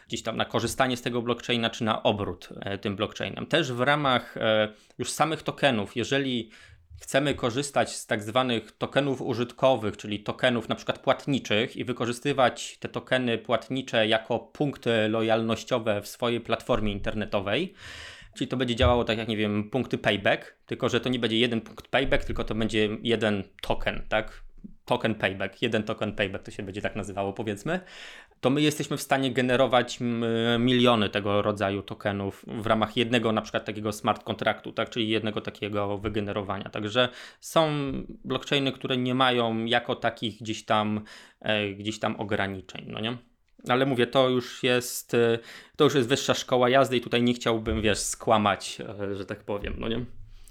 gdzieś 0.07 0.23
tam 0.23 0.37
na 0.37 0.45
korzystanie 0.45 0.97
z 0.97 1.01
tego 1.01 1.21
blockchaina 1.21 1.69
czy 1.69 1.83
na 1.83 2.03
obrót 2.03 2.49
e, 2.61 2.77
tym 2.77 2.95
blockchainem. 2.95 3.45
Też 3.45 3.71
w 3.73 3.81
ramach 3.81 4.37
e, 4.37 4.73
już 4.97 5.11
samych 5.11 5.43
tokenów, 5.43 5.95
jeżeli 5.95 6.49
chcemy 7.01 7.33
korzystać 7.33 7.95
z 7.95 8.05
tak 8.05 8.23
zwanych 8.23 8.71
tokenów 8.71 9.21
użytkowych, 9.21 9.97
czyli 9.97 10.19
tokenów 10.19 10.69
na 10.69 10.75
przykład 10.75 10.99
płatniczych 10.99 11.75
i 11.75 11.85
wykorzystywać 11.85 12.77
te 12.79 12.89
tokeny 12.89 13.37
płatnicze 13.37 14.07
jako 14.07 14.39
punkty 14.39 15.07
lojalnościowe 15.07 16.01
w 16.01 16.07
swojej 16.07 16.41
platformie 16.41 16.91
internetowej, 16.91 17.73
Czyli 18.33 18.47
to 18.47 18.57
będzie 18.57 18.75
działało 18.75 19.03
tak 19.03 19.17
jak, 19.17 19.27
nie 19.27 19.37
wiem, 19.37 19.69
punkty 19.69 19.97
payback, 19.97 20.55
tylko 20.65 20.89
że 20.89 21.01
to 21.01 21.09
nie 21.09 21.19
będzie 21.19 21.39
jeden 21.39 21.61
punkt 21.61 21.87
payback, 21.87 22.25
tylko 22.25 22.43
to 22.43 22.55
będzie 22.55 22.89
jeden 23.03 23.43
token, 23.61 24.03
tak? 24.09 24.43
Token 24.85 25.15
payback, 25.15 25.61
jeden 25.61 25.83
token 25.83 26.15
payback 26.15 26.45
to 26.45 26.51
się 26.51 26.63
będzie 26.63 26.81
tak 26.81 26.95
nazywało, 26.95 27.33
powiedzmy. 27.33 27.79
To 28.41 28.49
my 28.49 28.61
jesteśmy 28.61 28.97
w 28.97 29.01
stanie 29.01 29.31
generować 29.31 29.99
miliony 30.59 31.09
tego 31.09 31.41
rodzaju 31.41 31.81
tokenów 31.83 32.45
w 32.47 32.67
ramach 32.67 32.97
jednego 32.97 33.31
na 33.31 33.41
przykład 33.41 33.65
takiego 33.65 33.91
smart 33.91 34.23
kontraktu, 34.23 34.71
tak? 34.71 34.89
Czyli 34.89 35.09
jednego 35.09 35.41
takiego 35.41 35.97
wygenerowania. 35.97 36.69
Także 36.69 37.09
są 37.39 37.69
blockchainy, 38.25 38.71
które 38.71 38.97
nie 38.97 39.15
mają 39.15 39.65
jako 39.65 39.95
takich 39.95 40.39
gdzieś 40.41 40.65
tam, 40.65 41.01
e, 41.39 41.69
gdzieś 41.69 41.99
tam 41.99 42.15
ograniczeń, 42.15 42.85
no 42.87 42.99
nie? 42.99 43.17
Ale 43.67 43.85
mówię, 43.85 44.07
to 44.07 44.29
już 44.29 44.63
jest 44.63 45.13
y, 45.13 45.39
to 45.75 45.83
już 45.83 45.95
jest 45.95 46.09
wyższa 46.09 46.33
szkoła 46.33 46.69
jazdy 46.69 46.97
i 46.97 47.01
tutaj 47.01 47.23
nie 47.23 47.33
chciałbym, 47.33 47.81
wiesz, 47.81 47.99
skłamać, 47.99 48.81
e, 49.01 49.15
że 49.15 49.25
tak 49.25 49.39
powiem, 49.39 49.73
no 49.77 49.87
nie? 49.87 50.05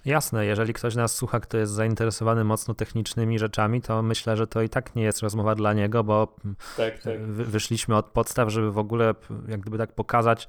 Jasne, 0.04 0.46
jeżeli 0.46 0.74
ktoś 0.74 0.94
nas 0.94 1.14
słucha, 1.14 1.40
kto 1.40 1.58
jest 1.58 1.72
zainteresowany 1.72 2.44
mocno 2.44 2.74
technicznymi 2.74 3.38
rzeczami, 3.38 3.82
to 3.82 4.02
myślę, 4.02 4.36
że 4.36 4.46
to 4.46 4.62
i 4.62 4.68
tak 4.68 4.96
nie 4.96 5.02
jest 5.02 5.20
rozmowa 5.20 5.54
dla 5.54 5.72
niego, 5.72 6.04
bo 6.04 6.36
tak, 6.76 6.98
tak. 7.02 7.26
wyszliśmy 7.26 7.96
od 7.96 8.06
podstaw, 8.06 8.50
żeby 8.50 8.72
w 8.72 8.78
ogóle 8.78 9.14
jak 9.48 9.60
gdyby 9.60 9.78
tak 9.78 9.92
pokazać 9.92 10.48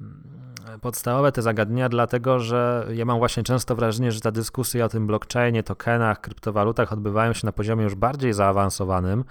mm, 0.00 0.80
podstawowe 0.80 1.32
te 1.32 1.42
zagadnienia, 1.42 1.88
dlatego 1.88 2.40
że 2.40 2.86
ja 2.94 3.04
mam 3.04 3.18
właśnie 3.18 3.42
często 3.42 3.76
wrażenie, 3.76 4.12
że 4.12 4.20
ta 4.20 4.30
dyskusja 4.30 4.84
o 4.84 4.88
tym 4.88 5.06
blockchainie, 5.06 5.62
tokenach, 5.62 6.20
kryptowalutach 6.20 6.92
odbywają 6.92 7.32
się 7.32 7.46
na 7.46 7.52
poziomie 7.52 7.84
już 7.84 7.94
bardziej 7.94 8.32
zaawansowanym. 8.32 9.24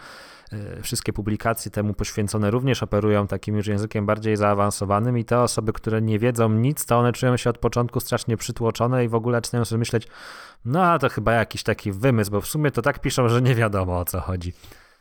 E, 0.51 0.81
wszystkie 0.81 1.13
publikacje 1.13 1.71
temu 1.71 1.93
poświęcone 1.93 2.51
również 2.51 2.84
operują 2.84 3.27
takim 3.27 3.55
już 3.55 3.67
językiem 3.67 4.05
bardziej 4.05 4.36
zaawansowanym 4.36 5.17
i 5.17 5.25
te 5.25 5.39
osoby, 5.39 5.73
które 5.73 6.01
nie 6.01 6.19
wiedzą 6.19 6.49
nic, 6.49 6.86
to 6.86 6.97
one 6.99 7.13
czują 7.13 7.38
się 7.38 7.49
od 7.49 7.58
początku 7.58 7.99
strasznie 7.99 8.38
przytłoczone 8.38 9.05
i 9.05 9.08
w 9.08 9.15
ogóle 9.15 9.38
zaczynają 9.38 9.65
sobie 9.65 9.79
myśleć, 9.79 10.08
no 10.65 10.99
to 10.99 11.10
chyba 11.10 11.34
jakiś 11.34 11.63
taki 11.63 11.91
wymysł, 11.91 12.31
bo 12.31 12.41
w 12.41 12.47
sumie 12.47 12.71
to 12.71 12.81
tak 12.81 12.99
piszą, 12.99 13.29
że 13.29 13.41
nie 13.41 13.55
wiadomo 13.55 13.99
o 13.99 14.05
co 14.05 14.21
chodzi. 14.21 14.53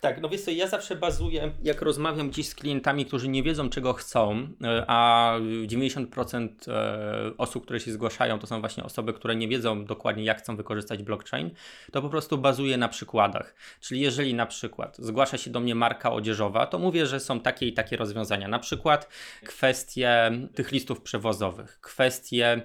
Tak, 0.04 0.20
no 0.20 0.28
wiesz 0.28 0.40
co, 0.40 0.50
ja 0.50 0.66
zawsze 0.66 0.96
bazuję, 0.96 1.52
jak 1.62 1.82
rozmawiam 1.82 2.32
dziś 2.32 2.48
z 2.48 2.54
klientami, 2.54 3.06
którzy 3.06 3.28
nie 3.28 3.42
wiedzą 3.42 3.70
czego 3.70 3.92
chcą, 3.92 4.48
e, 4.64 4.84
a 4.86 5.34
90% 5.66 6.48
e, 6.68 7.36
osób, 7.38 7.64
które 7.64 7.80
się 7.80 7.92
zgłaszają, 7.92 8.38
to 8.38 8.46
są 8.46 8.60
właśnie 8.60 8.84
osoby, 8.84 9.12
które 9.12 9.36
nie 9.36 9.48
wiedzą 9.48 9.84
dokładnie 9.84 10.24
jak 10.24 10.38
chcą 10.38 10.56
wykorzystać 10.56 11.02
blockchain, 11.02 11.50
to 11.92 12.02
po 12.02 12.08
prostu 12.08 12.38
bazuję 12.38 12.76
na 12.76 12.88
przykładach. 12.88 13.54
Czyli 13.80 14.00
jeżeli 14.00 14.34
na 14.34 14.46
przykład 14.46 14.96
zgłasza 14.98 15.38
się 15.38 15.50
do 15.50 15.60
mnie 15.60 15.74
marka 15.74 16.12
odzieżowa, 16.12 16.66
to 16.66 16.78
mówię, 16.78 17.06
że 17.06 17.20
są 17.20 17.40
takie 17.40 17.66
i 17.66 17.72
takie 17.72 17.96
rozwiązania. 17.96 18.48
Na 18.48 18.58
przykład 18.58 19.08
kwestie 19.44 20.30
tych 20.54 20.72
listów 20.72 21.00
przewozowych, 21.00 21.80
kwestie 21.80 22.62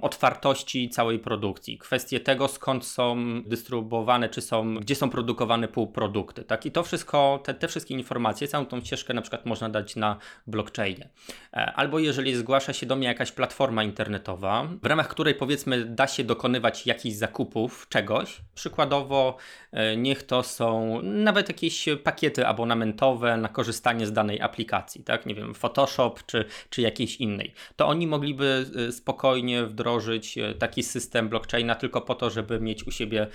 otwartości 0.00 0.88
całej 0.88 1.18
produkcji, 1.18 1.78
kwestie 1.78 2.20
tego 2.20 2.48
skąd 2.48 2.86
są 2.86 3.16
dystrybuowane, 3.42 4.28
czy 4.28 4.40
są, 4.40 4.74
gdzie 4.74 4.94
są 4.94 5.10
produkowane 5.10 5.68
półprodukty, 5.68 6.44
tak? 6.44 6.66
I 6.66 6.72
to 6.72 6.82
wszystko, 6.82 7.40
te, 7.44 7.54
te 7.54 7.68
wszystkie 7.68 7.94
informacje, 7.94 8.48
całą 8.48 8.66
tą 8.66 8.80
ścieżkę 8.80 9.14
na 9.14 9.22
przykład 9.22 9.46
można 9.46 9.68
dać 9.68 9.96
na 9.96 10.16
blockchainie. 10.46 11.08
E, 11.52 11.72
albo 11.72 11.98
jeżeli 11.98 12.34
zgłasza 12.34 12.72
się 12.72 12.86
do 12.86 12.96
mnie 12.96 13.08
jakaś 13.08 13.32
platforma 13.32 13.84
internetowa, 13.84 14.68
w 14.82 14.86
ramach 14.86 15.08
której 15.08 15.34
powiedzmy 15.34 15.84
da 15.84 16.06
się 16.06 16.24
dokonywać 16.24 16.86
jakichś 16.86 17.16
zakupów 17.16 17.86
czegoś, 17.88 18.40
przykładowo 18.54 19.36
e, 19.72 19.96
niech 19.96 20.22
to 20.22 20.42
są 20.42 21.02
nawet 21.02 21.48
jakieś 21.48 21.88
pakiety 22.04 22.46
abonamentowe 22.46 23.36
na 23.36 23.48
korzystanie 23.48 24.06
z 24.06 24.12
danej 24.12 24.40
aplikacji, 24.40 25.04
tak, 25.04 25.26
nie 25.26 25.34
wiem, 25.34 25.54
Photoshop 25.54 26.14
czy, 26.26 26.44
czy 26.70 26.82
jakiejś 26.82 27.16
innej, 27.16 27.54
to 27.76 27.88
oni 27.88 28.06
mogliby 28.06 28.66
e, 28.88 28.92
spokojnie 28.92 29.66
wdrożyć 29.82 30.38
taki 30.58 30.82
system 30.82 31.28
blockchaina 31.28 31.74
tylko 31.74 32.00
po 32.00 32.14
to, 32.14 32.30
żeby 32.30 32.60
mieć 32.60 32.86
u 32.86 32.90
siebie 32.90 33.26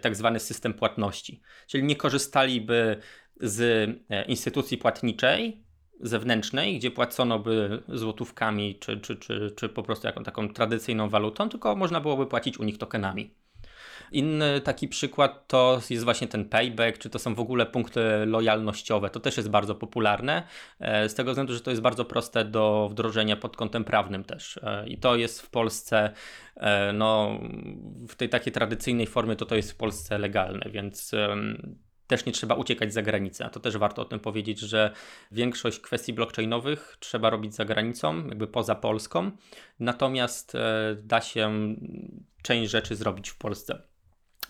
tak 0.00 0.16
zwany 0.16 0.40
system 0.40 0.74
płatności, 0.74 1.40
czyli 1.66 1.84
nie 1.84 1.96
korzystaliby 1.96 2.96
z 3.40 3.90
instytucji 4.28 4.78
płatniczej, 4.78 5.64
zewnętrznej, 6.00 6.78
gdzie 6.78 6.90
płacono 6.90 7.38
by 7.38 7.82
złotówkami 7.88 8.78
czy, 8.78 9.00
czy, 9.00 9.16
czy, 9.16 9.52
czy 9.56 9.68
po 9.68 9.82
prostu 9.82 10.06
jaką 10.06 10.24
taką 10.24 10.48
tradycyjną 10.48 11.08
walutą, 11.08 11.48
tylko 11.48 11.76
można 11.76 12.00
byłoby 12.00 12.26
płacić 12.26 12.58
u 12.58 12.64
nich 12.64 12.78
tokenami. 12.78 13.34
Inny 14.12 14.60
taki 14.60 14.88
przykład 14.88 15.48
to 15.48 15.80
jest 15.90 16.04
właśnie 16.04 16.28
ten 16.28 16.48
payback, 16.48 16.98
czy 16.98 17.10
to 17.10 17.18
są 17.18 17.34
w 17.34 17.40
ogóle 17.40 17.66
punkty 17.66 18.26
lojalnościowe. 18.26 19.10
To 19.10 19.20
też 19.20 19.36
jest 19.36 19.50
bardzo 19.50 19.74
popularne, 19.74 20.42
e, 20.80 21.08
z 21.08 21.14
tego 21.14 21.30
względu, 21.30 21.54
że 21.54 21.60
to 21.60 21.70
jest 21.70 21.82
bardzo 21.82 22.04
proste 22.04 22.44
do 22.44 22.88
wdrożenia 22.90 23.36
pod 23.36 23.56
kątem 23.56 23.84
prawnym 23.84 24.24
też. 24.24 24.58
E, 24.62 24.86
I 24.88 24.98
to 24.98 25.16
jest 25.16 25.42
w 25.42 25.50
Polsce, 25.50 26.10
e, 26.56 26.92
no, 26.92 27.40
w 28.08 28.14
tej 28.14 28.28
takiej 28.28 28.52
tradycyjnej 28.52 29.06
formie, 29.06 29.36
to 29.36 29.46
to 29.46 29.56
jest 29.56 29.72
w 29.72 29.76
Polsce 29.76 30.18
legalne, 30.18 30.70
więc 30.70 31.10
też 32.06 32.26
nie 32.26 32.32
trzeba 32.32 32.54
uciekać 32.54 32.92
za 32.92 33.02
granicę. 33.02 33.50
To 33.52 33.60
też 33.60 33.76
warto 33.76 34.02
o 34.02 34.04
tym 34.04 34.20
powiedzieć, 34.20 34.58
że 34.58 34.90
większość 35.32 35.80
kwestii 35.80 36.12
blockchainowych 36.12 36.96
trzeba 37.00 37.30
robić 37.30 37.54
za 37.54 37.64
granicą, 37.64 38.26
jakby 38.28 38.46
poza 38.46 38.74
Polską, 38.74 39.30
natomiast 39.80 40.52
da 40.96 41.20
się 41.20 41.74
część 42.42 42.70
rzeczy 42.70 42.96
zrobić 42.96 43.28
w 43.28 43.38
Polsce. 43.38 43.93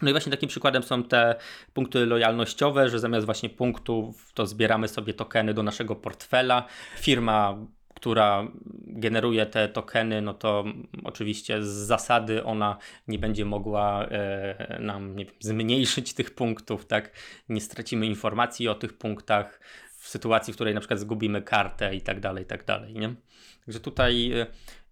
No 0.03 0.11
i 0.11 0.13
właśnie 0.13 0.31
takim 0.31 0.49
przykładem 0.49 0.83
są 0.83 1.03
te 1.03 1.35
punkty 1.73 2.07
lojalnościowe, 2.07 2.89
że 2.89 2.99
zamiast 2.99 3.27
właśnie 3.27 3.51
punktów 3.51 4.33
to 4.33 4.47
zbieramy 4.47 4.89
sobie 4.89 5.15
tokeny 5.15 5.55
do 5.55 5.63
naszego 5.63 5.97
portfela. 5.97 6.67
Firma 6.97 7.57
która 7.95 8.49
generuje 8.87 9.47
te 9.47 9.69
tokeny, 9.69 10.23
no 10.23 10.35
to 10.35 10.65
oczywiście 11.05 11.63
z 11.63 11.67
zasady 11.67 12.45
ona 12.45 12.79
nie 13.09 13.19
będzie 13.19 13.45
mogła 13.45 14.07
e, 14.07 14.79
nam 14.81 15.17
wiem, 15.17 15.29
zmniejszyć 15.41 16.15
tych 16.15 16.35
punktów, 16.35 16.87
tak? 16.87 17.13
Nie 17.49 17.61
stracimy 17.61 18.07
informacji 18.07 18.69
o 18.69 18.75
tych 18.75 18.99
punktach 18.99 19.61
w 19.99 20.09
sytuacji, 20.09 20.53
w 20.53 20.57
której 20.57 20.75
na 20.75 20.81
przykład 20.81 21.01
zgubimy 21.01 21.43
kartę 21.43 21.95
i 21.95 22.01
tak 22.01 22.21
dalej, 22.21 22.45
i 22.45 22.47
tak 22.47 22.65
dalej, 22.65 22.95
nie? 22.95 23.15
Także 23.67 23.81
tutaj 23.81 24.33
e, 24.33 24.47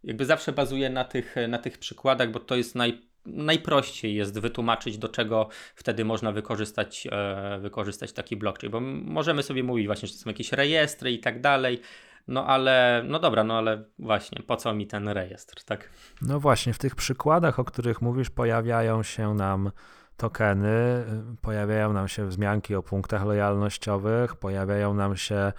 jakby 0.04 0.24
zawsze 0.24 0.52
bazuję 0.52 0.90
na 0.90 1.04
tych, 1.04 1.34
na 1.48 1.58
tych 1.58 1.78
przykładach, 1.78 2.30
bo 2.30 2.40
to 2.40 2.56
jest 2.56 2.74
naj, 2.74 3.02
najprościej 3.26 4.14
jest 4.14 4.38
wytłumaczyć, 4.38 4.98
do 4.98 5.08
czego 5.08 5.48
wtedy 5.74 6.04
można 6.04 6.32
wykorzystać, 6.32 7.08
e, 7.12 7.58
wykorzystać 7.60 8.12
taki 8.12 8.36
blockchain, 8.36 8.70
bo 8.70 8.80
możemy 9.12 9.42
sobie 9.42 9.62
mówić 9.62 9.86
właśnie, 9.86 10.08
że 10.08 10.14
to 10.14 10.20
są 10.20 10.30
jakieś 10.30 10.52
rejestry 10.52 11.12
i 11.12 11.18
tak 11.18 11.40
dalej, 11.40 11.80
no 12.28 12.46
ale, 12.46 13.02
no 13.06 13.18
dobra, 13.18 13.44
no 13.44 13.58
ale 13.58 13.84
właśnie, 13.98 14.42
po 14.42 14.56
co 14.56 14.74
mi 14.74 14.86
ten 14.86 15.08
rejestr, 15.08 15.64
tak? 15.64 15.88
No 16.22 16.40
właśnie, 16.40 16.72
w 16.72 16.78
tych 16.78 16.94
przykładach, 16.94 17.58
o 17.58 17.64
których 17.64 18.02
mówisz, 18.02 18.30
pojawiają 18.30 19.02
się 19.02 19.34
nam 19.34 19.70
tokeny, 20.16 21.04
pojawiają 21.40 21.92
nam 21.92 22.08
się 22.08 22.26
wzmianki 22.26 22.74
o 22.74 22.82
punktach 22.82 23.24
lojalnościowych, 23.24 24.36
pojawiają 24.36 24.94
nam 24.94 25.16
się 25.16 25.52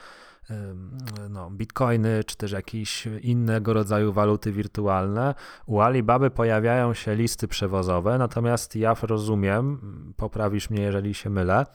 no, 1.29 1.51
bitcoiny, 1.51 2.23
czy 2.23 2.37
też 2.37 2.51
jakieś 2.51 3.05
innego 3.05 3.73
rodzaju 3.73 4.13
waluty 4.13 4.51
wirtualne. 4.51 5.35
U 5.65 5.79
Alibaby 5.79 6.29
pojawiają 6.29 6.93
się 6.93 7.15
listy 7.15 7.47
przewozowe, 7.47 8.17
natomiast 8.17 8.75
ja 8.75 8.95
rozumiem, 9.01 9.79
poprawisz 10.17 10.69
mnie, 10.69 10.81
jeżeli 10.81 11.13
się 11.13 11.29
mylę, 11.29 11.65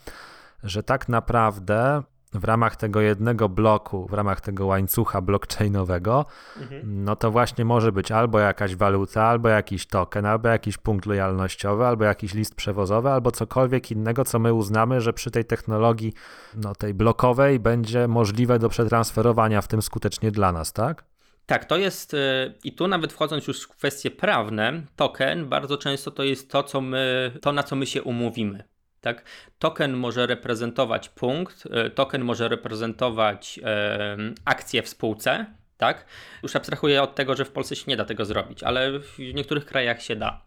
że 0.63 0.83
tak 0.83 1.09
naprawdę 1.09 2.03
w 2.33 2.45
ramach 2.45 2.77
tego 2.77 3.01
jednego 3.01 3.49
bloku, 3.49 4.07
w 4.07 4.13
ramach 4.13 4.41
tego 4.41 4.67
łańcucha 4.67 5.21
blockchainowego, 5.21 6.27
mhm. 6.61 7.05
no 7.05 7.17
to 7.17 7.31
właśnie 7.31 7.65
może 7.65 7.93
być 7.93 8.13
albo 8.13 8.39
jakaś 8.39 8.77
waluta, 8.77 9.25
albo 9.25 9.49
jakiś 9.49 9.87
token, 9.87 10.27
albo 10.27 10.49
jakiś 10.49 10.79
punkt 10.79 11.07
lojalnościowy, 11.07 11.87
albo 11.87 12.05
jakiś 12.05 12.35
list 12.35 12.55
przewozowy, 12.55 13.11
albo 13.11 13.31
cokolwiek 13.31 13.91
innego, 13.91 14.25
co 14.25 14.39
my 14.39 14.55
uznamy, 14.55 15.01
że 15.01 15.13
przy 15.13 15.31
tej 15.31 15.45
technologii, 15.45 16.13
no 16.57 16.75
tej 16.75 16.95
blokowej 16.95 17.61
będzie 17.61 18.09
możliwe 18.09 18.59
do 18.59 18.69
przetransferowania 18.69 19.63
w 19.63 19.69
tym 19.69 19.83
skutecznie 19.83 20.31
dla 20.31 20.53
nas, 20.53 20.73
tak? 20.73 21.05
Tak, 21.47 21.65
to 21.65 21.77
jest 21.77 22.15
y, 22.15 22.19
i 22.65 22.73
tu 22.73 22.89
nawet 22.89 23.13
wchodząc 23.13 23.47
już 23.47 23.63
w 23.63 23.69
kwestie 23.69 24.11
prawne, 24.11 24.83
token 24.97 25.49
bardzo 25.49 25.79
często 25.79 26.11
to 26.11 26.23
jest 26.25 26.51
to, 26.51 26.63
co 26.63 26.81
my, 26.81 27.33
to 27.43 27.53
na 27.53 27.63
co 27.63 27.77
my 27.77 27.87
się 27.87 28.03
umówimy. 28.03 28.65
Tak? 29.01 29.25
Token 29.59 29.97
może 29.97 30.27
reprezentować 30.27 31.09
punkt, 31.09 31.65
e, 31.71 31.91
token 31.91 32.25
może 32.25 32.49
reprezentować 32.49 33.61
e, 33.65 34.17
akcję 34.45 34.83
w 34.83 34.89
spółce. 34.89 35.47
Tak? 35.77 36.07
Już 36.43 36.57
abstrahuję 36.57 37.03
od 37.03 37.15
tego, 37.15 37.37
że 37.37 37.45
w 37.45 37.51
Polsce 37.51 37.77
się 37.77 37.85
nie 37.89 37.97
da 37.97 38.05
tego 38.05 38.25
zrobić, 38.25 38.63
ale 38.63 39.01
w 39.01 39.19
niektórych 39.19 39.65
krajach 39.65 40.03
się 40.03 40.17
da. 40.17 40.43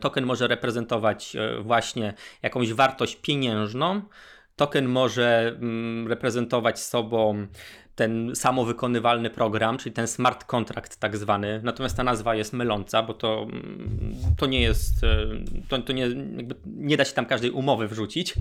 Token 0.00 0.26
może 0.26 0.48
reprezentować 0.48 1.36
e, 1.36 1.60
właśnie 1.60 2.14
jakąś 2.42 2.72
wartość 2.72 3.16
pieniężną. 3.16 4.02
Token 4.56 4.88
może 4.88 5.48
mm, 5.48 6.08
reprezentować 6.08 6.80
sobą 6.80 7.46
ten 7.96 8.36
samowykonywalny 8.36 9.30
program, 9.30 9.78
czyli 9.78 9.92
ten 9.94 10.06
smart 10.06 10.44
contract 10.44 10.96
tak 10.96 11.16
zwany. 11.16 11.60
Natomiast 11.64 11.96
ta 11.96 12.04
nazwa 12.04 12.34
jest 12.34 12.52
myląca, 12.52 13.02
bo 13.02 13.14
to, 13.14 13.46
to 14.36 14.46
nie 14.46 14.60
jest, 14.60 15.04
e, 15.04 15.26
to, 15.68 15.78
to 15.78 15.92
nie, 15.92 16.08
nie 16.66 16.96
da 16.96 17.04
się 17.04 17.12
tam 17.12 17.26
każdej 17.26 17.50
umowy 17.50 17.88
wrzucić. 17.88 18.34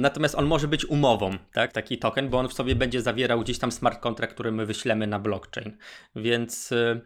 Natomiast 0.00 0.34
on 0.34 0.46
może 0.46 0.68
być 0.68 0.86
umową, 0.86 1.38
tak? 1.52 1.72
taki 1.72 1.98
token, 1.98 2.28
bo 2.28 2.38
on 2.38 2.48
w 2.48 2.52
sobie 2.52 2.74
będzie 2.74 3.02
zawierał 3.02 3.40
gdzieś 3.40 3.58
tam 3.58 3.72
smart 3.72 4.00
contract, 4.00 4.34
który 4.34 4.52
my 4.52 4.66
wyślemy 4.66 5.06
na 5.06 5.18
blockchain. 5.18 5.76
Więc 6.16 6.72
e, 6.72 7.00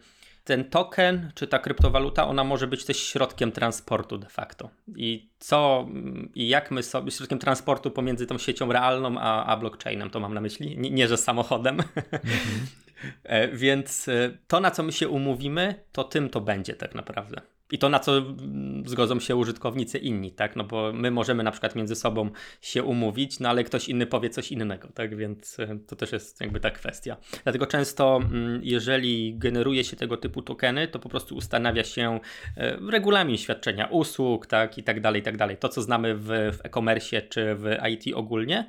ten 0.44 0.64
token, 0.64 1.30
czy 1.34 1.46
ta 1.46 1.58
kryptowaluta, 1.58 2.26
ona 2.26 2.44
może 2.44 2.66
być 2.66 2.84
też 2.84 2.98
środkiem 2.98 3.52
transportu 3.52 4.18
de 4.18 4.28
facto. 4.28 4.70
I 4.96 5.28
co 5.38 5.88
i 6.34 6.48
jak 6.48 6.70
my 6.70 6.82
sobie, 6.82 7.10
środkiem 7.10 7.38
transportu 7.38 7.90
pomiędzy 7.90 8.26
tą 8.26 8.38
siecią 8.38 8.72
realną 8.72 9.18
a, 9.18 9.44
a 9.44 9.56
blockchainem, 9.56 10.10
to 10.10 10.20
mam 10.20 10.34
na 10.34 10.40
myśli, 10.40 10.78
nie, 10.78 10.90
nie 10.90 11.08
że 11.08 11.16
samochodem. 11.16 11.80
Mhm. 11.80 12.66
Więc 13.52 14.08
e, 14.08 14.38
to, 14.46 14.60
na 14.60 14.70
co 14.70 14.82
my 14.82 14.92
się 14.92 15.08
umówimy, 15.08 15.74
to 15.92 16.04
tym 16.04 16.30
to 16.30 16.40
będzie 16.40 16.74
tak 16.74 16.94
naprawdę. 16.94 17.40
I 17.74 17.78
to 17.78 17.88
na 17.88 17.98
co 17.98 18.22
zgodzą 18.86 19.20
się 19.20 19.36
użytkownicy 19.36 19.98
inni, 19.98 20.32
tak? 20.32 20.56
No 20.56 20.64
bo 20.64 20.92
my 20.92 21.10
możemy 21.10 21.42
na 21.42 21.50
przykład 21.50 21.76
między 21.76 21.94
sobą 21.94 22.30
się 22.60 22.82
umówić, 22.82 23.40
no 23.40 23.48
ale 23.48 23.64
ktoś 23.64 23.88
inny 23.88 24.06
powie 24.06 24.30
coś 24.30 24.52
innego, 24.52 24.88
tak? 24.94 25.16
Więc 25.16 25.60
e, 25.60 25.78
to 25.86 25.96
też 25.96 26.12
jest 26.12 26.40
jakby 26.40 26.60
ta 26.60 26.70
kwestia. 26.70 27.16
Dlatego 27.44 27.66
często, 27.66 28.16
mm, 28.16 28.60
jeżeli 28.62 29.38
generuje 29.38 29.84
się 29.84 29.96
tego 29.96 30.16
typu 30.16 30.42
tokeny, 30.42 30.88
to 30.88 30.98
po 30.98 31.08
prostu 31.08 31.36
ustanawia 31.36 31.84
się 31.84 32.20
e, 32.56 32.76
regulamin 32.90 33.36
świadczenia 33.36 33.86
usług, 33.86 34.46
tak? 34.46 34.78
I 34.78 34.82
tak 34.82 35.00
dalej, 35.00 35.20
i 35.20 35.24
tak 35.24 35.36
dalej. 35.36 35.56
To, 35.56 35.68
co 35.68 35.82
znamy 35.82 36.14
w, 36.14 36.26
w 36.26 36.58
e-commerce 36.64 37.22
czy 37.22 37.54
w 37.54 37.76
IT 37.90 38.14
ogólnie. 38.14 38.68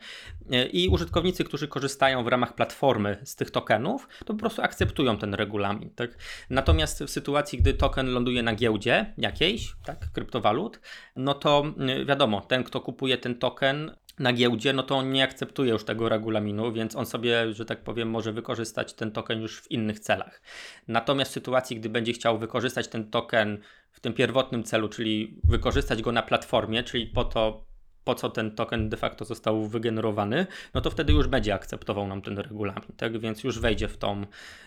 E, 0.52 0.66
I 0.66 0.90
użytkownicy, 0.90 1.44
którzy 1.44 1.68
korzystają 1.68 2.24
w 2.24 2.28
ramach 2.28 2.56
platformy 2.56 3.18
z 3.24 3.36
tych 3.36 3.52
tokenów, 3.52 4.08
to 4.20 4.34
po 4.34 4.40
prostu 4.40 4.62
akceptują 4.62 5.18
ten 5.18 5.34
regulamin, 5.34 5.90
tak? 5.90 6.18
Natomiast 6.50 7.04
w 7.04 7.10
sytuacji, 7.10 7.60
gdy 7.60 7.74
token 7.74 8.14
ląduje 8.14 8.44
na 8.44 8.56
giełdzie, 8.56 8.95
jakiejś, 9.18 9.74
tak, 9.86 10.12
kryptowalut, 10.14 10.80
no 11.16 11.34
to 11.34 11.64
y, 12.02 12.06
wiadomo, 12.06 12.42
ten, 12.42 12.64
kto 12.64 12.82
kupuje 12.82 13.18
ten 13.18 13.36
token 13.36 13.92
na 14.20 14.34
giełdzie, 14.34 14.74
no 14.74 14.84
to 14.84 14.96
on 14.96 15.12
nie 15.12 15.24
akceptuje 15.24 15.72
już 15.72 15.86
tego 15.86 16.10
regulaminu, 16.10 16.72
więc 16.72 16.96
on 16.96 17.06
sobie, 17.06 17.54
że 17.54 17.66
tak 17.66 17.84
powiem, 17.84 18.10
może 18.10 18.34
wykorzystać 18.34 18.94
ten 18.94 19.12
token 19.12 19.42
już 19.42 19.62
w 19.62 19.72
innych 19.72 20.00
celach. 20.00 20.42
Natomiast 20.88 21.32
w 21.32 21.34
sytuacji, 21.34 21.76
gdy 21.80 21.90
będzie 21.90 22.14
chciał 22.14 22.40
wykorzystać 22.40 22.88
ten 22.88 23.12
token 23.12 23.58
w 23.92 24.00
tym 24.00 24.14
pierwotnym 24.14 24.64
celu, 24.64 24.90
czyli 24.90 25.40
wykorzystać 25.44 26.02
go 26.02 26.12
na 26.12 26.22
platformie, 26.22 26.84
czyli 26.84 27.08
po 27.08 27.24
to, 27.24 27.66
po 28.04 28.16
co 28.16 28.30
ten 28.30 28.52
token 28.52 28.90
de 28.90 28.98
facto 28.98 29.26
został 29.26 29.68
wygenerowany, 29.68 30.48
no 30.74 30.82
to 30.82 30.90
wtedy 30.90 31.14
już 31.14 31.28
będzie 31.28 31.54
akceptował 31.54 32.08
nam 32.08 32.22
ten 32.22 32.38
regulamin, 32.38 32.92
tak? 32.98 33.20
Więc 33.20 33.44
już 33.44 33.60
wejdzie 33.60 33.88
w, 33.88 33.98
tą, 33.98 34.26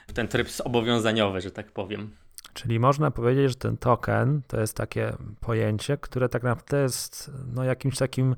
w 0.08 0.12
ten 0.12 0.28
tryb 0.28 0.48
zobowiązaniowy, 0.48 1.40
że 1.40 1.50
tak 1.50 1.72
powiem. 1.72 2.16
Czyli 2.52 2.80
można 2.80 3.10
powiedzieć, 3.10 3.48
że 3.48 3.54
ten 3.54 3.76
token 3.76 4.42
to 4.46 4.60
jest 4.60 4.76
takie 4.76 5.12
pojęcie, 5.40 5.96
które 5.96 6.28
tak 6.28 6.42
naprawdę 6.42 6.82
jest 6.82 7.30
no, 7.54 7.64
jakimś 7.64 7.98
takim 7.98 8.36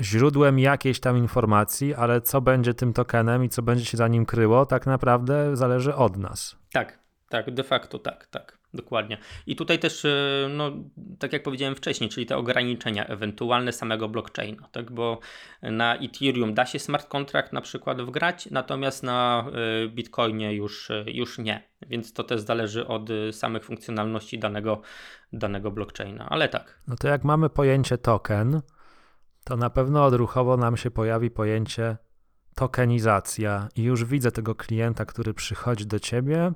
źródłem 0.00 0.58
jakiejś 0.58 1.00
tam 1.00 1.16
informacji, 1.16 1.94
ale 1.94 2.20
co 2.20 2.40
będzie 2.40 2.74
tym 2.74 2.92
tokenem 2.92 3.44
i 3.44 3.48
co 3.48 3.62
będzie 3.62 3.84
się 3.84 3.96
za 3.96 4.08
nim 4.08 4.26
kryło, 4.26 4.66
tak 4.66 4.86
naprawdę 4.86 5.56
zależy 5.56 5.94
od 5.94 6.16
nas. 6.16 6.56
Tak, 6.72 6.98
tak, 7.28 7.54
de 7.54 7.64
facto 7.64 7.98
tak, 7.98 8.26
tak. 8.26 8.57
Dokładnie. 8.74 9.18
I 9.46 9.56
tutaj 9.56 9.78
też, 9.78 10.04
y, 10.04 10.46
no, 10.50 10.70
tak 11.18 11.32
jak 11.32 11.42
powiedziałem 11.42 11.74
wcześniej, 11.74 12.10
czyli 12.10 12.26
te 12.26 12.36
ograniczenia 12.36 13.06
ewentualne 13.06 13.72
samego 13.72 14.08
blockchaina, 14.08 14.68
tak? 14.72 14.92
bo 14.92 15.18
na 15.62 15.96
Ethereum 15.96 16.54
da 16.54 16.66
się 16.66 16.78
smart 16.78 17.08
contract 17.08 17.52
na 17.52 17.60
przykład 17.60 18.02
wgrać, 18.02 18.50
natomiast 18.50 19.02
na 19.02 19.46
y, 19.84 19.88
Bitcoinie 19.88 20.54
już, 20.54 20.90
y, 20.90 21.04
już 21.06 21.38
nie. 21.38 21.68
Więc 21.86 22.12
to 22.12 22.24
też 22.24 22.40
zależy 22.40 22.86
od 22.86 23.08
samych 23.32 23.64
funkcjonalności 23.64 24.38
danego, 24.38 24.80
danego 25.32 25.70
blockchaina, 25.70 26.28
ale 26.28 26.48
tak. 26.48 26.80
No 26.88 26.96
to 26.96 27.08
jak 27.08 27.24
mamy 27.24 27.50
pojęcie 27.50 27.98
token, 27.98 28.60
to 29.44 29.56
na 29.56 29.70
pewno 29.70 30.04
odruchowo 30.04 30.56
nam 30.56 30.76
się 30.76 30.90
pojawi 30.90 31.30
pojęcie 31.30 31.96
tokenizacja 32.54 33.68
i 33.76 33.82
już 33.82 34.04
widzę 34.04 34.32
tego 34.32 34.54
klienta, 34.54 35.04
który 35.04 35.34
przychodzi 35.34 35.86
do 35.86 35.98
ciebie 35.98 36.52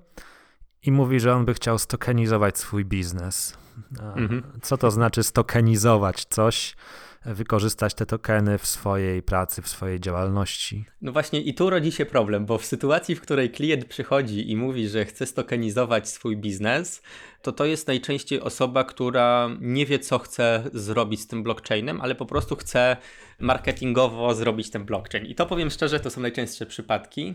i 0.83 0.93
mówi, 0.93 1.21
że 1.21 1.35
on 1.35 1.45
by 1.45 1.55
chciał 1.55 1.79
stokenizować 1.79 2.59
swój 2.59 2.85
biznes. 2.85 3.59
Mhm. 4.01 4.43
Co 4.63 4.77
to 4.77 4.91
znaczy 4.91 5.23
stokenizować 5.23 6.25
coś? 6.25 6.77
wykorzystać 7.25 7.95
te 7.95 8.07
tokeny 8.07 8.59
w 8.59 8.67
swojej 8.67 9.23
pracy, 9.23 9.63
w 9.63 9.69
swojej 9.69 10.01
działalności. 10.01 10.85
No 11.03 11.13
właśnie 11.13 11.41
i 11.41 11.55
tu 11.55 11.71
rodzi 11.71 11.93
się 11.93 12.07
problem, 12.07 12.47
bo 12.47 12.59
w 12.59 12.65
sytuacji, 12.65 13.15
w 13.15 13.21
której 13.21 13.51
klient 13.51 13.85
przychodzi 13.85 14.51
i 14.51 14.57
mówi, 14.57 14.89
że 14.89 15.05
chce 15.05 15.27
stokenizować 15.27 16.09
swój 16.09 16.37
biznes, 16.37 17.03
to 17.43 17.53
to 17.53 17.65
jest 17.65 17.87
najczęściej 17.87 18.41
osoba, 18.41 18.85
która 18.85 19.51
nie 19.61 19.87
wie, 19.87 19.99
co 19.99 20.19
chce 20.19 20.71
zrobić 20.73 21.21
z 21.21 21.27
tym 21.27 21.43
blockchainem, 21.43 22.01
ale 22.01 22.15
po 22.15 22.27
prostu 22.27 22.57
chce 22.57 22.97
marketingowo 23.39 24.35
zrobić 24.35 24.71
ten 24.71 24.85
blockchain. 24.85 25.27
I 25.27 25.35
to 25.35 25.47
powiem 25.47 25.71
szczerze, 25.71 26.01
to 26.01 26.11
są 26.11 26.21
najczęstsze 26.21 26.67
przypadki. 26.67 27.35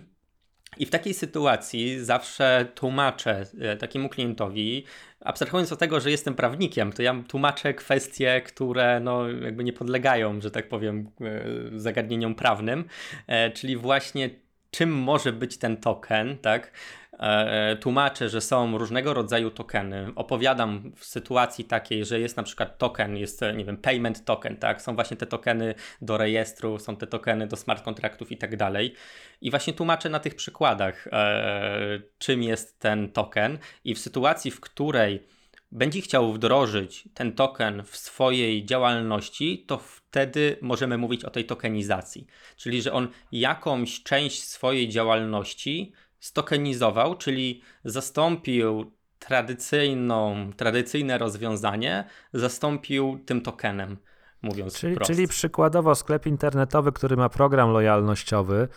I 0.79 0.85
w 0.85 0.89
takiej 0.89 1.13
sytuacji 1.13 2.05
zawsze 2.05 2.67
tłumaczę 2.75 3.45
e, 3.59 3.77
takiemu 3.77 4.09
klientowi, 4.09 4.83
abstrahując 5.19 5.71
od 5.71 5.79
tego, 5.79 5.99
że 5.99 6.11
jestem 6.11 6.35
prawnikiem, 6.35 6.93
to 6.93 7.01
ja 7.01 7.23
tłumaczę 7.27 7.73
kwestie, 7.73 8.41
które 8.45 8.99
no, 8.99 9.29
jakby 9.29 9.63
nie 9.63 9.73
podlegają, 9.73 10.41
że 10.41 10.51
tak 10.51 10.69
powiem, 10.69 11.11
e, 11.21 11.79
zagadnieniom 11.79 12.35
prawnym, 12.35 12.85
e, 13.27 13.51
czyli 13.51 13.77
właśnie 13.77 14.29
czym 14.71 14.93
może 14.93 15.33
być 15.33 15.57
ten 15.57 15.77
token, 15.77 16.37
tak? 16.37 16.71
E, 17.19 17.75
tłumaczę, 17.75 18.29
że 18.29 18.41
są 18.41 18.77
różnego 18.77 19.13
rodzaju 19.13 19.51
tokeny, 19.51 20.11
opowiadam 20.15 20.91
w 20.95 21.05
sytuacji 21.05 21.65
takiej, 21.65 22.05
że 22.05 22.19
jest 22.19 22.37
na 22.37 22.43
przykład 22.43 22.77
token, 22.77 23.17
jest, 23.17 23.41
nie 23.55 23.65
wiem, 23.65 23.77
payment 23.77 24.25
token, 24.25 24.57
tak? 24.57 24.81
Są 24.81 24.95
właśnie 24.95 25.17
te 25.17 25.25
tokeny 25.25 25.75
do 26.01 26.17
rejestru, 26.17 26.79
są 26.79 26.95
te 26.95 27.07
tokeny 27.07 27.47
do 27.47 27.55
smart 27.55 27.83
kontraktów 27.83 28.31
i 28.31 28.37
tak 28.37 28.57
dalej. 28.57 28.93
I 29.41 29.49
właśnie 29.49 29.73
tłumaczę 29.73 30.09
na 30.09 30.19
tych 30.19 30.35
przykładach, 30.35 31.07
e, 31.07 32.01
czym 32.17 32.43
jest 32.43 32.79
ten 32.79 33.11
token 33.11 33.57
i 33.83 33.95
w 33.95 33.99
sytuacji, 33.99 34.51
w 34.51 34.59
której 34.59 35.23
będzie 35.71 36.01
chciał 36.01 36.33
wdrożyć 36.33 37.09
ten 37.13 37.31
token 37.31 37.83
w 37.83 37.97
swojej 37.97 38.65
działalności, 38.65 39.65
to 39.67 39.77
wtedy 39.77 40.57
możemy 40.61 40.97
mówić 40.97 41.25
o 41.25 41.29
tej 41.29 41.45
tokenizacji. 41.45 42.27
Czyli, 42.57 42.81
że 42.81 42.93
on 42.93 43.07
jakąś 43.31 44.03
część 44.03 44.43
swojej 44.43 44.89
działalności 44.89 45.93
stokenizował, 46.19 47.17
czyli 47.17 47.61
zastąpił 47.83 48.91
tradycyjną, 49.19 50.51
tradycyjne 50.57 51.17
rozwiązanie, 51.17 52.03
zastąpił 52.33 53.19
tym 53.25 53.41
tokenem, 53.41 53.97
mówiąc 54.41 54.79
czyli, 54.79 54.95
wprost. 54.95 55.11
Czyli 55.11 55.27
przykładowo 55.27 55.95
sklep 55.95 56.25
internetowy, 56.25 56.91
który 56.91 57.17
ma 57.17 57.29
program 57.29 57.71
lojalnościowy, 57.71 58.67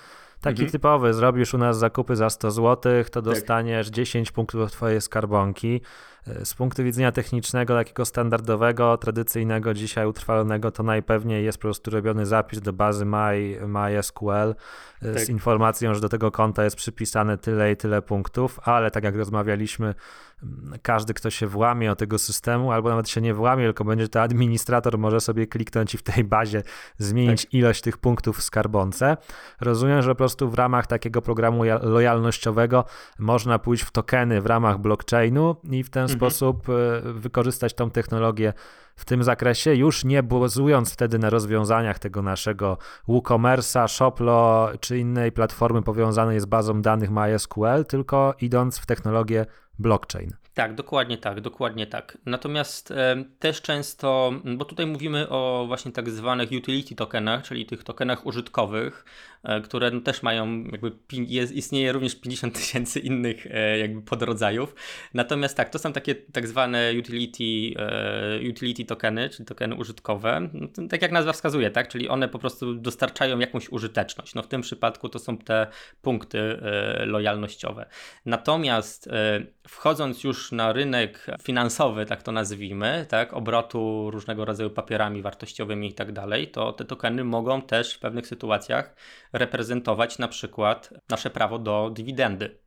Taki 0.41 0.63
mhm. 0.63 0.71
typowy, 0.71 1.15
zrobisz 1.15 1.55
u 1.55 1.59
nas 1.59 1.79
zakupy 1.79 2.17
za 2.17 2.31
100 2.31 2.51
zł, 2.51 3.05
to 3.05 3.11
tak. 3.11 3.25
dostaniesz 3.25 3.87
tak. 3.87 3.95
10 3.95 4.33
punktów 4.33 4.73
twojej 4.73 5.01
skarbonki. 5.01 5.81
E, 6.27 6.45
z 6.45 6.55
punktu 6.55 6.85
widzenia 6.85 7.13
technicznego, 7.13 7.75
takiego 7.75 8.05
standardowego, 8.05 8.97
tradycyjnego, 8.97 9.75
dzisiaj 9.75 10.07
utrwalonego, 10.07 10.71
to 10.71 10.83
najpewniej 10.83 11.45
jest 11.45 11.59
po 11.59 11.63
prostu 11.63 11.91
robiony 11.91 12.27
zapis 12.27 12.61
do 12.61 12.73
bazy 12.73 13.05
My, 13.05 13.59
MySQL 13.67 14.55
e, 15.03 15.15
tak. 15.15 15.23
z 15.23 15.29
informacją, 15.29 15.95
że 15.95 16.01
do 16.01 16.09
tego 16.09 16.31
konta 16.31 16.65
jest 16.65 16.77
przypisane 16.77 17.39
tyle 17.39 17.73
i 17.73 17.77
tyle 17.77 18.03
punktów, 18.03 18.61
ale 18.63 18.91
tak 18.91 19.05
jak 19.05 19.17
rozmawialiśmy, 19.17 19.95
każdy, 20.83 21.15
kto 21.15 21.31
się 21.31 21.47
włamie 21.47 21.93
o 21.93 21.97
tego 21.97 22.19
systemu, 22.19 22.73
albo 22.73 22.89
nawet 22.89 23.09
się 23.09 23.21
nie 23.21 23.35
włamie, 23.35 23.65
tylko 23.65 23.85
będzie 23.85 24.09
to 24.09 24.23
administrator, 24.23 24.99
może 24.99 25.21
sobie 25.21 25.47
kliknąć 25.47 25.95
i 25.95 25.99
w 25.99 26.03
tej 26.03 26.25
bazie 26.25 26.63
zmienić 26.99 27.43
tak. 27.43 27.55
ilość 27.55 27.81
tych 27.81 27.99
punktów 27.99 28.39
w 28.39 28.43
skarbonce. 28.43 29.17
Rozumiem, 29.61 30.03
że 30.03 30.11
po 30.11 30.17
prostu 30.17 30.51
w 30.51 30.55
ramach 30.55 30.87
takiego 30.87 31.23
programu 31.23 31.63
lojalnościowego 31.83 32.85
można 33.19 33.59
pójść 33.59 33.83
w 33.83 33.91
tokeny 33.91 34.41
w 34.41 34.47
ramach 34.47 34.79
blockchainu 34.79 35.57
i 35.71 35.85
w 35.85 35.91
ten 35.91 36.09
mhm. 36.11 36.19
sposób 36.19 36.69
e, 36.69 37.01
wykorzystać 37.13 37.75
tą 37.75 37.91
technologię 37.91 38.53
w 38.97 39.05
tym 39.05 39.23
zakresie, 39.23 39.75
już 39.75 40.05
nie 40.05 40.23
bazując 40.23 40.93
wtedy 40.93 41.19
na 41.19 41.31
rozwiązaniach 41.31 41.99
tego 41.99 42.23
naszego 42.23 42.79
WooCommerce'a, 43.09 43.89
Shoplo 43.89 44.69
czy 44.81 44.99
innej 44.99 45.33
platformy 45.33 45.83
powiązanej 45.83 46.41
z 46.41 46.47
bazą 46.47 46.83
danych 46.83 47.11
MySQL, 47.11 47.85
tylko 47.89 48.35
idąc 48.41 48.79
w 48.79 48.87
technologię 48.87 49.47
blockchain. 49.79 50.31
Tak, 50.55 50.75
dokładnie 50.75 51.19
tak, 51.19 51.41
dokładnie 51.41 51.87
tak. 51.87 52.19
Natomiast 52.27 52.91
e, 52.91 53.25
też 53.39 53.63
często, 53.63 54.33
bo 54.57 54.65
tutaj 54.65 54.87
mówimy 54.87 55.29
o 55.29 55.65
właśnie 55.67 55.93
tak 55.93 56.11
zwanych 56.11 56.51
utility 56.53 56.95
tokenach, 56.95 57.43
czyli 57.43 57.67
tych 57.67 57.85
tokenach 57.85 58.27
użytkowych, 58.27 59.05
które 59.65 59.91
no 59.91 60.01
też 60.01 60.23
mają, 60.23 60.65
jakby 60.65 60.93
jest, 61.13 61.53
istnieje 61.53 61.93
również 61.93 62.21
50 62.21 62.55
tysięcy 62.55 63.01
innych 63.01 63.47
e, 63.47 63.79
jakby 63.79 64.03
podrodzajów. 64.03 64.75
Natomiast 65.15 65.57
tak, 65.57 65.71
to 65.71 65.79
są 65.79 65.93
takie 65.93 66.15
tak 66.15 66.49
zwane 66.49 66.93
utility, 66.99 67.81
e, 67.81 68.51
utility 68.51 68.85
tokeny, 68.85 69.29
czyli 69.29 69.47
tokeny 69.47 69.75
użytkowe, 69.75 70.49
no, 70.53 70.89
tak 70.89 71.03
jak 71.03 71.13
nazwa 71.13 71.33
wskazuje, 71.33 71.71
tak, 71.71 71.89
czyli 71.89 72.09
one 72.09 72.29
po 72.29 72.39
prostu 72.39 72.75
dostarczają 72.75 73.39
jakąś 73.39 73.69
użyteczność. 73.69 74.35
No 74.35 74.43
w 74.43 74.47
tym 74.47 74.61
przypadku 74.61 75.09
to 75.09 75.19
są 75.19 75.39
te 75.39 75.67
punkty 76.03 76.39
e, 76.39 77.07
lojalnościowe. 77.07 77.87
Natomiast 78.27 79.07
e, 79.07 79.41
wchodząc 79.69 80.25
już 80.25 80.53
na 80.53 80.73
rynek 80.73 81.27
finansowy, 81.43 82.07
tak 82.07 82.23
to 82.23 82.33
nazwijmy, 82.33 83.07
tak, 83.09 83.33
obrotu 83.33 84.11
różnego 84.11 84.45
rodzaju 84.45 84.71
papierami 84.71 85.23
wartościowymi 85.23 85.89
i 85.89 85.95
tak 85.95 86.13
dalej, 86.13 86.49
to 86.49 86.73
te 86.73 86.85
tokeny 86.85 87.25
mogą 87.25 87.63
też 87.63 87.95
w 87.95 87.99
pewnych 87.99 88.27
sytuacjach 88.27 88.95
reprezentować 89.33 90.19
na 90.19 90.29
przykład 90.29 90.95
nasze 91.09 91.31
prawo 91.31 91.59
do 91.59 91.91
dywidendy 91.95 92.59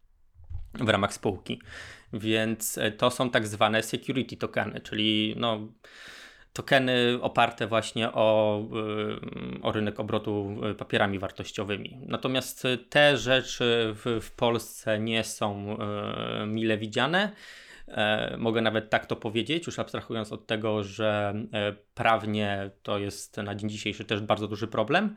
w 0.74 0.90
ramach 0.90 1.14
spółki. 1.14 1.62
Więc 2.14 2.78
e, 2.78 2.92
to 2.92 3.12
są 3.12 3.30
tak 3.30 3.48
zwane 3.48 3.84
security 3.84 4.38
tokeny, 4.38 4.82
czyli 4.82 5.36
no, 5.38 5.68
tokeny 6.54 7.20
oparte 7.22 7.68
właśnie 7.68 8.12
o, 8.12 8.60
e, 9.60 9.62
o 9.62 9.72
rynek 9.72 10.00
obrotu 10.00 10.56
e, 10.64 10.74
papierami 10.74 11.20
wartościowymi. 11.20 12.00
Natomiast 12.08 12.68
te 12.90 13.18
rzeczy 13.18 13.94
w, 13.96 14.20
w 14.22 14.32
Polsce 14.32 15.00
nie 15.00 15.24
są 15.24 15.78
mile 16.48 16.78
widziane. 16.78 17.32
Mogę 18.38 18.62
nawet 18.62 18.90
tak 18.90 19.06
to 19.06 19.16
powiedzieć, 19.16 19.66
już 19.66 19.80
abstrahując 19.80 20.32
od 20.32 20.48
tego, 20.48 20.84
że 20.84 21.34
prawnie 21.94 22.72
to 22.84 23.00
jest 23.00 23.38
na 23.38 23.56
dzień 23.56 23.70
dzisiejszy 23.70 24.06
też 24.06 24.22
bardzo 24.22 24.48
duży 24.48 24.68
problem. 24.68 25.16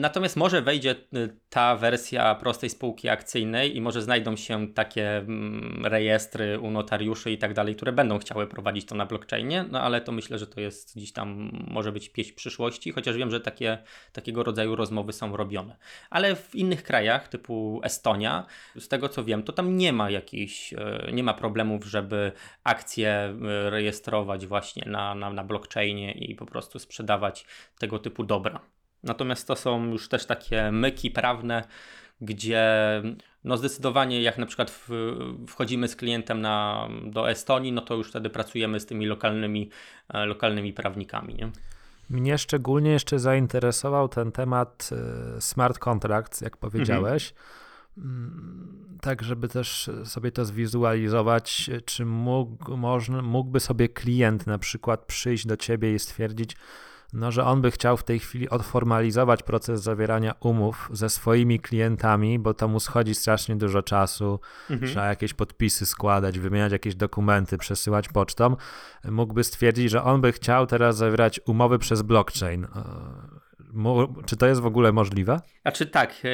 Natomiast 0.00 0.36
może 0.36 0.62
wejdzie 0.62 0.90
y, 0.90 1.36
ta 1.50 1.76
wersja 1.76 2.34
prostej 2.34 2.70
spółki 2.70 3.08
akcyjnej 3.08 3.76
i 3.76 3.80
może 3.80 4.02
znajdą 4.02 4.36
się 4.36 4.68
takie 4.74 5.16
mm, 5.16 5.86
rejestry 5.86 6.58
u 6.58 6.70
notariuszy 6.70 7.30
i 7.30 7.38
tak 7.38 7.54
dalej, 7.54 7.76
które 7.76 7.92
będą 7.92 8.18
chciały 8.18 8.46
prowadzić 8.46 8.86
to 8.86 8.94
na 8.94 9.06
blockchainie, 9.06 9.64
no 9.70 9.80
ale 9.80 10.00
to 10.00 10.12
myślę, 10.12 10.38
że 10.38 10.46
to 10.46 10.60
jest 10.60 10.96
gdzieś 10.96 11.12
tam 11.12 11.50
może 11.70 11.92
być 11.92 12.08
pieśń 12.08 12.34
przyszłości, 12.34 12.92
chociaż 12.92 13.16
wiem, 13.16 13.30
że 13.30 13.40
takie, 13.40 13.78
takiego 14.12 14.42
rodzaju 14.42 14.76
rozmowy 14.76 15.12
są 15.12 15.36
robione. 15.36 15.76
Ale 16.10 16.36
w 16.36 16.54
innych 16.54 16.82
krajach, 16.82 17.28
typu 17.28 17.80
Estonia, 17.84 18.46
z 18.78 18.88
tego 18.88 19.08
co 19.08 19.24
wiem, 19.24 19.42
to 19.42 19.52
tam 19.52 19.76
nie 19.76 19.92
ma 19.92 20.10
jakichś, 20.10 20.72
e, 20.72 21.10
nie 21.12 21.22
ma 21.22 21.34
problemów, 21.34 21.84
żeby 21.84 22.32
akcje 22.64 23.08
e, 23.08 23.34
rejestrować 23.70 24.46
właśnie 24.46 24.90
na, 24.90 25.14
na, 25.14 25.30
na 25.30 25.44
blockchainie 25.44 26.12
i 26.12 26.34
po 26.34 26.46
prostu 26.46 26.78
sprzedawać 26.78 27.46
tego 27.78 27.98
typu 27.98 28.24
dobra. 28.24 28.75
Natomiast 29.06 29.48
to 29.48 29.56
są 29.56 29.84
już 29.84 30.08
też 30.08 30.26
takie 30.26 30.72
myki 30.72 31.10
prawne, 31.10 31.64
gdzie 32.20 32.62
no 33.44 33.56
zdecydowanie 33.56 34.22
jak 34.22 34.38
na 34.38 34.46
przykład 34.46 34.70
w, 34.70 34.88
wchodzimy 35.48 35.88
z 35.88 35.96
klientem 35.96 36.40
na, 36.40 36.88
do 37.04 37.30
Estonii, 37.30 37.72
no 37.72 37.80
to 37.80 37.94
już 37.94 38.08
wtedy 38.08 38.30
pracujemy 38.30 38.80
z 38.80 38.86
tymi 38.86 39.06
lokalnymi, 39.06 39.70
e, 40.08 40.26
lokalnymi 40.26 40.72
prawnikami. 40.72 41.34
Nie? 41.34 41.50
Mnie 42.10 42.38
szczególnie 42.38 42.90
jeszcze 42.90 43.18
zainteresował 43.18 44.08
ten 44.08 44.32
temat 44.32 44.90
e, 44.92 45.40
smart 45.40 45.78
contracts, 45.78 46.40
jak 46.40 46.56
powiedziałeś. 46.56 47.34
Mhm. 47.98 48.86
Tak, 49.00 49.22
żeby 49.22 49.48
też 49.48 49.90
sobie 50.04 50.32
to 50.32 50.44
zwizualizować, 50.44 51.70
czy 51.84 52.04
mógł, 52.04 52.76
można, 52.76 53.22
mógłby 53.22 53.60
sobie 53.60 53.88
klient 53.88 54.46
na 54.46 54.58
przykład 54.58 55.04
przyjść 55.04 55.46
do 55.46 55.56
ciebie 55.56 55.94
i 55.94 55.98
stwierdzić, 55.98 56.56
no, 57.12 57.32
że 57.32 57.44
on 57.44 57.60
by 57.60 57.70
chciał 57.70 57.96
w 57.96 58.04
tej 58.04 58.18
chwili 58.18 58.48
odformalizować 58.48 59.42
proces 59.42 59.82
zawierania 59.82 60.34
umów 60.40 60.88
ze 60.92 61.10
swoimi 61.10 61.60
klientami, 61.60 62.38
bo 62.38 62.54
to 62.54 62.68
mu 62.68 62.80
schodzi 62.80 63.14
strasznie 63.14 63.56
dużo 63.56 63.82
czasu, 63.82 64.40
mhm. 64.70 64.90
trzeba 64.90 65.06
jakieś 65.06 65.34
podpisy 65.34 65.86
składać, 65.86 66.38
wymieniać 66.38 66.72
jakieś 66.72 66.94
dokumenty, 66.94 67.58
przesyłać 67.58 68.08
pocztą. 68.08 68.56
Mógłby 69.04 69.44
stwierdzić, 69.44 69.90
że 69.90 70.02
on 70.02 70.20
by 70.20 70.32
chciał 70.32 70.66
teraz 70.66 70.96
zawierać 70.96 71.40
umowy 71.46 71.78
przez 71.78 72.02
blockchain. 72.02 72.66
E, 73.76 74.06
czy 74.26 74.36
to 74.36 74.46
jest 74.46 74.60
w 74.60 74.66
ogóle 74.66 74.92
możliwe? 74.92 75.40
A 75.64 75.72
czy 75.72 75.86
tak, 75.86 76.10
e, 76.10 76.28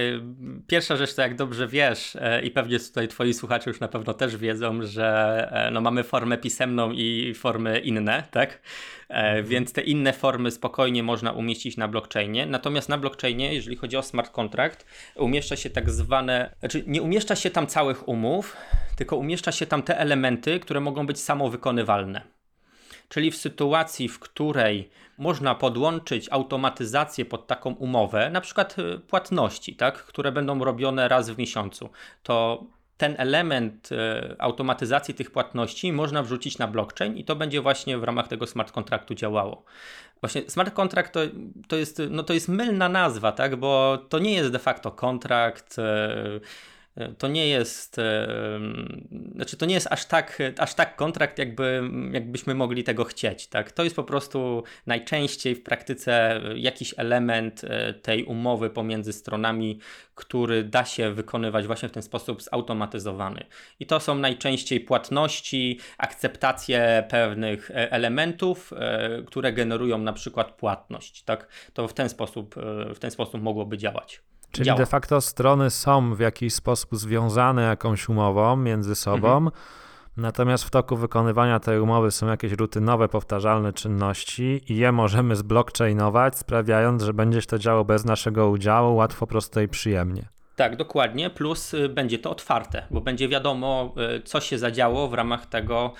pierwsza 0.66 0.96
rzecz 0.96 1.14
to 1.14 1.22
jak 1.22 1.36
dobrze 1.36 1.68
wiesz 1.68 2.16
e, 2.16 2.42
i 2.42 2.50
pewnie 2.50 2.78
tutaj 2.78 3.08
twoi 3.08 3.34
słuchacze 3.34 3.70
już 3.70 3.80
na 3.80 3.88
pewno 3.88 4.14
też 4.14 4.36
wiedzą, 4.36 4.82
że 4.82 5.48
e, 5.52 5.70
no 5.70 5.80
mamy 5.80 6.02
formę 6.02 6.38
pisemną 6.38 6.92
i 6.92 7.34
formy 7.34 7.78
inne, 7.80 8.22
tak? 8.30 8.62
Mhm. 9.08 9.46
Więc 9.46 9.72
te 9.72 9.80
inne 9.80 10.12
formy 10.12 10.50
spokojnie 10.50 11.02
można 11.02 11.32
umieścić 11.32 11.76
na 11.76 11.88
blockchainie. 11.88 12.46
Natomiast 12.46 12.88
na 12.88 12.98
blockchainie, 12.98 13.54
jeżeli 13.54 13.76
chodzi 13.76 13.96
o 13.96 14.02
smart 14.02 14.30
contract, 14.30 14.86
umieszcza 15.16 15.56
się 15.56 15.70
tak 15.70 15.90
zwane, 15.90 16.54
znaczy 16.60 16.84
nie 16.86 17.02
umieszcza 17.02 17.36
się 17.36 17.50
tam 17.50 17.66
całych 17.66 18.08
umów, 18.08 18.56
tylko 18.96 19.16
umieszcza 19.16 19.52
się 19.52 19.66
tam 19.66 19.82
te 19.82 19.98
elementy, 19.98 20.60
które 20.60 20.80
mogą 20.80 21.06
być 21.06 21.20
samowykonywalne. 21.20 22.22
Czyli 23.08 23.30
w 23.30 23.36
sytuacji, 23.36 24.08
w 24.08 24.18
której 24.18 24.90
można 25.18 25.54
podłączyć 25.54 26.28
automatyzację 26.30 27.24
pod 27.24 27.46
taką 27.46 27.74
umowę, 27.74 28.30
na 28.30 28.40
przykład 28.40 28.78
y, 28.78 28.98
płatności, 28.98 29.76
tak, 29.76 30.04
które 30.04 30.32
będą 30.32 30.64
robione 30.64 31.08
raz 31.08 31.30
w 31.30 31.38
miesiącu, 31.38 31.90
to 32.22 32.64
ten 32.96 33.14
element 33.18 33.92
y, 33.92 33.96
automatyzacji 34.38 35.14
tych 35.14 35.30
płatności 35.30 35.92
można 35.92 36.22
wrzucić 36.22 36.58
na 36.58 36.66
blockchain 36.66 37.16
i 37.16 37.24
to 37.24 37.36
będzie 37.36 37.60
właśnie 37.60 37.98
w 37.98 38.04
ramach 38.04 38.28
tego 38.28 38.46
smart 38.46 38.72
kontraktu 38.72 39.14
działało. 39.14 39.64
Właśnie 40.20 40.50
smart 40.50 40.74
contract 40.74 41.12
to, 41.12 41.20
to, 41.68 41.76
jest, 41.76 42.02
no 42.10 42.22
to 42.22 42.32
jest 42.32 42.48
mylna 42.48 42.88
nazwa, 42.88 43.32
tak? 43.32 43.56
bo 43.56 43.98
to 44.08 44.18
nie 44.18 44.32
jest 44.32 44.50
de 44.50 44.58
facto 44.58 44.90
kontrakt. 44.90 45.78
Y, 45.78 46.40
to 47.18 47.28
nie 47.28 47.48
jest, 47.48 47.96
znaczy 49.34 49.56
to 49.56 49.66
nie 49.66 49.74
jest 49.74 49.86
aż 49.90 50.04
tak, 50.04 50.38
aż 50.58 50.74
tak 50.74 50.96
kontrakt, 50.96 51.38
jakby, 51.38 51.82
jakbyśmy 52.12 52.54
mogli 52.54 52.84
tego 52.84 53.04
chcieć. 53.04 53.46
Tak? 53.46 53.72
To 53.72 53.84
jest 53.84 53.96
po 53.96 54.04
prostu 54.04 54.62
najczęściej 54.86 55.54
w 55.54 55.62
praktyce 55.62 56.40
jakiś 56.56 56.94
element 56.96 57.64
e, 57.64 57.94
tej 57.94 58.24
umowy 58.24 58.70
pomiędzy 58.70 59.12
stronami, 59.12 59.78
który 60.14 60.64
da 60.64 60.84
się 60.84 61.14
wykonywać 61.14 61.66
właśnie 61.66 61.88
w 61.88 61.92
ten 61.92 62.02
sposób 62.02 62.42
zautomatyzowany. 62.42 63.44
I 63.80 63.86
to 63.86 64.00
są 64.00 64.14
najczęściej 64.14 64.80
płatności, 64.80 65.78
akceptacje 65.98 67.04
pewnych 67.08 67.70
e, 67.70 67.92
elementów, 67.92 68.72
e, 68.76 69.22
które 69.26 69.52
generują 69.52 69.98
na 69.98 70.12
przykład 70.12 70.52
płatność. 70.52 71.22
Tak? 71.22 71.48
To 71.72 71.88
w 71.88 71.94
ten 71.94 72.08
sposób, 72.08 72.54
w 72.94 72.98
ten 72.98 73.10
sposób 73.10 73.42
mogłoby 73.42 73.78
działać. 73.78 74.22
Czyli 74.52 74.66
działa. 74.66 74.78
de 74.78 74.86
facto 74.86 75.20
strony 75.20 75.70
są 75.70 76.14
w 76.14 76.20
jakiś 76.20 76.54
sposób 76.54 76.96
związane 76.96 77.62
jakąś 77.62 78.08
umową 78.08 78.56
między 78.56 78.94
sobą, 78.94 79.36
mhm. 79.36 79.50
natomiast 80.16 80.64
w 80.64 80.70
toku 80.70 80.96
wykonywania 80.96 81.60
tej 81.60 81.80
umowy 81.80 82.10
są 82.10 82.26
jakieś 82.26 82.52
rutynowe, 82.52 83.08
powtarzalne 83.08 83.72
czynności 83.72 84.60
i 84.68 84.76
je 84.76 84.92
możemy 84.92 85.36
zblockchainować, 85.36 86.38
sprawiając, 86.38 87.02
że 87.02 87.14
będzie 87.14 87.42
to 87.42 87.58
działo 87.58 87.84
bez 87.84 88.04
naszego 88.04 88.50
udziału, 88.50 88.96
łatwo, 88.96 89.26
prosto 89.26 89.60
i 89.60 89.68
przyjemnie. 89.68 90.28
Tak, 90.56 90.76
dokładnie. 90.76 91.30
Plus 91.30 91.74
y, 91.74 91.88
będzie 91.88 92.18
to 92.18 92.30
otwarte, 92.30 92.86
bo 92.90 93.00
będzie 93.00 93.28
wiadomo, 93.28 93.94
y, 94.16 94.22
co 94.22 94.40
się 94.40 94.58
zadziało 94.58 95.08
w 95.08 95.14
ramach 95.14 95.46
tego 95.46 95.92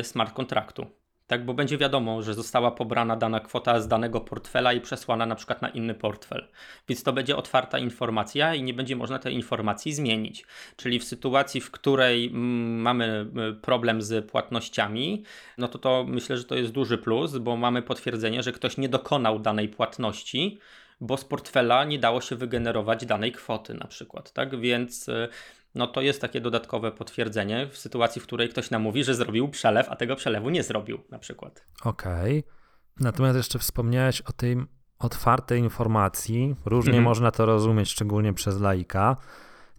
y, 0.00 0.04
smart 0.04 0.34
kontraktu 0.34 0.99
tak, 1.30 1.44
bo 1.44 1.54
będzie 1.54 1.78
wiadomo, 1.78 2.22
że 2.22 2.34
została 2.34 2.70
pobrana 2.70 3.16
dana 3.16 3.40
kwota 3.40 3.80
z 3.80 3.88
danego 3.88 4.20
portfela 4.20 4.72
i 4.72 4.80
przesłana 4.80 5.26
na 5.26 5.34
przykład 5.34 5.62
na 5.62 5.68
inny 5.68 5.94
portfel. 5.94 6.48
Więc 6.88 7.02
to 7.02 7.12
będzie 7.12 7.36
otwarta 7.36 7.78
informacja 7.78 8.54
i 8.54 8.62
nie 8.62 8.74
będzie 8.74 8.96
można 8.96 9.18
tej 9.18 9.34
informacji 9.34 9.92
zmienić. 9.92 10.46
Czyli 10.76 10.98
w 10.98 11.04
sytuacji, 11.04 11.60
w 11.60 11.70
której 11.70 12.26
mm, 12.26 12.80
mamy 12.80 13.26
y, 13.50 13.54
problem 13.54 14.02
z 14.02 14.30
płatnościami, 14.30 15.24
no 15.58 15.68
to 15.68 15.78
to 15.78 16.04
myślę, 16.08 16.36
że 16.36 16.44
to 16.44 16.54
jest 16.54 16.72
duży 16.72 16.98
plus, 16.98 17.38
bo 17.38 17.56
mamy 17.56 17.82
potwierdzenie, 17.82 18.42
że 18.42 18.52
ktoś 18.52 18.76
nie 18.76 18.88
dokonał 18.88 19.38
danej 19.38 19.68
płatności, 19.68 20.58
bo 21.00 21.16
z 21.16 21.24
portfela 21.24 21.84
nie 21.84 21.98
dało 21.98 22.20
się 22.20 22.36
wygenerować 22.36 23.06
danej 23.06 23.32
kwoty 23.32 23.74
na 23.74 23.86
przykład, 23.86 24.32
tak? 24.32 24.60
Więc 24.60 25.08
y, 25.08 25.28
no 25.74 25.86
to 25.86 26.00
jest 26.00 26.20
takie 26.20 26.40
dodatkowe 26.40 26.92
potwierdzenie 26.92 27.66
w 27.66 27.78
sytuacji, 27.78 28.20
w 28.20 28.24
której 28.24 28.48
ktoś 28.48 28.70
nam 28.70 28.82
mówi, 28.82 29.04
że 29.04 29.14
zrobił 29.14 29.48
przelew, 29.48 29.88
a 29.90 29.96
tego 29.96 30.16
przelewu 30.16 30.50
nie 30.50 30.62
zrobił 30.62 31.00
na 31.10 31.18
przykład. 31.18 31.64
Okej. 31.84 32.38
Okay. 32.38 32.52
Natomiast 33.00 33.36
jeszcze 33.36 33.58
wspomniałeś 33.58 34.20
o 34.20 34.32
tej 34.32 34.56
otwartej 34.98 35.60
informacji. 35.60 36.56
Różnie 36.64 36.90
mhm. 36.90 37.04
można 37.04 37.30
to 37.30 37.46
rozumieć, 37.46 37.90
szczególnie 37.90 38.32
przez 38.32 38.60
laika. 38.60 39.16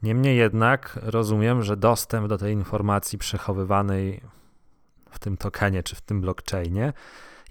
Niemniej 0.04 0.38
jednak 0.38 1.00
rozumiem, 1.04 1.64
że 1.64 1.78
dostęp 1.78 2.28
do 2.28 2.38
tej 2.38 2.54
informacji 2.54 3.18
przechowywanej 3.18 4.22
w 5.12 5.20
tym 5.20 5.38
tokenie 5.38 5.84
czy 5.84 5.96
w 5.96 6.02
tym 6.02 6.22
blockchainie 6.22 6.94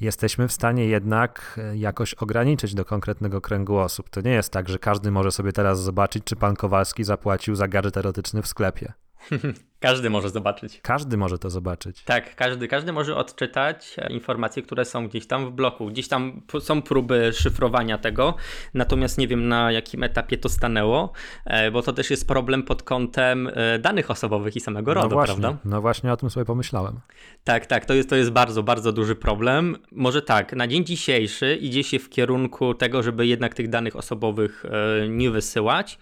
jesteśmy 0.01 0.49
w 0.49 0.53
stanie 0.53 0.87
jednak 0.87 1.61
e, 1.63 1.77
jakoś 1.77 2.15
ograniczyć 2.15 2.75
do 2.75 2.85
konkretnego 2.85 3.41
kręgu 3.41 3.77
osób. 3.77 4.11
To 4.11 4.21
nie 4.21 4.31
jest 4.31 4.53
tak, 4.53 4.69
że 4.69 4.79
każdy 4.79 5.11
może 5.11 5.33
sobie 5.33 5.53
teraz 5.53 5.83
zobaczyć, 5.83 6.25
czy 6.25 6.37
pan 6.37 6.57
Kowalski 6.57 7.05
zapłacił 7.05 7.55
za 7.55 7.69
gadżet 7.69 7.97
erotyczny 7.97 8.43
w 8.43 8.47
sklepie. 8.47 8.93
Każdy 9.81 10.11
może 10.11 10.31
zobaczyć. 10.31 10.81
Każdy 10.83 11.17
może 11.17 11.39
to 11.39 11.51
zobaczyć. 11.51 12.03
Tak, 12.03 12.37
każdy, 12.37 12.69
każdy 12.69 12.93
może 12.93 13.17
odczytać 13.17 13.97
e, 13.99 14.13
informacje, 14.13 14.63
które 14.63 14.85
są 14.85 15.09
gdzieś 15.09 15.27
tam 15.27 15.47
w 15.47 15.51
bloku. 15.51 15.87
Gdzieś 15.87 16.09
tam 16.09 16.43
są 16.61 16.83
próby 16.83 17.33
szyfrowania 17.33 17.99
tego, 17.99 18.35
natomiast 18.75 19.19
nie 19.19 19.29
wiem 19.29 19.49
na 19.49 19.73
jakim 19.73 20.03
etapie 20.03 20.37
to 20.37 20.49
stanęło, 20.49 21.13
e, 21.45 21.71
bo 21.71 21.83
to 21.83 21.93
też 21.93 22.11
jest 22.11 22.29
problem 22.29 22.63
pod 22.63 22.83
kątem 22.83 23.51
e, 23.55 23.79
danych 23.79 24.11
osobowych 24.11 24.57
i 24.57 24.61
samego 24.61 24.95
no 24.95 25.03
RODO, 25.03 25.15
właśnie, 25.15 25.37
prawda? 25.37 25.59
No 25.65 25.81
właśnie 25.81 26.13
o 26.13 26.17
tym 26.17 26.31
sobie 26.31 26.47
pomyślałem. 26.47 27.01
Tak, 27.45 27.67
tak, 27.67 27.85
to 27.85 27.95
jest, 27.95 28.09
to 28.09 28.17
jest 28.17 28.31
bardzo, 28.31 28.63
bardzo 28.63 28.93
duży 28.93 29.17
problem. 29.17 29.77
Może 29.93 30.23
tak, 30.23 30.53
na 30.53 30.67
dzień 30.67 30.85
dzisiejszy 30.85 31.57
idzie 31.57 31.85
się 31.85 31.99
w 31.99 32.09
kierunku 32.09 32.75
tego, 32.75 33.03
żeby 33.03 33.27
jednak 33.27 33.55
tych 33.55 33.69
danych 33.69 33.97
osobowych 33.97 34.65
nie 35.09 35.31
wysyłać 35.31 35.99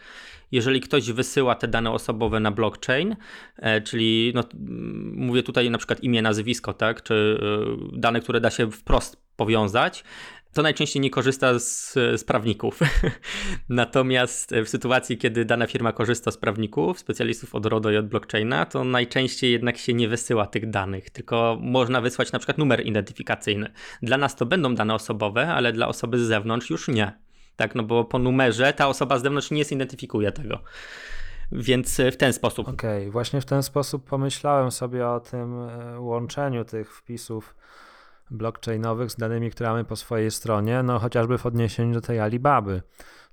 jeżeli 0.52 0.80
ktoś 0.80 1.12
wysyła 1.12 1.54
te 1.54 1.68
dane 1.68 1.90
osobowe 1.90 2.40
na 2.40 2.50
blockchain, 2.50 3.16
czyli 3.84 4.32
no, 4.34 4.44
mówię 5.14 5.42
tutaj 5.42 5.70
na 5.70 5.78
przykład 5.78 6.02
imię, 6.02 6.22
nazwisko, 6.22 6.74
tak, 6.74 7.02
czy 7.02 7.40
e, 7.94 7.98
dane, 7.98 8.20
które 8.20 8.40
da 8.40 8.50
się 8.50 8.70
wprost 8.70 9.16
powiązać, 9.36 10.04
to 10.52 10.62
najczęściej 10.62 11.02
nie 11.02 11.10
korzysta 11.10 11.58
z, 11.58 11.92
z 11.92 12.24
prawników. 12.24 12.80
Natomiast 13.68 14.54
w 14.64 14.68
sytuacji, 14.68 15.18
kiedy 15.18 15.44
dana 15.44 15.66
firma 15.66 15.92
korzysta 15.92 16.30
z 16.30 16.36
prawników, 16.36 16.98
specjalistów 16.98 17.54
od 17.54 17.66
RODO 17.66 17.90
i 17.90 17.96
od 17.96 18.08
blockchaina, 18.08 18.66
to 18.66 18.84
najczęściej 18.84 19.52
jednak 19.52 19.78
się 19.78 19.94
nie 19.94 20.08
wysyła 20.08 20.46
tych 20.46 20.70
danych, 20.70 21.10
tylko 21.10 21.58
można 21.60 22.00
wysłać 22.00 22.32
na 22.32 22.38
przykład 22.38 22.58
numer 22.58 22.86
identyfikacyjny. 22.86 23.72
Dla 24.02 24.18
nas 24.18 24.36
to 24.36 24.46
będą 24.46 24.74
dane 24.74 24.94
osobowe, 24.94 25.48
ale 25.48 25.72
dla 25.72 25.88
osoby 25.88 26.18
z 26.18 26.22
zewnątrz 26.22 26.70
już 26.70 26.88
nie 26.88 27.28
tak, 27.58 27.74
no 27.74 27.82
bo 27.82 28.04
po 28.04 28.18
numerze 28.18 28.72
ta 28.72 28.88
osoba 28.88 29.18
z 29.18 29.22
zewnątrz 29.22 29.50
nie 29.50 29.64
zidentyfikuje 29.64 30.32
tego. 30.32 30.62
Więc 31.53 32.01
e, 32.01 32.11
w 32.11 32.16
ten 32.16 32.32
sposób. 32.32 32.68
Okej, 32.68 33.01
okay. 33.01 33.11
właśnie 33.11 33.40
w 33.40 33.44
ten 33.44 33.62
sposób 33.62 34.05
pomyślałem 34.05 34.70
sobie 34.70 35.09
o 35.09 35.20
tym 35.20 35.68
e, 35.68 36.01
łączeniu 36.01 36.64
tych 36.64 36.96
wpisów 36.96 37.55
blockchainowych 38.30 39.11
z 39.11 39.16
danymi, 39.16 39.51
które 39.51 39.70
mamy 39.70 39.84
po 39.84 39.96
swojej 39.96 40.30
stronie, 40.30 40.82
no 40.82 40.99
chociażby 40.99 41.38
w 41.38 41.46
odniesieniu 41.46 41.94
do 41.94 42.01
tej 42.01 42.20
Alibaby. 42.20 42.82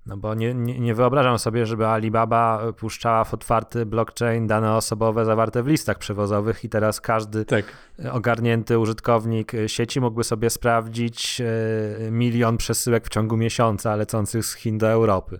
No 0.05 0.17
bo 0.17 0.33
nie, 0.33 0.53
nie, 0.53 0.79
nie, 0.79 0.95
wyobrażam 0.95 1.39
sobie, 1.39 1.65
żeby 1.65 1.87
Alibaba 1.87 2.73
puszczała 2.73 3.23
w 3.23 3.33
otwarty 3.33 3.85
blockchain 3.85 4.47
dane 4.47 4.75
osobowe 4.75 5.25
zawarte 5.25 5.63
w 5.63 5.67
listach 5.67 5.97
przewozowych 5.97 6.63
i 6.63 6.69
teraz 6.69 7.01
każdy 7.01 7.45
tak. 7.45 7.65
ogarnięty 8.11 8.79
użytkownik 8.79 9.51
sieci 9.67 10.01
mógłby 10.01 10.23
sobie 10.23 10.49
sprawdzić 10.49 11.41
e, 11.41 12.11
milion 12.11 12.57
przesyłek 12.57 13.05
w 13.05 13.09
ciągu 13.09 13.37
miesiąca 13.37 13.95
lecących 13.95 14.45
z 14.45 14.55
Chin 14.55 14.77
do 14.77 14.87
Europy. 14.87 15.39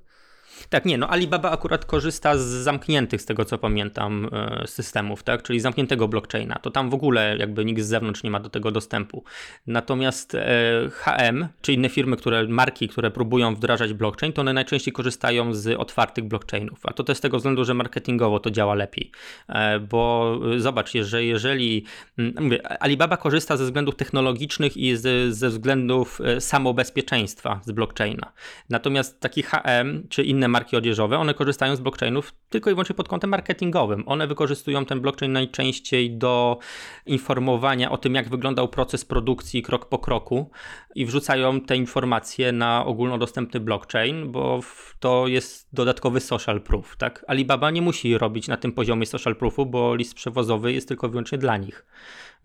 Tak, 0.69 0.85
nie, 0.85 0.97
no 0.97 1.09
Alibaba 1.09 1.51
akurat 1.51 1.85
korzysta 1.85 2.37
z 2.37 2.41
zamkniętych, 2.41 3.21
z 3.21 3.25
tego 3.25 3.45
co 3.45 3.57
pamiętam, 3.57 4.29
e, 4.31 4.67
systemów, 4.67 5.23
tak, 5.23 5.43
czyli 5.43 5.59
zamkniętego 5.59 6.07
blockchaina. 6.07 6.55
To 6.55 6.71
tam 6.71 6.89
w 6.89 6.93
ogóle 6.93 7.37
jakby 7.37 7.65
nikt 7.65 7.81
z 7.81 7.87
zewnątrz 7.87 8.23
nie 8.23 8.31
ma 8.31 8.39
do 8.39 8.49
tego 8.49 8.71
dostępu. 8.71 9.23
Natomiast 9.67 10.35
e, 10.35 10.89
HM, 10.91 11.47
czy 11.61 11.73
inne 11.73 11.89
firmy, 11.89 12.17
które, 12.17 12.47
marki, 12.47 12.87
które 12.87 13.11
próbują 13.11 13.55
wdrażać 13.55 13.93
blockchain, 13.93 14.33
to 14.33 14.41
one 14.41 14.53
najczęściej 14.53 14.93
korzystają 14.93 15.53
z 15.53 15.79
otwartych 15.79 16.23
blockchainów. 16.23 16.79
A 16.83 16.93
to 16.93 17.03
też 17.03 17.17
z 17.17 17.21
tego 17.21 17.37
względu, 17.37 17.65
że 17.65 17.73
marketingowo 17.73 18.39
to 18.39 18.51
działa 18.51 18.75
lepiej. 18.75 19.11
E, 19.49 19.79
bo 19.79 20.35
zobacz, 20.57 20.91
że 21.01 21.23
jeżeli, 21.23 21.85
mm, 22.17 22.33
mówię, 22.39 22.81
Alibaba 22.81 23.17
korzysta 23.17 23.57
ze 23.57 23.63
względów 23.63 23.95
technologicznych 23.95 24.77
i 24.77 24.95
ze 25.29 25.49
względów 25.49 26.21
samobezpieczeństwa 26.39 27.59
z 27.63 27.71
blockchaina. 27.71 28.31
Natomiast 28.69 29.19
taki 29.19 29.43
HM, 29.43 30.07
czy 30.09 30.23
inne 30.23 30.44
marki 30.47 30.77
odzieżowe, 30.77 31.17
one 31.17 31.33
korzystają 31.33 31.75
z 31.75 31.79
blockchainów 31.79 32.33
tylko 32.49 32.69
i 32.69 32.73
wyłącznie 32.73 32.95
pod 32.95 33.07
kątem 33.07 33.29
marketingowym. 33.29 34.03
One 34.05 34.27
wykorzystują 34.27 34.85
ten 34.85 35.01
blockchain 35.01 35.31
najczęściej 35.31 36.17
do 36.17 36.57
informowania 37.05 37.91
o 37.91 37.97
tym, 37.97 38.15
jak 38.15 38.29
wyglądał 38.29 38.67
proces 38.67 39.05
produkcji 39.05 39.63
krok 39.63 39.89
po 39.89 39.99
kroku 39.99 40.51
i 40.95 41.05
wrzucają 41.05 41.61
te 41.61 41.77
informacje 41.77 42.51
na 42.51 42.85
ogólnodostępny 42.85 43.59
blockchain, 43.59 44.31
bo 44.31 44.59
to 44.99 45.27
jest 45.27 45.69
dodatkowy 45.73 46.19
social 46.19 46.61
proof. 46.61 46.97
Tak? 46.97 47.25
Alibaba 47.27 47.71
nie 47.71 47.81
musi 47.81 48.17
robić 48.17 48.47
na 48.47 48.57
tym 48.57 48.71
poziomie 48.71 49.05
social 49.05 49.35
proofu, 49.35 49.65
bo 49.65 49.95
list 49.95 50.13
przewozowy 50.13 50.73
jest 50.73 50.87
tylko 50.87 51.09
wyłącznie 51.09 51.37
dla 51.37 51.57
nich 51.57 51.85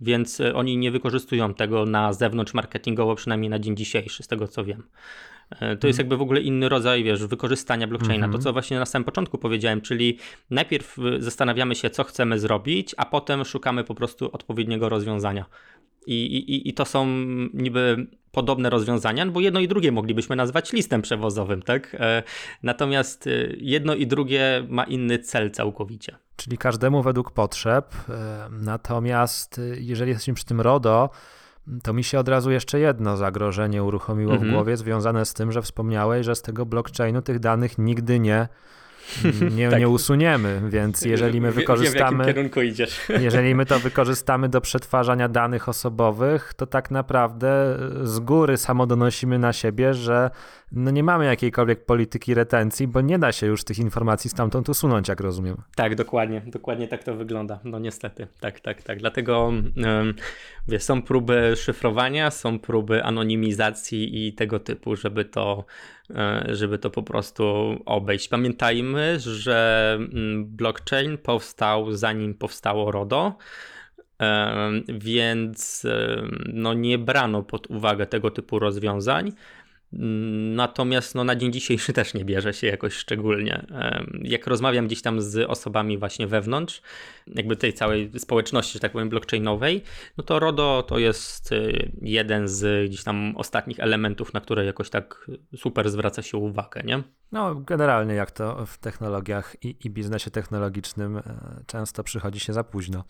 więc 0.00 0.40
e, 0.40 0.54
oni 0.54 0.76
nie 0.76 0.90
wykorzystują 0.90 1.54
tego 1.54 1.86
na 1.86 2.12
zewnątrz 2.12 2.54
marketingowo, 2.54 3.14
przynajmniej 3.14 3.50
na 3.50 3.58
dzień 3.58 3.76
dzisiejszy, 3.76 4.22
z 4.22 4.26
tego 4.26 4.48
co 4.48 4.64
wiem. 4.64 4.82
E, 5.50 5.76
to 5.76 5.86
jest 5.86 5.98
jakby 5.98 6.16
w 6.16 6.22
ogóle 6.22 6.40
inny 6.40 6.68
rodzaj, 6.68 7.04
wiesz, 7.04 7.26
wykorzystania 7.26 7.86
blockchaina. 7.86 8.28
To, 8.28 8.38
co 8.38 8.52
właśnie 8.52 8.78
na 8.78 8.86
samym 8.86 9.04
początku 9.04 9.38
powiedziałem, 9.38 9.80
czyli 9.80 10.18
najpierw 10.50 10.98
e, 10.98 11.22
zastanawiamy 11.22 11.74
się, 11.74 11.90
co 11.90 12.04
chcemy 12.04 12.38
zrobić, 12.38 12.94
a 12.96 13.06
potem 13.06 13.44
szukamy 13.44 13.84
po 13.84 13.94
prostu 13.94 14.30
odpowiedniego 14.32 14.88
rozwiązania. 14.88 15.44
I, 16.06 16.24
i, 16.24 16.68
I 16.68 16.74
to 16.74 16.84
są 16.84 17.06
niby 17.54 18.06
podobne 18.32 18.70
rozwiązania, 18.70 19.26
bo 19.26 19.40
jedno 19.40 19.60
i 19.60 19.68
drugie 19.68 19.92
moglibyśmy 19.92 20.36
nazwać 20.36 20.72
listem 20.72 21.02
przewozowym, 21.02 21.62
tak? 21.62 21.96
Natomiast 22.62 23.28
jedno 23.56 23.94
i 23.94 24.06
drugie 24.06 24.66
ma 24.68 24.84
inny 24.84 25.18
cel 25.18 25.50
całkowicie. 25.50 26.16
Czyli 26.40 26.58
każdemu 26.58 27.02
według 27.02 27.30
potrzeb. 27.30 27.94
Natomiast 28.50 29.60
jeżeli 29.74 30.10
jesteśmy 30.10 30.34
przy 30.34 30.44
tym 30.44 30.60
RODO, 30.60 31.10
to 31.82 31.92
mi 31.92 32.04
się 32.04 32.18
od 32.18 32.28
razu 32.28 32.50
jeszcze 32.50 32.80
jedno 32.80 33.16
zagrożenie 33.16 33.84
uruchomiło 33.84 34.32
mhm. 34.32 34.50
w 34.50 34.54
głowie, 34.54 34.76
związane 34.76 35.24
z 35.24 35.34
tym, 35.34 35.52
że 35.52 35.62
wspomniałeś, 35.62 36.26
że 36.26 36.34
z 36.34 36.42
tego 36.42 36.66
blockchainu 36.66 37.22
tych 37.22 37.38
danych 37.38 37.78
nigdy 37.78 38.20
nie 38.20 38.48
nie, 39.56 39.70
tak. 39.70 39.80
nie 39.80 39.88
usuniemy, 39.88 40.60
więc 40.68 41.02
jeżeli 41.02 41.40
my 41.40 41.52
wykorzystamy. 41.52 42.24
Wiem, 42.24 42.32
w 42.32 42.34
kierunku 42.34 42.62
idziesz. 42.62 43.00
Jeżeli 43.20 43.54
my 43.54 43.66
to 43.66 43.78
wykorzystamy 43.78 44.48
do 44.48 44.60
przetwarzania 44.60 45.28
danych 45.28 45.68
osobowych, 45.68 46.54
to 46.54 46.66
tak 46.66 46.90
naprawdę 46.90 47.78
z 48.02 48.18
góry 48.18 48.56
samo 48.56 48.86
donosimy 48.86 49.38
na 49.38 49.52
siebie, 49.52 49.94
że 49.94 50.30
no 50.72 50.90
nie 50.90 51.02
mamy 51.04 51.24
jakiejkolwiek 51.24 51.84
polityki 51.84 52.34
retencji, 52.34 52.86
bo 52.86 53.00
nie 53.00 53.18
da 53.18 53.32
się 53.32 53.46
już 53.46 53.64
tych 53.64 53.78
informacji 53.78 54.30
stamtąd 54.30 54.68
usunąć, 54.68 55.08
jak 55.08 55.20
rozumiem. 55.20 55.56
Tak, 55.74 55.94
dokładnie, 55.94 56.42
dokładnie 56.46 56.88
tak 56.88 57.04
to 57.04 57.14
wygląda. 57.14 57.60
No 57.64 57.78
niestety, 57.78 58.26
tak, 58.40 58.60
tak, 58.60 58.82
tak. 58.82 58.98
Dlatego 58.98 59.52
wiesz, 60.68 60.82
są 60.82 61.02
próby 61.02 61.52
szyfrowania, 61.56 62.30
są 62.30 62.58
próby 62.58 63.04
anonimizacji 63.04 64.26
i 64.26 64.32
tego 64.32 64.60
typu, 64.60 64.96
żeby 64.96 65.24
to 65.24 65.64
E, 65.99 65.99
żeby 66.48 66.78
to 66.78 66.90
po 66.90 67.02
prostu 67.02 67.44
obejść. 67.86 68.28
Pamiętajmy, 68.28 69.20
że 69.20 69.98
mm, 69.98 70.46
blockchain 70.46 71.18
powstał 71.18 71.92
zanim 71.92 72.34
powstało 72.34 72.90
RODO, 72.90 73.36
e, 74.20 74.70
więc 74.88 75.84
e, 75.84 76.22
no 76.52 76.74
nie 76.74 76.98
brano 76.98 77.42
pod 77.42 77.70
uwagę 77.70 78.06
tego 78.06 78.30
typu 78.30 78.58
rozwiązań. 78.58 79.32
Natomiast 79.92 81.14
no, 81.14 81.24
na 81.24 81.36
dzień 81.36 81.52
dzisiejszy 81.52 81.92
też 81.98 82.14
nie 82.14 82.24
bierze 82.24 82.54
się 82.54 82.66
jakoś 82.66 82.94
szczególnie. 82.94 83.66
Jak 84.22 84.46
rozmawiam 84.46 84.86
gdzieś 84.86 85.02
tam 85.02 85.20
z 85.20 85.50
osobami 85.50 85.98
właśnie 85.98 86.26
wewnątrz, 86.26 86.82
jakby 87.34 87.56
tej 87.56 87.72
całej 87.72 88.10
społeczności, 88.18 88.72
że 88.72 88.80
tak 88.80 88.92
powiem, 88.92 89.08
blockchainowej, 89.08 89.82
no 90.16 90.24
to 90.24 90.38
RODO 90.38 90.84
to 90.88 90.98
jest 90.98 91.52
y, 91.52 91.92
jeden 92.02 92.48
z 92.48 92.88
gdzieś 92.88 93.04
tam 93.04 93.36
ostatnich 93.36 93.80
elementów, 93.80 94.34
na 94.34 94.40
które 94.40 94.64
jakoś 94.64 94.90
tak 94.90 95.30
super 95.56 95.90
zwraca 95.90 96.22
się 96.22 96.38
uwagę, 96.38 96.82
nie? 96.84 97.02
No, 97.32 97.54
generalnie 97.54 98.14
jak 98.14 98.30
to 98.30 98.66
w 98.66 98.78
technologiach 98.78 99.56
i, 99.62 99.76
i 99.84 99.90
biznesie 99.90 100.30
technologicznym 100.30 101.16
e, 101.16 101.22
często 101.66 102.04
przychodzi 102.04 102.40
się 102.40 102.52
za 102.52 102.64
późno. 102.64 103.04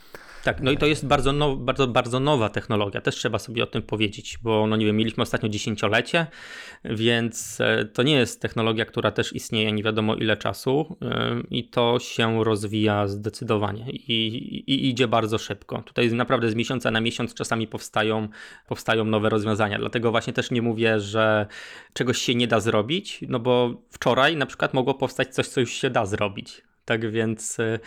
Tak, 0.45 0.61
no 0.61 0.71
i 0.71 0.77
to 0.77 0.87
jest 0.87 1.07
bardzo, 1.07 1.33
now, 1.33 1.59
bardzo, 1.59 1.87
bardzo 1.87 2.21
nowa 2.21 2.49
technologia, 2.49 3.01
też 3.01 3.15
trzeba 3.15 3.39
sobie 3.39 3.63
o 3.63 3.67
tym 3.67 3.83
powiedzieć, 3.83 4.39
bo 4.43 4.67
no 4.67 4.77
nie 4.77 4.87
wiem, 4.87 4.97
mieliśmy 4.97 5.23
ostatnio 5.23 5.49
dziesięciolecie, 5.49 6.27
więc 6.85 7.61
e, 7.61 7.85
to 7.85 8.03
nie 8.03 8.15
jest 8.15 8.43
technologia, 8.43 8.85
która 8.85 9.11
też 9.11 9.33
istnieje 9.33 9.73
nie 9.73 9.83
wiadomo 9.83 10.15
ile 10.15 10.37
czasu 10.37 10.97
e, 11.03 11.37
i 11.51 11.69
to 11.69 11.99
się 11.99 12.45
rozwija 12.45 13.09
zdecydowanie 13.09 13.91
i, 14.11 14.65
i 14.67 14.89
idzie 14.89 15.09
bardzo 15.09 15.39
szybko. 15.39 15.83
Tutaj 15.83 16.13
naprawdę 16.13 16.51
z 16.51 16.55
miesiąca 16.55 16.91
na 16.91 17.01
miesiąc 17.01 17.35
czasami 17.35 17.67
powstają, 17.67 18.29
powstają 18.69 19.05
nowe 19.05 19.29
rozwiązania, 19.29 19.79
dlatego 19.79 20.11
właśnie 20.11 20.33
też 20.33 20.51
nie 20.51 20.63
mówię, 20.63 21.01
że 21.01 21.47
czegoś 21.93 22.19
się 22.19 22.35
nie 22.35 22.47
da 22.47 22.61
zrobić, 22.61 23.25
no 23.29 23.39
bo 23.39 23.75
wczoraj 23.91 24.37
na 24.37 24.47
przykład 24.47 24.75
mogło 24.75 24.95
powstać 24.95 25.35
coś, 25.35 25.49
co 25.49 25.61
już 25.61 25.73
się 25.73 25.91
da 25.91 26.07
zrobić. 26.07 26.63
Tak 26.85 27.11
więc 27.11 27.61
e, 27.61 27.79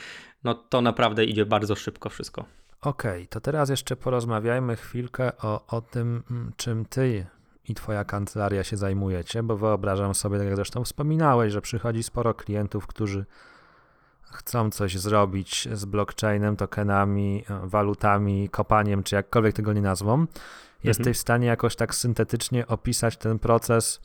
no 0.43 0.53
to 0.53 0.81
naprawdę 0.81 1.25
idzie 1.25 1.45
bardzo 1.45 1.75
szybko 1.75 2.09
wszystko. 2.09 2.45
Okej, 2.81 3.11
okay, 3.11 3.27
to 3.27 3.41
teraz 3.41 3.69
jeszcze 3.69 3.95
porozmawiajmy 3.95 4.75
chwilkę 4.75 5.37
o, 5.37 5.65
o 5.67 5.81
tym, 5.81 6.23
mm, 6.31 6.51
czym 6.57 6.85
ty 6.85 7.25
i 7.69 7.73
Twoja 7.73 8.03
kancelaria 8.03 8.63
się 8.63 8.77
zajmujecie, 8.77 9.43
bo 9.43 9.57
wyobrażam 9.57 10.15
sobie, 10.15 10.37
tak 10.37 10.47
jak 10.47 10.55
zresztą 10.55 10.83
wspominałeś, 10.83 11.53
że 11.53 11.61
przychodzi 11.61 12.03
sporo 12.03 12.33
klientów, 12.33 12.87
którzy 12.87 13.25
chcą 14.33 14.69
coś 14.69 14.97
zrobić 14.97 15.67
z 15.73 15.85
blockchainem, 15.85 16.55
tokenami, 16.55 17.43
walutami, 17.63 18.49
kopaniem, 18.49 19.03
czy 19.03 19.15
jakkolwiek 19.15 19.55
tego 19.55 19.73
nie 19.73 19.81
nazwą. 19.81 20.25
Jesteś 20.83 21.07
mhm. 21.07 21.13
w 21.13 21.17
stanie 21.17 21.47
jakoś 21.47 21.75
tak 21.75 21.95
syntetycznie 21.95 22.67
opisać 22.67 23.17
ten 23.17 23.39
proces 23.39 24.01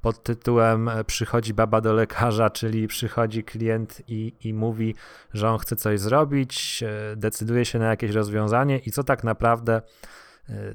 pod 0.00 0.22
tytułem 0.22 0.90
Przychodzi 1.06 1.54
baba 1.54 1.80
do 1.80 1.92
lekarza, 1.92 2.50
czyli 2.50 2.88
przychodzi 2.88 3.44
klient 3.44 4.02
i, 4.08 4.32
i 4.44 4.54
mówi, 4.54 4.94
że 5.34 5.50
on 5.50 5.58
chce 5.58 5.76
coś 5.76 6.00
zrobić, 6.00 6.82
e, 6.82 7.16
decyduje 7.16 7.64
się 7.64 7.78
na 7.78 7.86
jakieś 7.86 8.10
rozwiązanie 8.10 8.78
i 8.78 8.90
co 8.90 9.04
tak 9.04 9.24
naprawdę 9.24 9.82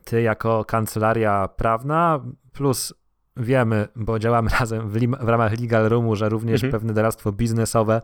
ty 0.03 0.21
jako 0.21 0.65
kancelaria 0.65 1.47
prawna, 1.47 2.19
plus 2.53 2.93
wiemy, 3.37 3.87
bo 3.95 4.19
działamy 4.19 4.49
razem 4.59 4.89
w, 4.89 4.99
w 5.21 5.29
ramach 5.29 5.59
Legal 5.59 5.89
Roomu, 5.89 6.15
że 6.15 6.29
również 6.29 6.63
mhm. 6.63 6.71
pewne 6.71 6.93
doradztwo 6.93 7.31
biznesowe 7.31 8.01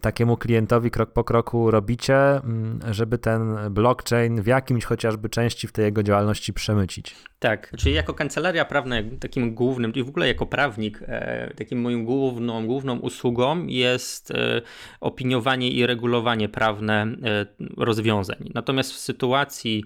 takiemu 0.00 0.36
klientowi 0.36 0.90
krok 0.90 1.12
po 1.12 1.24
kroku 1.24 1.70
robicie, 1.70 2.16
mm, 2.16 2.80
żeby 2.90 3.18
ten 3.18 3.56
blockchain 3.70 4.42
w 4.42 4.46
jakimś 4.46 4.84
chociażby 4.84 5.28
części 5.28 5.68
w 5.68 5.72
tej 5.72 5.84
jego 5.84 6.02
działalności 6.02 6.52
przemycić? 6.52 7.14
Tak, 7.38 7.72
czyli 7.76 7.94
jako 7.94 8.14
kancelaria 8.14 8.64
prawna, 8.64 8.96
takim 9.20 9.54
głównym, 9.54 9.92
i 9.94 10.02
w 10.02 10.08
ogóle 10.08 10.28
jako 10.28 10.46
prawnik, 10.46 11.02
e, 11.02 11.54
takim 11.56 11.80
moją 11.80 12.04
główną, 12.04 12.66
główną 12.66 12.98
usługą 12.98 13.66
jest 13.66 14.30
e, 14.30 14.62
opiniowanie 15.00 15.70
i 15.70 15.86
regulowanie 15.86 16.48
prawne 16.48 17.02
e, 17.02 17.46
rozwiązań. 17.76 18.50
Natomiast 18.54 18.92
w 18.92 18.96
sytuacji, 18.96 19.84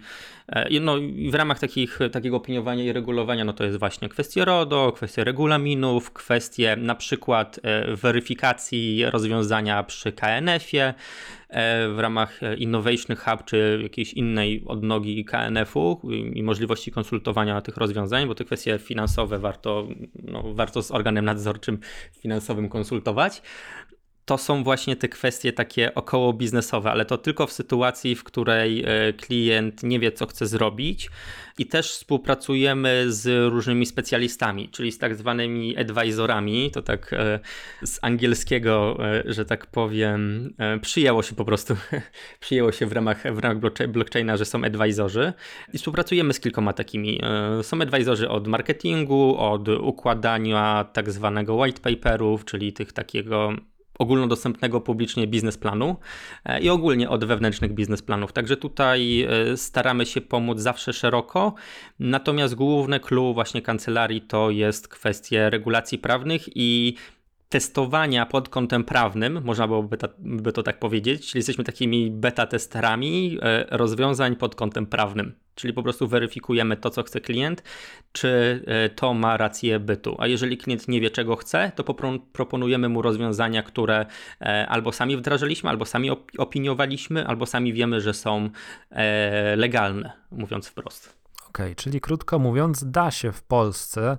no 0.81 0.97
w 1.31 1.35
ramach 1.35 1.59
takich, 1.59 1.99
takiego 2.13 2.37
opiniowania 2.37 2.85
i 2.85 2.93
regulowania, 2.93 3.45
no 3.45 3.53
to 3.53 3.65
jest 3.65 3.79
właśnie 3.79 4.09
kwestie 4.09 4.45
RODO, 4.45 4.93
kwestie 4.93 5.25
regulaminów, 5.25 6.13
kwestie 6.13 6.77
na 6.77 6.95
przykład 6.95 7.61
weryfikacji 7.95 9.05
rozwiązania 9.11 9.83
przy 9.83 10.13
KNF-ie, 10.13 10.95
e, 11.49 11.89
w 11.89 11.99
ramach 11.99 12.41
Innovation 12.57 13.17
Hub 13.17 13.45
czy 13.45 13.81
jakiejś 13.83 14.13
innej 14.13 14.63
odnogi 14.67 15.25
KNF-u 15.25 16.01
i 16.35 16.43
możliwości 16.43 16.93
konsultowania 16.93 17.61
tych 17.61 17.77
rozwiązań, 17.77 18.27
bo 18.27 18.35
te 18.35 18.45
kwestie 18.45 18.79
finansowe 18.79 19.39
warto, 19.39 19.89
no, 20.23 20.55
warto 20.55 20.83
z 20.83 20.91
organem 20.91 21.25
nadzorczym 21.25 21.79
finansowym 22.13 22.69
konsultować 22.69 23.43
to 24.27 24.39
są 24.39 24.65
właśnie 24.65 24.97
te 24.97 25.09
kwestie 25.09 25.53
takie 25.53 25.95
około 25.95 26.33
biznesowe, 26.33 26.91
ale 26.91 27.05
to 27.05 27.19
tylko 27.19 27.47
w 27.47 27.53
sytuacji, 27.53 28.15
w 28.15 28.25
której 28.25 28.85
e, 28.87 29.13
klient 29.13 29.83
nie 29.83 30.01
wie, 30.01 30.13
co 30.13 30.27
chce 30.27 30.47
zrobić. 30.47 31.11
I 31.59 31.67
też 31.67 31.91
współpracujemy 31.91 33.05
z 33.09 33.53
różnymi 33.53 33.87
specjalistami, 33.87 34.69
czyli 34.69 34.93
z 34.93 34.99
tak 34.99 35.17
zwanymi 35.17 35.77
advisorami. 35.77 36.71
To 36.71 36.83
tak 36.83 37.13
e, 37.13 37.41
z 37.83 37.99
angielskiego, 38.03 38.99
e, 39.01 39.33
że 39.33 39.45
tak 39.45 39.67
powiem, 39.67 40.55
przyjęło 40.83 41.23
się 41.23 41.35
po 41.35 41.45
prostu, 41.45 41.77
przyjęło 42.41 42.73
się 42.73 42.87
w 42.87 42.93
ramach, 42.93 43.35
w 43.35 43.39
ramach 43.39 43.59
blockchaina, 43.89 44.37
że 44.37 44.45
są 44.45 44.65
advisorzy. 44.65 45.33
I 45.73 45.79
współpracujemy 45.79 46.33
z 46.33 46.41
kilkoma 46.41 46.73
takimi. 46.73 47.21
Są 47.63 47.81
advisorzy 47.81 48.29
od 48.29 48.49
marketingu, 48.49 49.37
od 49.39 49.69
układania 49.69 50.85
tak 50.93 51.11
zwanego 51.11 51.55
white 51.55 51.81
paperów, 51.81 52.45
czyli 52.45 52.73
tych 52.73 52.93
takiego 52.93 53.53
ogólnodostępnego 53.99 54.81
publicznie 54.81 55.27
biznesplanu 55.27 55.97
e, 56.45 56.61
i 56.61 56.69
ogólnie 56.69 57.11
od 57.11 57.25
wewnętrznych 57.25 57.73
biznesplanów. 57.73 58.33
Także 58.33 58.57
tutaj 58.57 59.23
e, 59.23 59.57
staramy 59.57 60.07
się 60.07 60.21
pomóc 60.21 60.59
zawsze 60.61 60.93
szeroko, 60.93 61.55
natomiast 61.99 62.55
główne 62.55 63.01
clue 63.01 63.35
właśnie 63.35 63.63
kancelarii 63.63 64.21
to 64.21 64.51
jest 64.51 64.89
kwestie 64.89 65.51
regulacji 65.51 65.99
prawnych 65.99 66.43
i 66.55 66.97
testowania 67.57 68.27
pod 68.27 68.49
kątem 68.49 68.85
prawnym, 68.85 69.43
można 69.45 69.67
byłoby 69.67 69.97
by 70.19 70.53
to 70.53 70.63
tak 70.63 70.79
powiedzieć, 70.79 71.27
czyli 71.27 71.39
jesteśmy 71.39 71.65
takimi 71.65 72.11
beta 72.11 72.47
testerami 72.47 73.39
e, 73.43 73.67
rozwiązań 73.71 74.37
pod 74.37 74.55
kątem 74.55 74.87
prawnym. 74.87 75.35
Czyli 75.55 75.73
po 75.73 75.83
prostu 75.83 76.09
weryfikujemy 76.09 76.77
to, 76.77 76.91
co 76.91 77.03
chce 77.03 77.21
klient, 77.21 77.63
czy 78.13 78.63
e, 78.67 78.89
to 78.89 79.15
ma 79.15 79.37
rację 79.37 79.81
bytu. 79.81 80.17
A 80.19 80.27
jeżeli 80.27 80.59
klient 80.59 80.89
nie 80.89 81.01
wie, 81.01 81.11
czego 81.11 81.37
chce, 81.37 81.73
to 81.75 81.85
proponujemy 82.33 82.89
mu 82.89 83.03
rozwiązania, 83.03 83.63
które 83.63 84.07
e, 84.41 84.67
albo 84.69 84.93
sami 84.93 85.17
wdrażaliśmy, 85.17 85.71
albo 85.71 85.85
sami 85.85 86.11
opiniowaliśmy, 86.39 87.27
albo 87.27 87.47
sami 87.47 87.73
wiemy, 87.73 88.01
że 88.01 88.15
są 88.15 88.51
legalne, 89.57 90.13
mówiąc 90.31 90.69
wprost. 90.69 91.16
Okay, 91.57 91.75
czyli 91.75 92.01
krótko 92.01 92.39
mówiąc, 92.39 92.91
da 92.91 93.11
się 93.11 93.33
w 93.33 93.43
Polsce 93.43 94.19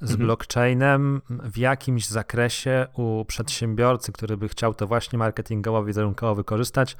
z 0.00 0.10
mhm. 0.10 0.18
blockchainem 0.18 1.22
w 1.30 1.58
jakimś 1.58 2.06
zakresie 2.06 2.86
u 2.96 3.24
przedsiębiorcy, 3.24 4.12
który 4.12 4.36
by 4.36 4.48
chciał 4.48 4.74
to 4.74 4.86
właśnie 4.86 5.18
marketingowo, 5.18 5.84
wizerunkowo 5.84 6.34
wykorzystać, 6.34 6.96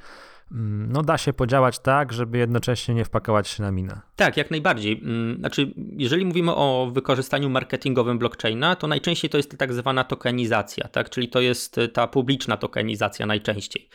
no 0.51 1.03
da 1.03 1.17
się 1.17 1.33
podziałać 1.33 1.79
tak, 1.79 2.13
żeby 2.13 2.37
jednocześnie 2.37 2.95
nie 2.95 3.05
wpakować 3.05 3.47
się 3.47 3.63
na 3.63 3.71
minę. 3.71 4.01
Tak, 4.15 4.37
jak 4.37 4.51
najbardziej. 4.51 5.01
Mm, 5.03 5.37
znaczy, 5.39 5.73
jeżeli 5.97 6.25
mówimy 6.25 6.55
o 6.55 6.91
wykorzystaniu 6.93 7.49
marketingowym 7.49 8.19
blockchaina, 8.19 8.75
to 8.75 8.87
najczęściej 8.87 9.29
to 9.29 9.37
jest 9.37 9.57
tak 9.57 9.73
zwana 9.73 10.03
tokenizacja, 10.03 10.87
tak? 10.87 11.09
czyli 11.09 11.29
to 11.29 11.41
jest 11.41 11.75
ta 11.93 12.07
publiczna 12.07 12.57
tokenizacja 12.57 13.25
najczęściej. 13.25 13.89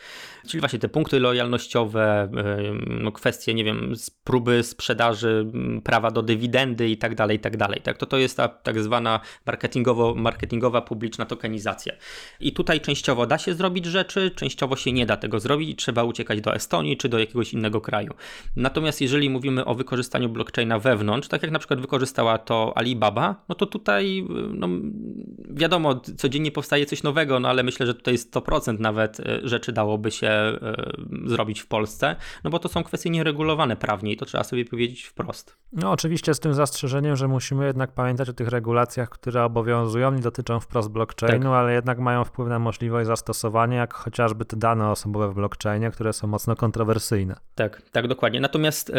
Czyli 0.47 0.59
właśnie 0.59 0.79
te 0.79 0.89
punkty 0.89 1.19
lojalnościowe, 1.19 2.29
no 2.87 3.11
kwestie, 3.11 3.53
nie 3.53 3.63
wiem, 3.63 3.93
próby 4.23 4.63
sprzedaży 4.63 5.51
mm, 5.53 5.81
prawa 5.81 6.11
do 6.11 6.21
dywidendy 6.21 6.89
i 6.89 6.97
tak 6.97 7.15
dalej, 7.15 7.37
i 7.37 7.39
tak 7.39 7.57
dalej. 7.57 7.81
Tak? 7.81 7.97
To 7.97 8.05
to 8.05 8.17
jest 8.17 8.37
ta 8.37 8.47
tak 8.47 8.79
zwana 8.79 9.19
marketingowo, 9.45 10.15
marketingowa 10.15 10.81
publiczna 10.81 11.25
tokenizacja. 11.25 11.93
I 12.39 12.53
tutaj 12.53 12.81
częściowo 12.81 13.25
da 13.25 13.37
się 13.37 13.53
zrobić 13.53 13.85
rzeczy, 13.85 14.31
częściowo 14.31 14.75
się 14.75 14.91
nie 14.91 15.05
da 15.05 15.17
tego 15.17 15.39
zrobić 15.39 15.69
i 15.69 15.75
trzeba 15.75 16.03
uciekać 16.03 16.41
do 16.45 16.55
Estonii 16.55 16.97
czy 16.97 17.09
do 17.09 17.19
jakiegoś 17.19 17.53
innego 17.53 17.81
kraju. 17.81 18.13
Natomiast 18.55 19.01
jeżeli 19.01 19.29
mówimy 19.29 19.65
o 19.65 19.75
wykorzystaniu 19.75 20.29
blockchaina 20.29 20.79
wewnątrz, 20.79 21.27
tak 21.27 21.41
jak 21.41 21.51
na 21.51 21.59
przykład 21.59 21.81
wykorzystała 21.81 22.37
to 22.37 22.73
Alibaba, 22.75 23.43
no 23.49 23.55
to 23.55 23.65
tutaj 23.65 24.27
no, 24.53 24.67
wiadomo, 25.49 25.95
codziennie 26.17 26.51
powstaje 26.51 26.85
coś 26.85 27.03
nowego, 27.03 27.39
no 27.39 27.49
ale 27.49 27.63
myślę, 27.63 27.85
że 27.85 27.93
tutaj 27.93 28.15
100% 28.15 28.79
nawet 28.79 29.19
e, 29.19 29.39
rzeczy 29.43 29.71
dałoby 29.71 30.11
się 30.11 30.27
e, 30.27 30.59
zrobić 31.25 31.59
w 31.59 31.67
Polsce, 31.67 32.15
no 32.43 32.49
bo 32.49 32.59
to 32.59 32.69
są 32.69 32.83
kwestie 32.83 33.09
nieregulowane 33.09 33.75
prawnie 33.75 34.11
i 34.11 34.17
to 34.17 34.25
trzeba 34.25 34.43
sobie 34.43 34.65
powiedzieć 34.65 35.03
wprost. 35.03 35.57
No 35.73 35.91
oczywiście 35.91 36.33
z 36.33 36.39
tym 36.39 36.53
zastrzeżeniem, 36.53 37.15
że 37.15 37.27
musimy 37.27 37.65
jednak 37.65 37.91
pamiętać 37.91 38.29
o 38.29 38.33
tych 38.33 38.47
regulacjach, 38.47 39.09
które 39.09 39.43
obowiązują, 39.43 40.11
nie 40.11 40.21
dotyczą 40.21 40.59
wprost 40.59 40.89
blockchainu, 40.89 41.43
tak. 41.43 41.51
ale 41.51 41.73
jednak 41.73 41.99
mają 41.99 42.23
wpływ 42.23 42.49
na 42.49 42.59
możliwość 42.59 43.07
zastosowania, 43.07 43.77
jak 43.77 43.93
chociażby 43.93 44.45
te 44.45 44.57
dane 44.57 44.89
osobowe 44.89 45.29
w 45.29 45.33
blockchainie, 45.33 45.91
które 45.91 46.13
są 46.13 46.27
mocno 46.35 46.55
kontrowersyjne. 46.55 47.35
Tak, 47.55 47.81
tak, 47.91 48.07
dokładnie. 48.07 48.39
Natomiast 48.39 48.91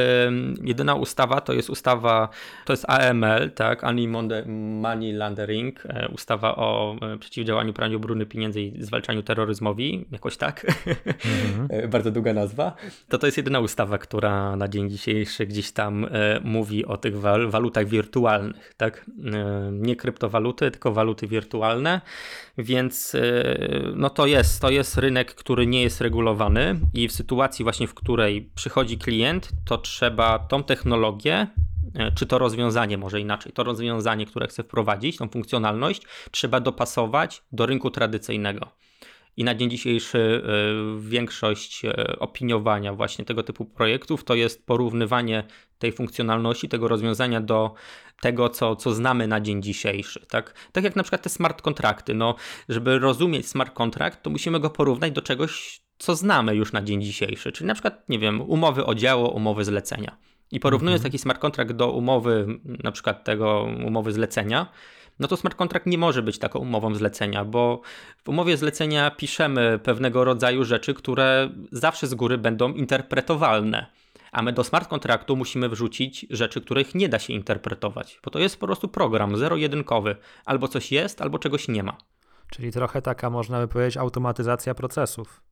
jedyna 0.62 0.94
ustawa 0.94 1.40
to 1.40 1.52
jest 1.52 1.70
ustawa, 1.70 2.28
to 2.64 2.72
jest 2.72 2.84
AML, 2.88 3.50
tak, 3.50 3.84
Anti-Money 3.84 5.12
Laundering, 5.12 5.86
e, 5.86 6.08
ustawa 6.08 6.56
o 6.56 6.96
e, 7.02 7.18
przeciwdziałaniu 7.18 7.72
praniu 7.72 8.00
brudnych 8.00 8.28
pieniędzy 8.28 8.60
i 8.62 8.82
zwalczaniu 8.82 9.22
terroryzmowi, 9.22 10.06
jakoś 10.12 10.36
tak, 10.36 10.66
mm-hmm. 10.66 11.88
bardzo 11.94 12.10
długa 12.10 12.32
nazwa. 12.32 12.74
To 13.08 13.18
to 13.18 13.26
jest 13.26 13.36
jedyna 13.36 13.60
ustawa, 13.60 13.98
która 13.98 14.56
na 14.56 14.68
dzień 14.68 14.90
dzisiejszy 14.90 15.46
gdzieś 15.46 15.72
tam 15.72 16.06
mówi 16.44 16.84
o 16.84 16.96
tych 16.96 17.20
wal- 17.20 17.50
walutach 17.50 17.86
wirtualnych, 17.86 18.74
tak, 18.76 19.06
nie 19.72 19.96
kryptowaluty, 19.96 20.70
tylko 20.70 20.92
waluty 20.92 21.26
wirtualne, 21.26 22.00
więc 22.58 23.16
no 23.94 24.10
to 24.10 24.26
jest, 24.26 24.60
to 24.60 24.70
jest 24.70 24.98
rynek, 24.98 25.34
który 25.34 25.66
nie 25.66 25.82
jest 25.82 26.00
regulowany 26.00 26.80
i 26.94 27.08
w 27.08 27.12
sytuacji 27.12 27.25
właśnie, 27.60 27.86
w 27.86 27.94
której 27.94 28.50
przychodzi 28.54 28.98
klient, 28.98 29.48
to 29.64 29.78
trzeba 29.78 30.38
tą 30.38 30.62
technologię, 30.62 31.46
e, 31.94 32.12
czy 32.12 32.26
to 32.26 32.38
rozwiązanie, 32.38 32.98
może 32.98 33.20
inaczej, 33.20 33.52
to 33.52 33.64
rozwiązanie, 33.64 34.26
które 34.26 34.46
chce 34.46 34.62
wprowadzić, 34.62 35.16
tą 35.16 35.28
funkcjonalność, 35.28 36.02
trzeba 36.30 36.60
dopasować 36.60 37.42
do 37.52 37.66
rynku 37.66 37.90
tradycyjnego. 37.90 38.70
I 39.36 39.44
na 39.44 39.54
dzień 39.54 39.70
dzisiejszy 39.70 40.18
e, 40.18 41.00
większość 41.00 41.84
e, 41.84 42.18
opiniowania 42.18 42.92
właśnie 42.92 43.24
tego 43.24 43.42
typu 43.42 43.64
projektów 43.64 44.24
to 44.24 44.34
jest 44.34 44.66
porównywanie 44.66 45.44
tej 45.78 45.92
funkcjonalności, 45.92 46.68
tego 46.68 46.88
rozwiązania 46.88 47.40
do 47.40 47.74
tego, 48.20 48.48
co, 48.48 48.76
co 48.76 48.94
znamy 48.94 49.28
na 49.28 49.40
dzień 49.40 49.62
dzisiejszy. 49.62 50.26
Tak? 50.26 50.54
tak 50.72 50.84
jak 50.84 50.96
na 50.96 51.02
przykład 51.02 51.22
te 51.22 51.28
smart 51.28 51.62
kontrakty. 51.62 52.14
No, 52.14 52.34
żeby 52.68 52.98
rozumieć 52.98 53.48
smart 53.48 53.74
kontrakt, 53.74 54.22
to 54.22 54.30
musimy 54.30 54.60
go 54.60 54.70
porównać 54.70 55.12
do 55.12 55.22
czegoś, 55.22 55.80
co 55.98 56.16
znamy 56.16 56.54
już 56.54 56.72
na 56.72 56.82
dzień 56.82 57.02
dzisiejszy, 57.02 57.52
czyli 57.52 57.66
na 57.68 57.74
przykład, 57.74 58.08
nie 58.08 58.18
wiem, 58.18 58.40
umowy 58.40 58.86
o 58.86 58.94
dzieło, 58.94 59.30
umowy 59.30 59.64
zlecenia. 59.64 60.16
I 60.50 60.60
porównując 60.60 61.00
mhm. 61.00 61.12
taki 61.12 61.18
smart 61.18 61.40
contract 61.40 61.72
do 61.72 61.90
umowy, 61.90 62.46
na 62.64 62.92
przykład 62.92 63.24
tego 63.24 63.68
umowy 63.86 64.12
zlecenia, 64.12 64.66
no 65.18 65.28
to 65.28 65.36
smart 65.36 65.56
contract 65.56 65.86
nie 65.86 65.98
może 65.98 66.22
być 66.22 66.38
taką 66.38 66.58
umową 66.58 66.94
zlecenia, 66.94 67.44
bo 67.44 67.80
w 68.24 68.28
umowie 68.28 68.56
zlecenia 68.56 69.10
piszemy 69.10 69.80
pewnego 69.82 70.24
rodzaju 70.24 70.64
rzeczy, 70.64 70.94
które 70.94 71.50
zawsze 71.72 72.06
z 72.06 72.14
góry 72.14 72.38
będą 72.38 72.72
interpretowalne. 72.72 73.86
A 74.32 74.42
my 74.42 74.52
do 74.52 74.64
smart 74.64 74.88
kontraktu 74.88 75.36
musimy 75.36 75.68
wrzucić 75.68 76.26
rzeczy, 76.30 76.60
których 76.60 76.94
nie 76.94 77.08
da 77.08 77.18
się 77.18 77.32
interpretować, 77.32 78.20
bo 78.24 78.30
to 78.30 78.38
jest 78.38 78.60
po 78.60 78.66
prostu 78.66 78.88
program 78.88 79.36
zero-jedynkowy. 79.36 80.16
Albo 80.44 80.68
coś 80.68 80.92
jest, 80.92 81.22
albo 81.22 81.38
czegoś 81.38 81.68
nie 81.68 81.82
ma. 81.82 81.96
Czyli 82.50 82.72
trochę 82.72 83.02
taka, 83.02 83.30
można 83.30 83.60
by 83.60 83.68
powiedzieć, 83.68 83.96
automatyzacja 83.96 84.74
procesów. 84.74 85.42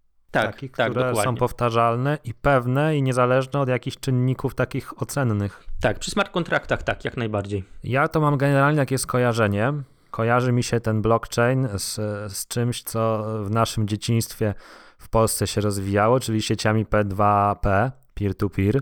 Tak, 0.43 0.61
tak, 0.61 0.91
które 0.91 1.07
dokładnie. 1.07 1.23
są 1.23 1.37
powtarzalne 1.37 2.19
i 2.25 2.35
pewne 2.35 2.97
i 2.97 3.03
niezależne 3.03 3.61
od 3.61 3.69
jakichś 3.69 3.97
czynników 3.97 4.55
takich 4.55 5.03
ocennych. 5.03 5.65
Tak, 5.81 5.99
przy 5.99 6.11
smart 6.11 6.31
kontraktach 6.33 6.83
tak, 6.83 7.05
jak 7.05 7.17
najbardziej. 7.17 7.65
Ja 7.85 8.09
to 8.09 8.21
mam 8.21 8.37
generalnie 8.37 8.79
takie 8.79 8.99
skojarzenie. 8.99 9.73
Kojarzy 10.11 10.53
mi 10.53 10.63
się 10.63 10.81
ten 10.81 11.03
blockchain 11.03 11.69
z, 11.75 11.95
z 12.33 12.47
czymś, 12.47 12.83
co 12.83 13.25
w 13.45 13.51
naszym 13.51 13.89
dzieciństwie 13.89 14.55
w 14.99 15.09
Polsce 15.09 15.47
się 15.47 15.61
rozwijało, 15.61 16.21
czyli 16.21 16.43
sieciami 16.43 16.87
P2P, 16.87 17.91
peer-to-peer, 18.15 18.81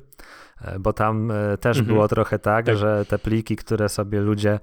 e, 0.61 0.79
bo 0.79 0.93
tam 0.93 1.31
e, 1.31 1.59
też 1.59 1.79
mhm. 1.79 1.95
było 1.95 2.09
trochę 2.09 2.39
tak, 2.39 2.67
tak, 2.67 2.77
że 2.77 3.05
te 3.05 3.19
pliki, 3.19 3.57
które 3.57 3.89
sobie 3.89 4.21
ludzie 4.21 4.61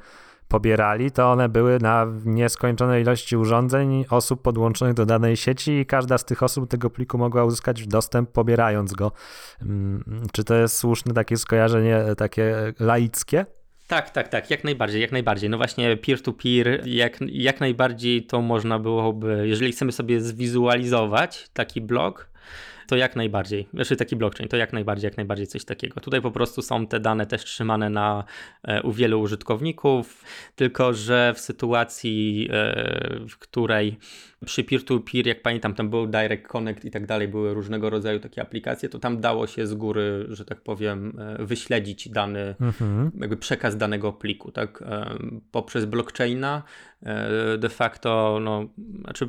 pobierali, 0.49 1.11
to 1.11 1.31
one 1.31 1.49
były 1.49 1.79
na 1.79 2.07
nieskończonej 2.25 3.01
ilości 3.01 3.37
urządzeń, 3.37 4.05
osób 4.09 4.41
podłączonych 4.41 4.93
do 4.93 5.05
danej 5.05 5.37
sieci 5.37 5.71
i 5.71 5.85
każda 5.85 6.17
z 6.17 6.25
tych 6.25 6.43
osób 6.43 6.69
tego 6.69 6.89
pliku 6.89 7.17
mogła 7.17 7.43
uzyskać 7.43 7.87
dostęp 7.87 8.31
pobierając 8.31 8.93
go. 8.93 9.11
Mm, 9.61 10.03
czy 10.31 10.43
to 10.43 10.55
jest 10.55 10.77
słuszne 10.77 11.13
takie 11.13 11.37
skojarzenie, 11.37 12.03
takie 12.17 12.73
laickie? 12.79 13.45
Tak, 13.87 14.09
tak, 14.09 14.27
tak, 14.27 14.49
jak 14.49 14.63
najbardziej, 14.63 15.01
jak 15.01 15.11
najbardziej. 15.11 15.49
No 15.49 15.57
właśnie 15.57 15.97
peer-to-peer, 15.97 16.87
jak, 16.87 17.17
jak 17.21 17.59
najbardziej 17.59 18.25
to 18.25 18.41
można 18.41 18.79
byłoby, 18.79 19.43
jeżeli 19.47 19.71
chcemy 19.71 19.91
sobie 19.91 20.21
zwizualizować 20.21 21.49
taki 21.53 21.81
blog, 21.81 22.28
to 22.89 22.95
jak 22.95 23.15
najbardziej, 23.15 23.67
znaczy 23.73 23.95
taki 23.95 24.15
blockchain, 24.15 24.49
to 24.49 24.57
jak 24.57 24.73
najbardziej, 24.73 25.07
jak 25.07 25.17
najbardziej 25.17 25.47
coś 25.47 25.65
takiego. 25.65 26.01
Tutaj 26.01 26.21
po 26.21 26.31
prostu 26.31 26.61
są 26.61 26.87
te 26.87 26.99
dane 26.99 27.25
też 27.25 27.43
trzymane 27.43 27.89
na, 27.89 28.23
e, 28.63 28.81
u 28.81 28.91
wielu 28.91 29.21
użytkowników, 29.21 30.23
tylko 30.55 30.93
że 30.93 31.33
w 31.35 31.39
sytuacji, 31.39 32.49
e, 32.51 33.19
w 33.29 33.37
której 33.37 33.97
przy 34.45 34.63
peer-to-peer, 34.63 35.27
jak 35.27 35.41
pamiętam, 35.41 35.73
tam 35.73 35.89
był 35.89 36.07
Direct 36.07 36.47
Connect 36.47 36.85
i 36.85 36.91
tak 36.91 37.05
dalej, 37.05 37.27
były 37.27 37.53
różnego 37.53 37.89
rodzaju 37.89 38.19
takie 38.19 38.41
aplikacje, 38.41 38.89
to 38.89 38.99
tam 38.99 39.21
dało 39.21 39.47
się 39.47 39.67
z 39.67 39.73
góry, 39.73 40.25
że 40.29 40.45
tak 40.45 40.61
powiem, 40.61 41.19
e, 41.19 41.45
wyśledzić 41.45 42.09
dany, 42.09 42.55
mhm. 42.61 43.11
jakby 43.21 43.37
przekaz 43.37 43.77
danego 43.77 44.13
pliku, 44.13 44.51
tak? 44.51 44.83
Poprzez 45.51 45.85
blockchaina 45.85 46.63
de 47.57 47.69
facto, 47.69 48.39
no, 48.41 48.69
znaczy 49.01 49.27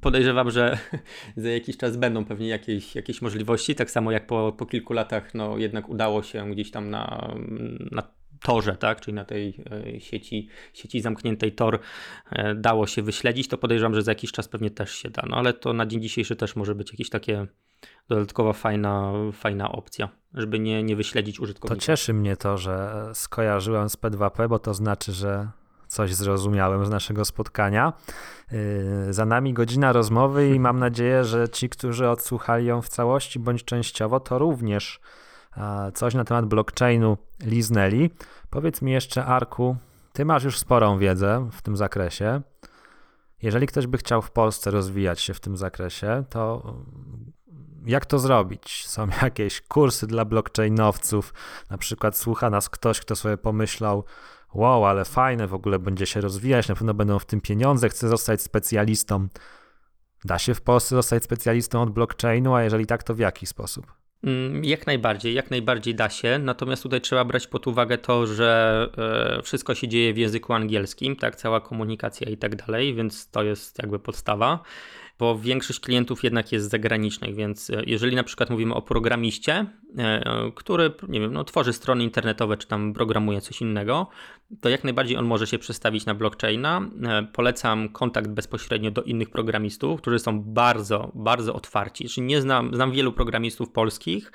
podejrzewam, 0.00 0.50
że 0.50 0.78
za 1.36 1.48
jakiś 1.48 1.76
czas 1.76 1.96
będą 1.96 2.24
pewnie 2.24 2.48
jakieś 2.48 2.94
jakieś, 2.94 3.22
możliwości, 3.22 3.74
tak 3.74 3.90
samo 3.90 4.12
jak 4.12 4.26
po, 4.26 4.52
po 4.58 4.66
kilku 4.66 4.92
latach 4.92 5.34
no, 5.34 5.58
jednak 5.58 5.88
udało 5.88 6.22
się 6.22 6.50
gdzieś 6.50 6.70
tam 6.70 6.90
na, 6.90 7.34
na 7.90 8.02
torze, 8.42 8.76
tak, 8.76 9.00
czyli 9.00 9.14
na 9.14 9.24
tej 9.24 9.64
e, 9.96 10.00
sieci, 10.00 10.48
sieci 10.74 11.00
zamkniętej 11.00 11.52
tor 11.52 11.78
e, 12.30 12.54
dało 12.54 12.86
się 12.86 13.02
wyśledzić, 13.02 13.48
to 13.48 13.58
podejrzewam, 13.58 13.94
że 13.94 14.02
za 14.02 14.10
jakiś 14.10 14.32
czas 14.32 14.48
pewnie 14.48 14.70
też 14.70 14.94
się 14.94 15.10
da, 15.10 15.22
no 15.28 15.36
ale 15.36 15.52
to 15.52 15.72
na 15.72 15.86
dzień 15.86 16.02
dzisiejszy 16.02 16.36
też 16.36 16.56
może 16.56 16.74
być 16.74 16.92
jakieś 16.92 17.10
takie 17.10 17.46
dodatkowa 18.08 18.52
fajna, 18.52 19.12
fajna 19.32 19.72
opcja, 19.72 20.08
żeby 20.34 20.58
nie, 20.58 20.82
nie 20.82 20.96
wyśledzić 20.96 21.40
użytkownika. 21.40 21.80
To 21.80 21.86
cieszy 21.86 22.14
mnie 22.14 22.36
to, 22.36 22.58
że 22.58 23.06
skojarzyłem 23.14 23.90
z 23.90 23.96
P2P, 23.96 24.48
bo 24.48 24.58
to 24.58 24.74
znaczy, 24.74 25.12
że 25.12 25.48
coś 25.86 26.14
zrozumiałem 26.14 26.86
z 26.86 26.90
naszego 26.90 27.24
spotkania. 27.24 27.92
Yy, 28.52 29.12
za 29.12 29.26
nami 29.26 29.52
godzina 29.52 29.92
rozmowy 29.92 30.54
i 30.54 30.60
mam 30.60 30.78
nadzieję, 30.78 31.24
że 31.24 31.48
ci, 31.48 31.68
którzy 31.68 32.08
odsłuchali 32.08 32.66
ją 32.66 32.82
w 32.82 32.88
całości 32.88 33.38
bądź 33.38 33.64
częściowo, 33.64 34.20
to 34.20 34.38
również 34.38 35.00
coś 35.94 36.14
na 36.14 36.24
temat 36.24 36.46
blockchainu 36.46 37.16
liznęli. 37.42 38.10
Powiedz 38.50 38.82
mi 38.82 38.92
jeszcze, 38.92 39.24
Arku, 39.24 39.76
ty 40.12 40.24
masz 40.24 40.44
już 40.44 40.58
sporą 40.58 40.98
wiedzę 40.98 41.48
w 41.52 41.62
tym 41.62 41.76
zakresie. 41.76 42.40
Jeżeli 43.42 43.66
ktoś 43.66 43.86
by 43.86 43.98
chciał 43.98 44.22
w 44.22 44.30
Polsce 44.30 44.70
rozwijać 44.70 45.20
się 45.20 45.34
w 45.34 45.40
tym 45.40 45.56
zakresie, 45.56 46.24
to 46.30 46.74
jak 47.86 48.06
to 48.06 48.18
zrobić? 48.18 48.86
Są 48.86 49.08
jakieś 49.22 49.60
kursy 49.60 50.06
dla 50.06 50.24
blockchainowców, 50.24 51.34
na 51.70 51.78
przykład 51.78 52.16
słucha 52.16 52.50
nas 52.50 52.68
ktoś, 52.68 53.00
kto 53.00 53.16
sobie 53.16 53.36
pomyślał, 53.36 54.04
wow, 54.54 54.84
ale 54.84 55.04
fajne, 55.04 55.46
w 55.46 55.54
ogóle 55.54 55.78
będzie 55.78 56.06
się 56.06 56.20
rozwijać, 56.20 56.68
na 56.68 56.74
pewno 56.74 56.94
będą 56.94 57.18
w 57.18 57.24
tym 57.24 57.40
pieniądze, 57.40 57.88
chce 57.88 58.08
zostać 58.08 58.42
specjalistą. 58.42 59.28
Da 60.24 60.38
się 60.38 60.54
w 60.54 60.60
Polsce 60.60 60.94
zostać 60.94 61.24
specjalistą 61.24 61.82
od 61.82 61.90
blockchainu, 61.90 62.54
a 62.54 62.62
jeżeli 62.62 62.86
tak, 62.86 63.02
to 63.02 63.14
w 63.14 63.18
jaki 63.18 63.46
sposób? 63.46 63.99
Mm, 64.24 64.64
jak 64.64 64.86
najbardziej, 64.86 65.34
jak 65.34 65.50
najbardziej 65.50 65.94
da 65.94 66.10
się, 66.10 66.38
natomiast 66.38 66.82
tutaj 66.82 67.00
trzeba 67.00 67.24
brać 67.24 67.46
pod 67.46 67.66
uwagę 67.66 67.98
to, 67.98 68.26
że 68.26 68.88
e, 69.38 69.42
wszystko 69.42 69.74
się 69.74 69.88
dzieje 69.88 70.14
w 70.14 70.18
języku 70.18 70.52
angielskim, 70.52 71.16
tak, 71.16 71.36
cała 71.36 71.60
komunikacja 71.60 72.30
i 72.30 72.36
tak 72.36 72.56
dalej, 72.56 72.94
więc 72.94 73.30
to 73.30 73.42
jest 73.42 73.78
jakby 73.78 73.98
podstawa 73.98 74.62
bo 75.20 75.38
większość 75.38 75.80
klientów 75.80 76.24
jednak 76.24 76.52
jest 76.52 76.70
zagranicznych, 76.70 77.34
więc 77.34 77.70
e, 77.70 77.82
jeżeli 77.86 78.16
na 78.16 78.24
przykład 78.24 78.50
mówimy 78.50 78.74
o 78.74 78.82
programiście, 78.82 79.66
e, 79.98 80.52
który, 80.54 80.92
nie 81.08 81.20
wiem, 81.20 81.32
no, 81.32 81.44
tworzy 81.44 81.72
strony 81.72 82.04
internetowe, 82.04 82.56
czy 82.56 82.66
tam 82.66 82.92
programuje 82.92 83.40
coś 83.40 83.60
innego, 83.60 84.06
to 84.60 84.68
jak 84.68 84.84
najbardziej 84.84 85.16
on 85.16 85.24
może 85.24 85.46
się 85.46 85.58
przestawić 85.58 86.06
na 86.06 86.14
blockchaina. 86.14 86.90
E, 87.02 87.22
polecam 87.32 87.88
kontakt 87.88 88.28
bezpośrednio 88.28 88.90
do 88.90 89.02
innych 89.02 89.30
programistów, 89.30 90.00
którzy 90.00 90.18
są 90.18 90.42
bardzo, 90.42 91.12
bardzo 91.14 91.54
otwarci. 91.54 92.08
Czyli 92.08 92.26
nie 92.26 92.40
znam, 92.40 92.74
znam 92.74 92.92
wielu 92.92 93.12
programistów 93.12 93.70
polskich, 93.70 94.32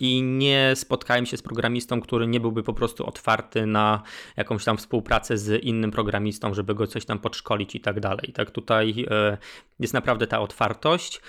i 0.00 0.22
nie 0.22 0.72
spotkałem 0.74 1.26
się 1.26 1.36
z 1.36 1.42
programistą, 1.42 2.00
który 2.00 2.26
nie 2.26 2.40
byłby 2.40 2.62
po 2.62 2.74
prostu 2.74 3.06
otwarty 3.06 3.66
na 3.66 4.02
jakąś 4.36 4.64
tam 4.64 4.76
współpracę 4.76 5.38
z 5.38 5.64
innym 5.64 5.90
programistą, 5.90 6.54
żeby 6.54 6.74
go 6.74 6.86
coś 6.86 7.04
tam 7.04 7.18
podszkolić 7.18 7.74
i 7.74 7.80
tak 7.80 8.00
dalej. 8.00 8.32
Tak 8.34 8.50
tutaj 8.50 9.06
e, 9.10 9.38
jest 9.80 9.94
naprawdę 9.94 10.26
ta 10.26 10.40
otwartość. 10.40 11.20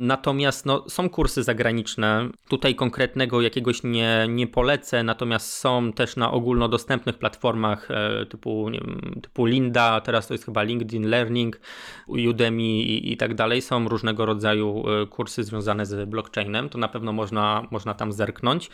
Natomiast 0.00 0.66
no, 0.66 0.84
są 0.88 1.10
kursy 1.10 1.42
zagraniczne. 1.42 2.28
Tutaj 2.48 2.74
konkretnego 2.74 3.42
jakiegoś 3.42 3.82
nie, 3.82 4.26
nie 4.28 4.46
polecę, 4.46 5.02
natomiast 5.02 5.52
są 5.52 5.92
też 5.92 6.16
na 6.16 6.30
ogólnodostępnych 6.30 7.18
platformach 7.18 7.90
e, 7.90 8.26
typu, 8.26 8.70
wiem, 8.70 9.20
typu 9.22 9.46
Linda, 9.46 10.00
teraz 10.00 10.26
to 10.26 10.34
jest 10.34 10.44
chyba 10.44 10.62
LinkedIn 10.62 11.08
Learning, 11.08 11.60
Udemy 12.06 12.62
i, 12.62 13.12
i 13.12 13.16
tak 13.16 13.34
dalej. 13.34 13.62
Są 13.62 13.88
różnego 13.88 14.26
rodzaju 14.26 14.84
e, 14.88 15.06
kursy 15.06 15.44
związane 15.44 15.86
z 15.86 16.08
blockchainem. 16.08 16.68
To 16.68 16.78
na 16.78 16.88
pewno 16.88 17.12
można, 17.12 17.66
można 17.70 17.94
tam 17.94 18.12
zerknąć. 18.12 18.70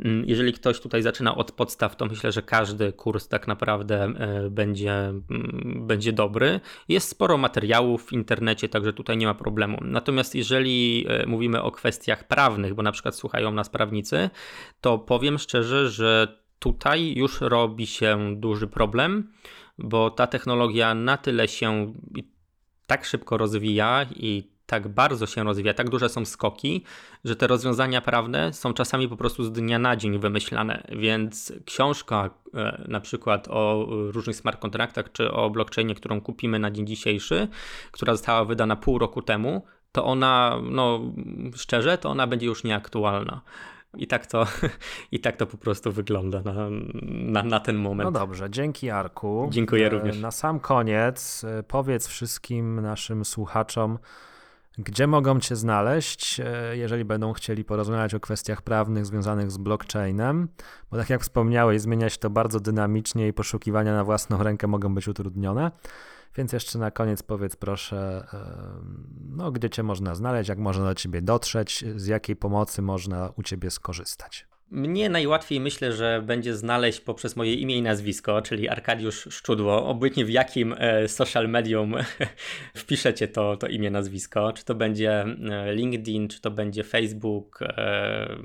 Mm, 0.00 0.24
jeżeli 0.26 0.52
ktoś 0.52 0.80
tutaj 0.80 1.02
zaczyna 1.02 1.34
od 1.34 1.52
podstaw, 1.52 1.96
to 1.96 2.06
myślę, 2.06 2.32
że 2.32 2.42
każdy 2.42 2.92
kurs 2.92 3.28
tak 3.28 3.48
naprawdę 3.48 4.04
e, 4.04 4.50
będzie, 4.50 4.92
mm, 4.92 5.82
będzie 5.86 6.12
dobry. 6.12 6.60
Jest 6.88 7.08
sporo 7.08 7.38
materiałów 7.38 8.06
w 8.06 8.12
internecie, 8.12 8.68
także 8.68 8.92
tutaj 8.92 9.16
nie 9.16 9.26
ma 9.26 9.34
problemu. 9.34 9.78
Natomiast 9.82 10.34
jeżeli 10.34 10.55
jeżeli 10.56 11.06
e, 11.08 11.26
mówimy 11.26 11.62
o 11.62 11.70
kwestiach 11.70 12.24
prawnych, 12.24 12.74
bo 12.74 12.82
na 12.82 12.92
przykład 12.92 13.16
słuchają 13.16 13.52
nas 13.52 13.68
prawnicy, 13.68 14.30
to 14.80 14.98
powiem 14.98 15.38
szczerze, 15.38 15.90
że 15.90 16.38
tutaj 16.58 17.14
już 17.16 17.40
robi 17.40 17.86
się 17.86 18.34
duży 18.36 18.66
problem, 18.66 19.32
bo 19.78 20.10
ta 20.10 20.26
technologia 20.26 20.94
na 20.94 21.16
tyle 21.16 21.48
się 21.48 21.92
tak 22.86 23.04
szybko 23.04 23.36
rozwija 23.36 24.06
i 24.16 24.56
tak 24.66 24.88
bardzo 24.88 25.26
się 25.26 25.44
rozwija, 25.44 25.74
tak 25.74 25.90
duże 25.90 26.08
są 26.08 26.24
skoki, 26.24 26.84
że 27.24 27.36
te 27.36 27.46
rozwiązania 27.46 28.00
prawne 28.00 28.52
są 28.52 28.72
czasami 28.74 29.08
po 29.08 29.16
prostu 29.16 29.44
z 29.44 29.52
dnia 29.52 29.78
na 29.78 29.96
dzień 29.96 30.18
wymyślane. 30.18 30.86
Więc 30.98 31.52
książka 31.64 32.30
e, 32.54 32.84
na 32.88 33.00
przykład 33.00 33.48
o 33.50 33.86
różnych 33.88 34.36
smart 34.36 34.60
kontraktach 34.60 35.12
czy 35.12 35.32
o 35.32 35.50
blockchainie, 35.50 35.94
którą 35.94 36.20
kupimy 36.20 36.58
na 36.58 36.70
dzień 36.70 36.86
dzisiejszy, 36.86 37.48
która 37.90 38.14
została 38.14 38.44
wydana 38.44 38.76
pół 38.76 38.98
roku 38.98 39.22
temu, 39.22 39.62
to 39.92 40.04
ona, 40.04 40.60
no 40.70 41.00
szczerze, 41.54 41.98
to 41.98 42.08
ona 42.10 42.26
będzie 42.26 42.46
już 42.46 42.64
nieaktualna. 42.64 43.40
I 43.96 44.06
tak 44.06 44.26
to, 44.26 44.46
i 45.12 45.20
tak 45.20 45.36
to 45.36 45.46
po 45.46 45.56
prostu 45.56 45.92
wygląda 45.92 46.42
na, 46.42 46.68
na, 47.02 47.42
na 47.42 47.60
ten 47.60 47.76
moment. 47.76 48.04
No 48.04 48.20
dobrze, 48.20 48.50
dzięki 48.50 48.90
Arku. 48.90 49.48
Dziękuję 49.50 49.88
również. 49.88 50.18
Na 50.18 50.30
sam 50.30 50.60
koniec 50.60 51.44
e, 51.44 51.62
powiedz 51.62 52.08
wszystkim 52.08 52.80
naszym 52.80 53.24
słuchaczom, 53.24 53.98
gdzie 54.78 55.06
mogą 55.06 55.40
Cię 55.40 55.56
znaleźć, 55.56 56.40
e, 56.40 56.76
jeżeli 56.76 57.04
będą 57.04 57.32
chcieli 57.32 57.64
porozmawiać 57.64 58.14
o 58.14 58.20
kwestiach 58.20 58.62
prawnych 58.62 59.06
związanych 59.06 59.50
z 59.50 59.58
blockchainem? 59.58 60.48
Bo 60.90 60.96
tak 60.96 61.10
jak 61.10 61.22
wspomniałeś, 61.22 61.80
zmienia 61.80 62.10
się 62.10 62.18
to 62.18 62.30
bardzo 62.30 62.60
dynamicznie 62.60 63.28
i 63.28 63.32
poszukiwania 63.32 63.94
na 63.94 64.04
własną 64.04 64.42
rękę 64.42 64.66
mogą 64.66 64.94
być 64.94 65.08
utrudnione. 65.08 65.70
Więc 66.36 66.52
jeszcze 66.52 66.78
na 66.78 66.90
koniec 66.90 67.22
powiedz 67.22 67.56
proszę, 67.56 68.26
no, 69.28 69.52
gdzie 69.52 69.70
Cię 69.70 69.82
można 69.82 70.14
znaleźć, 70.14 70.48
jak 70.48 70.58
można 70.58 70.84
do 70.84 70.94
Ciebie 70.94 71.22
dotrzeć, 71.22 71.84
z 71.96 72.06
jakiej 72.06 72.36
pomocy 72.36 72.82
można 72.82 73.32
u 73.36 73.42
Ciebie 73.42 73.70
skorzystać. 73.70 74.46
Mnie 74.70 75.08
najłatwiej 75.08 75.60
myślę, 75.60 75.92
że 75.92 76.22
będzie 76.26 76.54
znaleźć 76.54 77.00
poprzez 77.00 77.36
moje 77.36 77.54
imię 77.54 77.76
i 77.76 77.82
nazwisko, 77.82 78.42
czyli 78.42 78.68
Arkadiusz 78.68 79.28
Szczudło. 79.30 79.86
Obojętnie 79.86 80.24
w 80.24 80.30
jakim 80.30 80.74
e, 80.78 81.08
social 81.08 81.48
medium 81.48 81.94
wpiszecie 82.76 83.28
to, 83.28 83.56
to 83.56 83.66
imię, 83.66 83.90
nazwisko, 83.90 84.52
czy 84.52 84.64
to 84.64 84.74
będzie 84.74 85.24
e, 85.50 85.74
LinkedIn, 85.74 86.28
czy 86.28 86.40
to 86.40 86.50
będzie 86.50 86.84
Facebook, 86.84 87.58
e, 87.62 88.36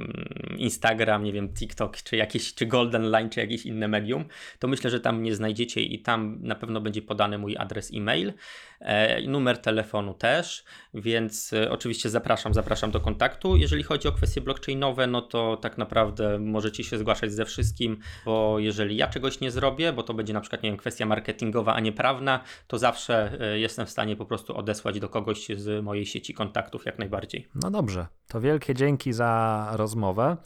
Instagram, 0.58 1.24
nie 1.24 1.34
wiem, 1.34 1.54
TikTok, 1.54 1.98
czy 1.98 2.16
jakieś, 2.16 2.54
czy 2.54 2.66
Golden 2.66 3.12
Line, 3.12 3.30
czy 3.30 3.40
jakieś 3.40 3.66
inne 3.66 3.88
medium, 3.88 4.26
to 4.60 4.68
myślę, 4.68 4.90
że 4.90 5.00
tam 5.00 5.20
mnie 5.20 5.36
znajdziecie 5.36 5.82
i 5.82 6.00
tam 6.00 6.38
na 6.42 6.56
pewno 6.56 6.82
będzie 6.82 7.02
podany 7.02 7.38
mój 7.38 7.58
adres 7.58 7.92
e-mail. 7.94 8.34
E, 8.82 9.22
numer 9.28 9.58
telefonu 9.58 10.14
też, 10.14 10.64
więc 10.94 11.54
e, 11.54 11.72
oczywiście 11.72 12.10
zapraszam, 12.10 12.54
zapraszam 12.54 12.92
do 12.92 13.00
kontaktu. 13.00 13.58
Jeżeli 13.58 13.84
chodzi 13.84 14.08
o 14.08 14.12
kwestie 14.12 14.42
blockchainowe, 14.42 15.08
no 15.08 15.22
to 15.22 15.58
tak 15.58 15.78
naprawdę 15.78 16.40
możecie 16.40 16.84
się 16.84 16.98
zgłaszać 16.98 17.32
ze 17.34 17.46
wszystkim, 17.46 17.98
bo 18.26 18.60
jeżeli 18.60 18.98
ja 18.98 19.08
czegoś 19.08 19.40
nie 19.40 19.52
zrobię, 19.52 19.94
bo 19.94 20.04
to 20.04 20.14
będzie 20.14 20.34
na 20.34 20.42
przykład, 20.42 20.64
nie 20.64 20.70
wiem, 20.70 20.78
kwestia 20.78 21.06
marketingowa, 21.06 21.74
a 21.74 21.80
nie 21.80 21.92
prawna, 21.92 22.44
to 22.68 22.78
zawsze 22.78 23.32
e, 23.42 23.60
jestem 23.60 23.86
w 23.86 23.90
stanie 23.90 24.16
po 24.16 24.26
prostu 24.26 24.58
odesłać 24.58 25.00
do 25.00 25.10
kogoś 25.10 25.48
z 25.48 25.84
mojej 25.84 26.06
sieci 26.06 26.34
kontaktów 26.34 26.86
jak 26.86 27.00
najbardziej. 27.00 27.48
No 27.56 27.72
dobrze, 27.72 28.08
to 28.28 28.42
wielkie 28.42 28.74
dzięki 28.74 29.14
za 29.14 29.70
rozmowę. 29.74 30.38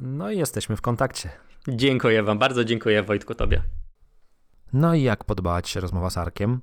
No 0.00 0.30
i 0.30 0.38
jesteśmy 0.38 0.76
w 0.76 0.80
kontakcie. 0.80 1.30
Dziękuję 1.68 2.22
Wam, 2.22 2.38
bardzo 2.38 2.64
dziękuję 2.64 3.02
Wojtku 3.02 3.34
Tobie. 3.34 3.62
No 4.72 4.94
i 4.94 5.02
jak 5.02 5.24
podobała 5.24 5.62
Ci 5.62 5.72
się 5.72 5.80
rozmowa 5.80 6.10
z 6.10 6.18
Arkiem? 6.18 6.60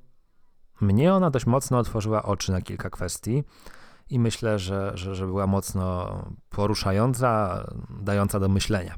Mnie 0.82 1.14
ona 1.14 1.30
dość 1.30 1.46
mocno 1.46 1.78
otworzyła 1.78 2.24
oczy 2.24 2.52
na 2.52 2.62
kilka 2.62 2.90
kwestii 2.90 3.44
i 4.10 4.20
myślę, 4.20 4.60
że, 4.60 4.92
że, 4.96 5.16
że 5.16 5.26
była 5.26 5.48
mocno 5.48 6.20
poruszająca, 6.50 7.64
dająca 8.02 8.40
do 8.40 8.50
myślenia. 8.50 8.96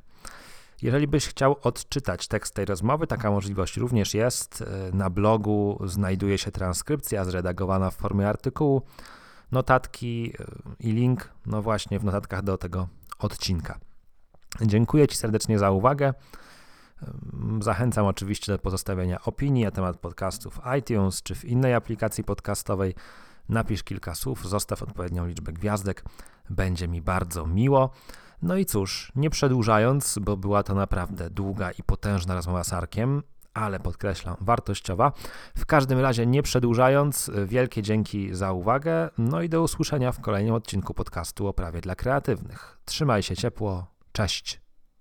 Jeżeli 0.82 1.08
byś 1.08 1.28
chciał 1.28 1.56
odczytać 1.64 2.28
tekst 2.28 2.56
tej 2.56 2.66
rozmowy, 2.66 3.08
taka 3.08 3.32
możliwość 3.32 3.78
również 3.78 4.14
jest. 4.14 4.64
Na 4.94 5.10
blogu 5.10 5.82
znajduje 5.86 6.38
się 6.38 6.52
transkrypcja 6.52 7.26
zredagowana 7.26 7.90
w 7.90 7.96
formie 7.96 8.30
artykułu, 8.30 8.82
notatki 9.52 10.34
i 10.80 10.92
link, 10.92 11.30
no 11.46 11.62
właśnie 11.62 12.00
w 12.00 12.04
notatkach 12.04 12.42
do 12.42 12.58
tego 12.58 12.88
odcinka. 13.20 13.80
Dziękuję 14.62 15.08
Ci 15.08 15.18
serdecznie 15.18 15.60
za 15.60 15.72
uwagę. 15.72 16.14
Zachęcam 17.62 18.06
oczywiście 18.06 18.52
do 18.52 18.60
pozostawienia 18.60 19.22
opinii 19.22 19.64
na 19.64 19.72
temat 19.72 19.98
podcastów 19.98 20.60
iTunes 20.80 21.24
czy 21.24 21.36
w 21.36 21.46
innej 21.46 21.74
aplikacji 21.74 22.24
podcastowej. 22.24 22.96
Napisz 23.50 23.84
kilka 23.84 24.16
słów, 24.16 24.50
zostaw 24.50 24.84
odpowiednią 24.84 25.28
liczbę 25.28 25.54
gwiazdek, 25.54 26.04
będzie 26.50 26.88
mi 26.88 27.02
bardzo 27.02 27.48
miło. 27.48 27.90
No 28.42 28.56
i 28.56 28.66
cóż, 28.66 29.12
nie 29.16 29.30
przedłużając, 29.30 30.20
bo 30.22 30.38
była 30.38 30.64
to 30.64 30.76
naprawdę 30.76 31.30
długa 31.30 31.72
i 31.72 31.84
potężna 31.84 32.36
rozmowa 32.36 32.64
z 32.64 32.74
Arkiem, 32.74 33.24
ale 33.54 33.80
podkreślam, 33.80 34.36
wartościowa. 34.42 35.12
W 35.58 35.66
każdym 35.66 36.00
razie, 36.00 36.26
nie 36.26 36.44
przedłużając, 36.44 37.32
wielkie 37.46 37.82
dzięki 37.82 38.36
za 38.36 38.52
uwagę, 38.52 39.10
no 39.18 39.42
i 39.42 39.50
do 39.50 39.62
usłyszenia 39.62 40.12
w 40.12 40.22
kolejnym 40.22 40.54
odcinku 40.54 40.94
podcastu 40.94 41.48
o 41.48 41.54
prawie 41.54 41.82
dla 41.82 41.96
kreatywnych. 41.96 42.78
Trzymaj 42.86 43.24
się 43.24 43.36
ciepło, 43.36 43.88
cześć. 44.12 44.62